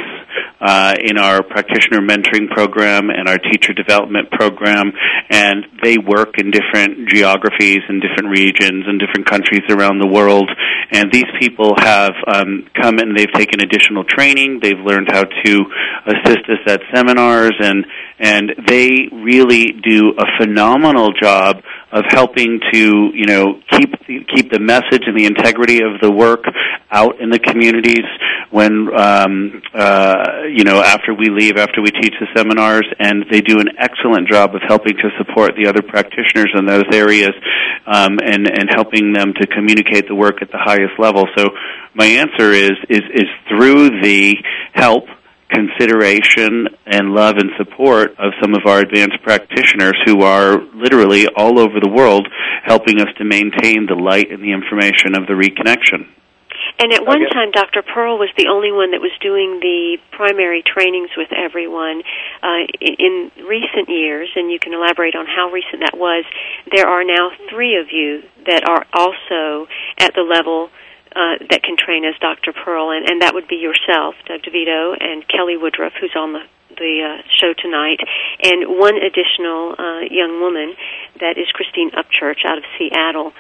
uh, 0.61 0.95
in 1.03 1.17
our 1.17 1.43
practitioner 1.43 2.01
mentoring 2.01 2.49
program 2.51 3.09
and 3.09 3.29
our 3.29 3.39
teacher 3.39 3.73
development 3.73 4.31
program, 4.31 4.93
and 5.31 5.65
they 5.83 5.97
work 5.97 6.37
in 6.37 6.51
different 6.51 7.09
geographies 7.09 7.81
and 7.89 8.03
different 8.03 8.29
regions 8.29 8.85
and 8.87 9.01
different 9.01 9.27
countries 9.27 9.63
around 9.71 9.99
the 9.99 10.07
world. 10.07 10.51
And 10.93 11.11
these 11.11 11.31
people 11.41 11.75
have 11.79 12.13
um, 12.27 12.69
come 12.81 12.99
and 12.99 13.17
they've 13.17 13.33
taken 13.33 13.61
additional 13.61 14.05
training. 14.05 14.61
They've 14.63 14.79
learned 14.79 15.09
how 15.11 15.25
to 15.25 15.53
assist 16.07 16.45
us 16.45 16.63
at 16.67 16.81
seminars, 16.93 17.55
and 17.59 17.87
and 18.19 18.53
they 18.69 19.09
really 19.13 19.73
do 19.73 20.13
a 20.19 20.27
phenomenal 20.39 21.09
job 21.19 21.63
of 21.93 22.05
helping 22.09 22.61
to 22.73 23.11
you 23.15 23.27
know 23.27 23.61
keep 23.71 23.93
keep 24.07 24.51
the 24.51 24.61
message 24.61 25.03
and 25.07 25.19
the 25.19 25.27
integrity 25.27 25.83
of 25.83 26.01
the 26.01 26.11
work 26.11 26.45
out 26.91 27.21
in 27.21 27.31
the 27.31 27.39
communities 27.39 28.07
when 28.51 28.89
um, 28.97 29.63
uh, 29.75 30.43
you 30.49 30.65
know 30.65 30.83
after 30.83 31.15
we 31.15 31.29
leave 31.31 31.57
after 31.57 31.83
we 31.83 31.91
teach 31.91 32.15
the 32.21 32.27
seminars 32.37 32.87
and 32.99 33.25
they 33.31 33.41
do 33.41 33.59
an 33.59 33.69
excellent 33.79 34.29
job 34.29 34.55
of 34.55 34.63
helping 34.67 34.97
to 34.97 35.11
support 35.19 35.55
the 35.57 35.69
other 35.69 35.83
practitioners 35.83 36.51
in 36.55 36.67
those 36.67 36.87
areas 36.93 37.33
um, 37.87 38.19
and 38.23 38.47
and 38.47 38.71
helping 38.75 39.13
them 39.13 39.33
to 39.35 39.47
communicate 39.47 40.07
the 40.09 40.15
work 40.15 40.43
at 40.43 40.51
the 40.51 40.59
highest 40.59 40.99
level. 40.99 41.27
So 41.37 41.51
my 41.95 42.07
answer 42.07 42.53
is 42.53 42.73
is 42.89 43.03
is 43.13 43.29
through 43.49 44.01
the 44.03 44.37
help 44.73 45.05
consideration 45.51 46.69
and 46.87 47.13
love 47.13 47.37
and 47.37 47.51
support 47.59 48.13
of 48.19 48.33
some 48.41 48.55
of 48.55 48.63
our 48.67 48.81
advanced 48.81 49.23
practitioners 49.23 49.97
who 50.07 50.23
are 50.23 50.59
literally 50.75 51.27
all 51.37 51.59
over 51.59 51.81
the 51.81 51.91
world 51.91 52.29
helping 52.65 53.01
us 53.01 53.09
to 53.19 53.25
maintain 53.25 53.87
the 53.87 53.95
light 53.95 54.31
and 54.31 54.43
the 54.43 54.53
information 54.53 55.15
of 55.17 55.27
the 55.27 55.35
reconnection. 55.35 56.07
And 56.81 56.93
at 56.95 57.05
one 57.05 57.21
time, 57.29 57.51
Dr. 57.51 57.83
Pearl 57.83 58.17
was 58.17 58.31
the 58.39 58.49
only 58.49 58.73
one 58.73 58.93
that 58.93 59.01
was 59.05 59.13
doing 59.21 59.61
the 59.61 59.99
primary 60.13 60.63
trainings 60.65 61.11
with 61.15 61.29
everyone. 61.29 62.01
Uh, 62.43 62.65
in, 62.81 63.31
in 63.37 63.45
recent 63.45 63.89
years, 63.89 64.31
and 64.35 64.51
you 64.51 64.59
can 64.59 64.73
elaborate 64.73 65.15
on 65.15 65.27
how 65.27 65.51
recent 65.53 65.85
that 65.85 65.93
was, 65.93 66.25
there 66.73 66.89
are 66.89 67.05
now 67.05 67.33
three 67.51 67.77
of 67.77 67.93
you 67.93 68.23
that 68.47 68.65
are 68.65 68.87
also 68.95 69.69
at 69.99 70.15
the 70.15 70.23
level 70.25 70.71
uh, 71.15 71.43
that 71.51 71.63
can 71.63 71.77
train 71.77 72.05
as 72.05 72.15
Dr. 72.21 72.53
Pearl, 72.53 72.91
and, 72.91 73.09
and 73.09 73.23
that 73.23 73.35
would 73.35 73.49
be 73.49 73.57
yourself, 73.57 74.15
Doug 74.27 74.43
DeVito, 74.43 74.95
and 74.99 75.27
Kelly 75.27 75.57
Woodruff, 75.57 75.93
who's 76.01 76.15
on 76.17 76.33
the 76.33 76.43
the 76.71 77.03
uh, 77.03 77.23
show 77.39 77.53
tonight, 77.53 77.99
and 78.43 78.79
one 78.79 78.95
additional 78.97 79.75
uh, 79.77 80.07
young 80.07 80.41
woman 80.41 80.75
that 81.19 81.37
is 81.37 81.51
Christine 81.53 81.91
Upchurch 81.91 82.47
out 82.47 82.59
of 82.59 82.65
Seattle. 82.79 83.33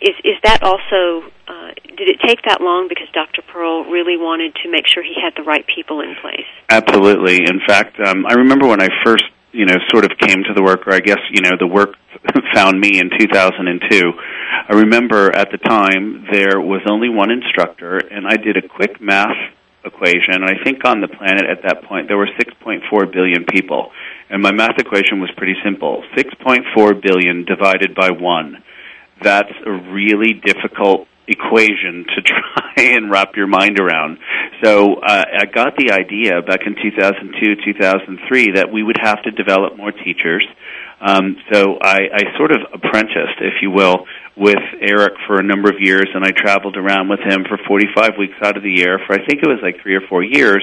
Is 0.00 0.14
is 0.24 0.36
that 0.44 0.62
also? 0.62 1.32
Uh, 1.48 1.72
did 1.96 2.08
it 2.12 2.20
take 2.20 2.42
that 2.44 2.60
long 2.60 2.86
because 2.88 3.08
Dr. 3.14 3.40
Pearl 3.40 3.84
really 3.84 4.16
wanted 4.18 4.54
to 4.62 4.70
make 4.70 4.84
sure 4.86 5.02
he 5.02 5.16
had 5.16 5.32
the 5.36 5.42
right 5.42 5.64
people 5.66 6.00
in 6.00 6.14
place? 6.20 6.46
Absolutely. 6.68 7.48
In 7.48 7.60
fact, 7.66 7.96
um, 8.04 8.26
I 8.26 8.34
remember 8.34 8.68
when 8.68 8.82
I 8.82 8.88
first, 9.04 9.24
you 9.52 9.64
know, 9.64 9.76
sort 9.88 10.04
of 10.04 10.12
came 10.18 10.44
to 10.44 10.52
the 10.54 10.62
work, 10.62 10.86
or 10.86 10.92
I 10.92 11.00
guess, 11.00 11.20
you 11.32 11.40
know, 11.40 11.56
the 11.58 11.66
work 11.66 11.94
found 12.54 12.78
me 12.78 12.98
in 13.00 13.08
2002. 13.08 14.12
I 14.68 14.74
remember 14.74 15.30
at 15.30 15.52
the 15.52 15.58
time 15.58 16.26
there 16.32 16.60
was 16.60 16.82
only 16.90 17.08
one 17.08 17.30
instructor, 17.30 17.98
and 17.98 18.26
I 18.26 18.36
did 18.36 18.56
a 18.56 18.66
quick 18.66 19.00
math 19.00 19.36
equation, 19.84 20.34
and 20.34 20.44
I 20.44 20.62
think 20.64 20.84
on 20.84 21.00
the 21.00 21.06
planet 21.06 21.46
at 21.46 21.62
that 21.62 21.84
point 21.84 22.08
there 22.08 22.16
were 22.16 22.26
6.4 22.26 23.12
billion 23.12 23.44
people. 23.44 23.92
And 24.28 24.42
my 24.42 24.50
math 24.50 24.78
equation 24.78 25.20
was 25.20 25.30
pretty 25.36 25.54
simple 25.64 26.02
6.4 26.16 27.00
billion 27.00 27.44
divided 27.44 27.94
by 27.94 28.10
1. 28.10 28.62
That's 29.22 29.52
a 29.64 29.70
really 29.70 30.34
difficult 30.44 31.06
equation 31.28 32.06
to 32.16 32.22
try 32.26 32.74
and 32.76 33.08
wrap 33.08 33.36
your 33.36 33.46
mind 33.46 33.78
around. 33.78 34.18
So 34.64 34.94
uh, 34.94 35.24
I 35.38 35.44
got 35.46 35.76
the 35.76 35.92
idea 35.92 36.42
back 36.42 36.66
in 36.66 36.74
2002, 36.74 37.62
2003 37.64 38.52
that 38.56 38.72
we 38.72 38.82
would 38.82 38.98
have 39.00 39.22
to 39.22 39.30
develop 39.30 39.76
more 39.76 39.92
teachers. 39.92 40.46
Um, 41.00 41.36
so 41.52 41.76
I, 41.80 41.98
I 42.12 42.36
sort 42.38 42.52
of 42.52 42.62
apprenticed, 42.72 43.38
if 43.40 43.60
you 43.60 43.70
will, 43.70 44.06
with 44.36 44.60
Eric 44.82 45.14
for 45.26 45.40
a 45.40 45.42
number 45.42 45.70
of 45.70 45.76
years, 45.80 46.06
and 46.14 46.24
I 46.24 46.30
traveled 46.30 46.76
around 46.76 47.08
with 47.08 47.20
him 47.20 47.44
for 47.48 47.58
45 47.66 48.18
weeks 48.18 48.36
out 48.44 48.56
of 48.56 48.62
the 48.62 48.70
year 48.70 49.00
for 49.06 49.14
I 49.14 49.24
think 49.24 49.40
it 49.42 49.48
was 49.48 49.60
like 49.62 49.80
three 49.82 49.96
or 49.96 50.02
four 50.08 50.22
years 50.22 50.62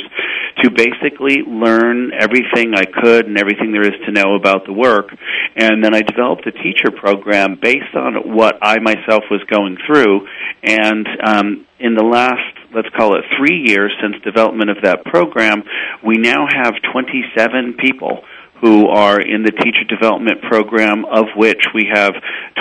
to 0.61 0.69
basically 0.69 1.41
learn 1.41 2.11
everything 2.13 2.75
I 2.75 2.85
could 2.85 3.25
and 3.25 3.37
everything 3.37 3.71
there 3.71 3.81
is 3.81 3.99
to 4.05 4.11
know 4.11 4.35
about 4.35 4.65
the 4.67 4.73
work. 4.73 5.09
And 5.55 5.83
then 5.83 5.95
I 5.95 6.01
developed 6.01 6.45
a 6.45 6.51
teacher 6.51 6.91
program 6.95 7.57
based 7.59 7.95
on 7.95 8.35
what 8.35 8.59
I 8.61 8.77
myself 8.79 9.23
was 9.31 9.41
going 9.49 9.77
through. 9.87 10.27
And 10.61 11.07
um, 11.25 11.65
in 11.79 11.95
the 11.95 12.03
last 12.05 12.53
let's 12.75 12.89
call 12.95 13.15
it 13.17 13.23
three 13.37 13.63
years 13.65 13.93
since 14.01 14.21
development 14.23 14.69
of 14.69 14.77
that 14.83 15.05
program, 15.05 15.63
we 16.03 16.17
now 16.17 16.47
have 16.49 16.73
27 16.91 17.77
people 17.79 18.21
who 18.63 18.87
are 18.87 19.19
in 19.19 19.43
the 19.43 19.51
teacher 19.51 19.83
development 19.89 20.41
program, 20.43 21.03
of 21.03 21.25
which 21.35 21.59
we 21.75 21.85
have 21.93 22.13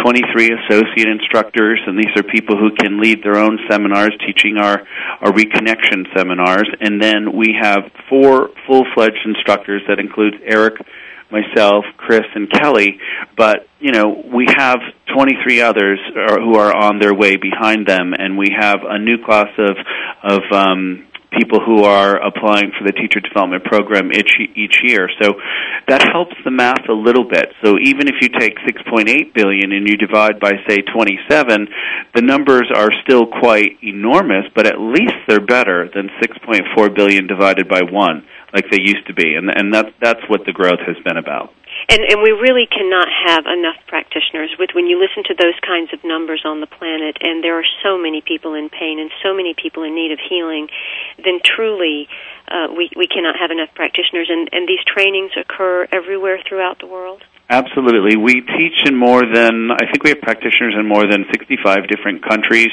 23 0.03 0.51
associate 0.51 1.07
instructors, 1.07 1.79
and 1.87 1.97
these 1.97 2.11
are 2.17 2.25
people 2.25 2.59
who 2.59 2.75
can 2.75 3.01
lead 3.01 3.23
their 3.23 3.37
own 3.37 3.57
seminars, 3.71 4.11
teaching 4.27 4.59
our, 4.59 4.83
our 5.21 5.31
reconnection 5.31 6.03
seminars. 6.17 6.69
And 6.81 7.01
then 7.01 7.37
we 7.37 7.55
have 7.61 7.85
four 8.09 8.51
full 8.67 8.85
fledged 8.97 9.23
instructors 9.25 9.83
that 9.87 10.01
includes 10.01 10.37
Eric, 10.45 10.75
myself, 11.31 11.85
Chris, 11.99 12.27
and 12.35 12.51
Kelly. 12.51 12.99
But 13.37 13.69
you 13.79 13.93
know, 13.93 14.25
we 14.27 14.49
have 14.59 14.81
23 15.15 15.61
others 15.61 16.01
who 16.15 16.57
are 16.57 16.75
on 16.75 16.99
their 16.99 17.15
way 17.15 17.37
behind 17.37 17.87
them, 17.87 18.13
and 18.13 18.37
we 18.37 18.49
have 18.59 18.81
a 18.83 18.99
new 18.99 19.25
class 19.25 19.51
of 19.57 19.77
of 20.25 20.41
um, 20.51 21.07
people 21.39 21.61
who 21.65 21.85
are 21.85 22.17
applying 22.21 22.73
for 22.77 22.85
the 22.85 22.93
teacher 22.93 23.21
development 23.21 23.65
program 23.65 24.13
each, 24.13 24.33
each 24.55 24.81
year. 24.85 25.09
So 25.21 25.35
that 25.89 26.03
helps 26.13 26.35
the 26.45 26.51
math 26.51 26.89
a 26.89 26.93
little 26.93 27.25
bit. 27.29 27.49
So 27.65 27.79
even 27.81 28.09
if 28.09 28.17
you 28.21 28.29
take 28.29 28.59
6.8 28.59 29.35
billion 29.35 29.73
and 29.73 29.89
you 29.89 29.97
divide 29.97 30.41
by 30.41 30.53
say 30.69 30.83
27, 30.83 31.69
the 32.15 32.23
numbers 32.23 32.71
are 32.75 32.91
still 33.05 33.27
quite 33.27 33.79
enormous, 33.83 34.45
but 34.55 34.67
at 34.67 34.81
least 34.81 35.17
they're 35.29 35.45
better 35.45 35.89
than 35.95 36.09
6.4 36.21 36.95
billion 36.95 37.27
divided 37.27 37.69
by 37.69 37.83
1 37.83 38.25
like 38.53 38.71
they 38.71 38.81
used 38.81 39.07
to 39.07 39.15
be. 39.15 39.35
And 39.35 39.51
and 39.51 39.73
that's 39.73 39.91
that's 40.01 40.21
what 40.29 40.45
the 40.45 40.53
growth 40.53 40.81
has 40.87 40.97
been 41.05 41.17
about. 41.17 41.53
And, 41.89 42.01
and 42.03 42.23
we 42.23 42.31
really 42.31 42.67
cannot 42.67 43.09
have 43.09 43.47
enough 43.47 43.77
practitioners. 43.87 44.55
With 44.59 44.71
when 44.75 44.87
you 44.87 45.01
listen 45.01 45.25
to 45.29 45.35
those 45.35 45.59
kinds 45.67 45.93
of 45.93 46.05
numbers 46.05 46.43
on 46.45 46.61
the 46.61 46.67
planet, 46.67 47.19
and 47.21 47.43
there 47.43 47.59
are 47.59 47.69
so 47.83 47.99
many 47.99 48.21
people 48.21 48.55
in 48.55 48.69
pain 48.71 48.99
and 48.99 49.11
so 49.23 49.35
many 49.35 49.55
people 49.55 49.83
in 49.83 49.95
need 49.95 50.13
of 50.13 50.19
healing, 50.19 50.69
then 51.19 51.41
truly 51.45 52.09
uh, 52.49 52.69
we 52.71 52.91
we 52.97 53.07
cannot 53.07 53.37
have 53.39 53.51
enough 53.51 53.75
practitioners. 53.75 54.29
And, 54.31 54.49
and 54.53 54.69
these 54.69 54.83
trainings 54.87 55.33
occur 55.37 55.87
everywhere 55.93 56.39
throughout 56.47 56.79
the 56.79 56.87
world. 56.87 57.23
Absolutely. 57.53 58.17
We 58.17 58.41
teach 58.41 58.81
in 58.87 58.97
more 58.97 59.21
than, 59.21 59.69
I 59.71 59.85
think 59.91 60.05
we 60.05 60.11
have 60.11 60.21
practitioners 60.23 60.75
in 60.79 60.89
more 60.89 61.05
than 61.05 61.27
65 61.31 61.87
different 61.87 62.27
countries. 62.27 62.71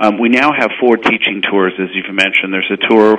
Um, 0.00 0.18
we 0.18 0.28
now 0.28 0.50
have 0.50 0.70
four 0.80 0.96
teaching 0.96 1.42
tours, 1.48 1.74
as 1.78 1.94
you've 1.94 2.12
mentioned. 2.12 2.52
There's 2.52 2.72
a 2.72 2.88
tour 2.88 3.16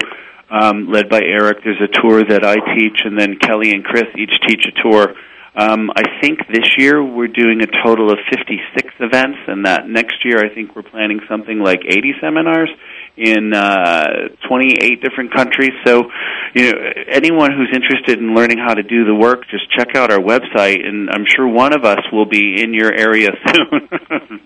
um, 0.49 0.91
led 0.91 1.09
by 1.09 1.21
Eric. 1.21 1.59
There's 1.63 1.81
a 1.81 2.01
tour 2.01 2.23
that 2.23 2.45
I 2.45 2.55
teach, 2.75 2.99
and 3.03 3.19
then 3.19 3.37
Kelly 3.39 3.71
and 3.71 3.83
Chris 3.83 4.05
each 4.17 4.33
teach 4.47 4.65
a 4.67 4.81
tour. 4.81 5.15
Um, 5.57 5.89
I 5.95 6.03
think 6.21 6.39
this 6.53 6.77
year 6.77 7.03
we're 7.03 7.27
doing 7.33 7.61
a 7.63 7.83
total 7.83 8.11
of 8.11 8.19
56 8.29 8.93
events, 8.99 9.39
and 9.47 9.65
that 9.65 9.89
next 9.89 10.23
year 10.23 10.37
I 10.37 10.53
think 10.53 10.75
we're 10.75 10.83
planning 10.83 11.19
something 11.27 11.57
like 11.57 11.79
80 11.83 12.13
seminars 12.21 12.69
in 13.17 13.55
uh, 13.55 14.29
28 14.47 15.01
different 15.01 15.33
countries. 15.33 15.71
So, 15.83 16.11
you 16.53 16.71
know, 16.71 16.77
anyone 17.09 17.51
who's 17.51 17.73
interested 17.73 18.19
in 18.19 18.35
learning 18.35 18.59
how 18.59 18.75
to 18.75 18.83
do 18.83 19.05
the 19.05 19.15
work, 19.15 19.49
just 19.49 19.65
check 19.71 19.95
out 19.95 20.11
our 20.11 20.19
website, 20.19 20.85
and 20.85 21.09
I'm 21.09 21.25
sure 21.25 21.47
one 21.47 21.73
of 21.73 21.83
us 21.85 22.01
will 22.13 22.27
be 22.27 22.61
in 22.61 22.75
your 22.75 22.93
area 22.93 23.29
soon. 23.55 24.41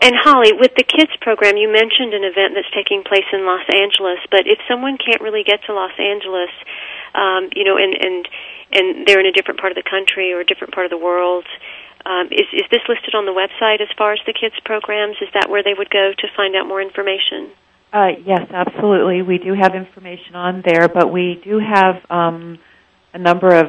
And 0.00 0.14
Holly, 0.16 0.52
with 0.52 0.72
the 0.76 0.84
kids 0.84 1.12
program, 1.20 1.56
you 1.56 1.68
mentioned 1.68 2.14
an 2.14 2.24
event 2.24 2.56
that's 2.56 2.70
taking 2.72 3.04
place 3.04 3.26
in 3.32 3.44
Los 3.44 3.64
Angeles. 3.68 4.20
But 4.30 4.48
if 4.48 4.58
someone 4.68 4.96
can't 4.96 5.20
really 5.20 5.44
get 5.44 5.60
to 5.68 5.72
Los 5.72 5.94
Angeles, 5.98 6.52
um, 7.14 7.48
you 7.54 7.64
know, 7.64 7.76
and 7.76 7.92
and 7.94 8.28
and 8.72 8.86
they're 9.06 9.20
in 9.20 9.26
a 9.26 9.32
different 9.32 9.60
part 9.60 9.72
of 9.72 9.78
the 9.78 9.88
country 9.88 10.32
or 10.32 10.40
a 10.40 10.46
different 10.46 10.74
part 10.74 10.86
of 10.86 10.90
the 10.90 11.00
world, 11.00 11.44
um, 12.06 12.28
is 12.32 12.48
is 12.52 12.66
this 12.70 12.84
listed 12.88 13.14
on 13.14 13.24
the 13.24 13.36
website 13.36 13.80
as 13.80 13.88
far 13.96 14.12
as 14.12 14.20
the 14.26 14.32
kids 14.32 14.56
programs? 14.64 15.16
Is 15.20 15.28
that 15.34 15.48
where 15.48 15.62
they 15.62 15.74
would 15.76 15.90
go 15.90 16.12
to 16.16 16.26
find 16.36 16.56
out 16.56 16.66
more 16.66 16.80
information? 16.80 17.52
Uh, 17.92 18.18
yes, 18.26 18.42
absolutely. 18.50 19.22
We 19.22 19.38
do 19.38 19.54
have 19.54 19.74
information 19.74 20.34
on 20.34 20.64
there, 20.66 20.88
but 20.88 21.12
we 21.12 21.40
do 21.44 21.60
have 21.62 22.02
um, 22.10 22.58
a 23.12 23.18
number 23.18 23.54
of 23.54 23.66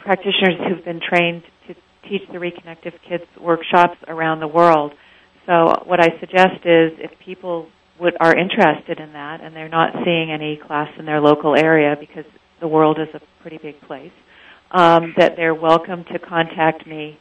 practitioners 0.00 0.60
who've 0.68 0.84
been 0.84 1.00
trained 1.00 1.42
to 1.66 1.74
teach 2.06 2.28
the 2.30 2.38
Reconnective 2.38 2.92
Kids 3.08 3.24
workshops 3.40 3.96
around 4.06 4.40
the 4.40 4.48
world. 4.48 4.92
So 5.48 5.82
what 5.86 5.98
I 5.98 6.20
suggest 6.20 6.60
is 6.66 6.92
if 7.00 7.10
people 7.24 7.68
would 7.98 8.14
are 8.20 8.36
interested 8.36 9.00
in 9.00 9.14
that 9.14 9.40
and 9.40 9.56
they're 9.56 9.70
not 9.70 9.94
seeing 10.04 10.30
any 10.30 10.58
class 10.58 10.90
in 10.98 11.06
their 11.06 11.22
local 11.22 11.56
area 11.56 11.96
because 11.98 12.26
the 12.60 12.68
world 12.68 12.98
is 13.00 13.08
a 13.14 13.20
pretty 13.40 13.56
big 13.56 13.80
place, 13.80 14.12
um, 14.70 15.14
that 15.16 15.36
they're 15.36 15.54
welcome 15.54 16.04
to 16.12 16.18
contact 16.18 16.86
me 16.86 17.18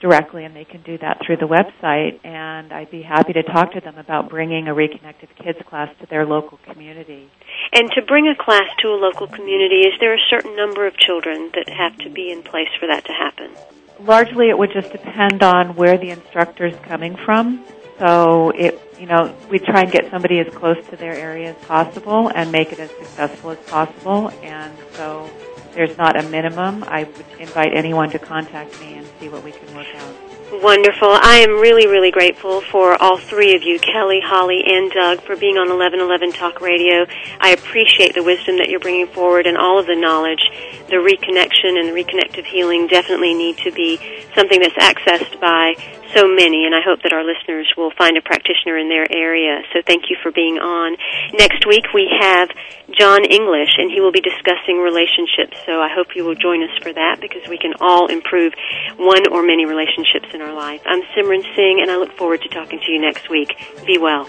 directly 0.00 0.44
and 0.44 0.56
they 0.56 0.64
can 0.64 0.82
do 0.82 0.98
that 0.98 1.20
through 1.24 1.36
the 1.36 1.46
website 1.46 2.18
and 2.24 2.72
I'd 2.72 2.90
be 2.90 3.02
happy 3.02 3.32
to 3.34 3.44
talk 3.44 3.72
to 3.74 3.80
them 3.80 3.96
about 3.96 4.28
bringing 4.28 4.66
a 4.66 4.74
Reconnective 4.74 5.30
Kids 5.40 5.58
class 5.68 5.88
to 6.00 6.06
their 6.10 6.26
local 6.26 6.58
community. 6.64 7.30
And 7.72 7.90
to 7.92 8.02
bring 8.02 8.26
a 8.26 8.34
class 8.34 8.66
to 8.82 8.88
a 8.88 8.98
local 8.98 9.28
community, 9.28 9.82
is 9.86 9.94
there 10.00 10.14
a 10.14 10.28
certain 10.28 10.56
number 10.56 10.84
of 10.88 10.96
children 10.96 11.52
that 11.54 11.68
have 11.68 11.96
to 11.98 12.10
be 12.10 12.32
in 12.32 12.42
place 12.42 12.70
for 12.80 12.88
that 12.88 13.04
to 13.04 13.12
happen? 13.12 13.77
Largely 14.00 14.48
it 14.48 14.58
would 14.58 14.72
just 14.72 14.90
depend 14.92 15.42
on 15.42 15.74
where 15.76 15.98
the 15.98 16.10
instructor 16.10 16.66
is 16.66 16.76
coming 16.82 17.16
from. 17.24 17.64
So 17.98 18.50
it, 18.50 18.80
you 18.98 19.06
know, 19.06 19.34
we 19.50 19.58
try 19.58 19.82
and 19.82 19.90
get 19.90 20.10
somebody 20.10 20.38
as 20.38 20.52
close 20.54 20.76
to 20.90 20.96
their 20.96 21.14
area 21.14 21.50
as 21.50 21.56
possible 21.66 22.30
and 22.34 22.52
make 22.52 22.72
it 22.72 22.78
as 22.78 22.90
successful 22.90 23.50
as 23.50 23.58
possible. 23.66 24.30
And 24.42 24.72
so 24.92 25.28
there's 25.74 25.96
not 25.96 26.16
a 26.18 26.28
minimum. 26.28 26.84
I 26.84 27.04
would 27.04 27.26
invite 27.38 27.76
anyone 27.76 28.10
to 28.10 28.18
contact 28.18 28.78
me 28.80 28.94
and 28.94 29.06
see 29.18 29.28
what 29.28 29.42
we 29.42 29.52
can 29.52 29.74
work 29.74 29.86
out. 29.96 30.14
Wonderful. 30.50 31.10
I 31.10 31.44
am 31.46 31.60
really, 31.60 31.86
really 31.86 32.10
grateful 32.10 32.62
for 32.62 33.00
all 33.02 33.18
three 33.18 33.54
of 33.54 33.62
you, 33.62 33.78
Kelly, 33.78 34.22
Holly, 34.24 34.62
and 34.64 34.90
Doug, 34.90 35.20
for 35.20 35.36
being 35.36 35.58
on 35.58 35.68
1111 35.68 36.32
Talk 36.32 36.62
Radio. 36.62 37.06
I 37.38 37.50
appreciate 37.50 38.14
the 38.14 38.22
wisdom 38.22 38.56
that 38.56 38.70
you're 38.70 38.80
bringing 38.80 39.08
forward 39.08 39.46
and 39.46 39.58
all 39.58 39.78
of 39.78 39.86
the 39.86 39.94
knowledge. 39.94 40.40
The 40.88 40.96
reconnection 40.96 41.78
and 41.78 41.88
the 41.88 41.92
reconnective 41.92 42.46
healing 42.46 42.86
definitely 42.86 43.34
need 43.34 43.58
to 43.58 43.70
be 43.72 43.98
something 44.34 44.58
that's 44.58 44.74
accessed 44.76 45.38
by 45.38 45.74
so 46.14 46.26
many, 46.28 46.64
and 46.64 46.74
I 46.74 46.80
hope 46.80 47.02
that 47.02 47.12
our 47.12 47.24
listeners 47.24 47.70
will 47.76 47.90
find 47.92 48.16
a 48.16 48.22
practitioner 48.22 48.78
in 48.78 48.88
their 48.88 49.06
area. 49.10 49.62
So 49.72 49.80
thank 49.84 50.10
you 50.10 50.16
for 50.22 50.30
being 50.30 50.58
on. 50.58 50.96
Next 51.34 51.66
week 51.66 51.92
we 51.92 52.08
have 52.20 52.50
John 52.90 53.24
English, 53.24 53.76
and 53.78 53.90
he 53.90 54.00
will 54.00 54.12
be 54.12 54.20
discussing 54.20 54.78
relationships. 54.78 55.56
So 55.66 55.80
I 55.80 55.88
hope 55.92 56.16
you 56.16 56.24
will 56.24 56.34
join 56.34 56.62
us 56.62 56.74
for 56.82 56.92
that 56.92 57.20
because 57.20 57.46
we 57.48 57.58
can 57.58 57.74
all 57.80 58.06
improve 58.06 58.54
one 58.96 59.28
or 59.28 59.42
many 59.42 59.66
relationships 59.66 60.28
in 60.32 60.40
our 60.40 60.54
life. 60.54 60.82
I'm 60.86 61.02
Simran 61.14 61.44
Singh, 61.54 61.80
and 61.82 61.90
I 61.90 61.96
look 61.96 62.12
forward 62.16 62.42
to 62.42 62.48
talking 62.48 62.80
to 62.80 62.92
you 62.92 63.00
next 63.00 63.28
week. 63.28 63.56
Be 63.86 63.98
well. 63.98 64.28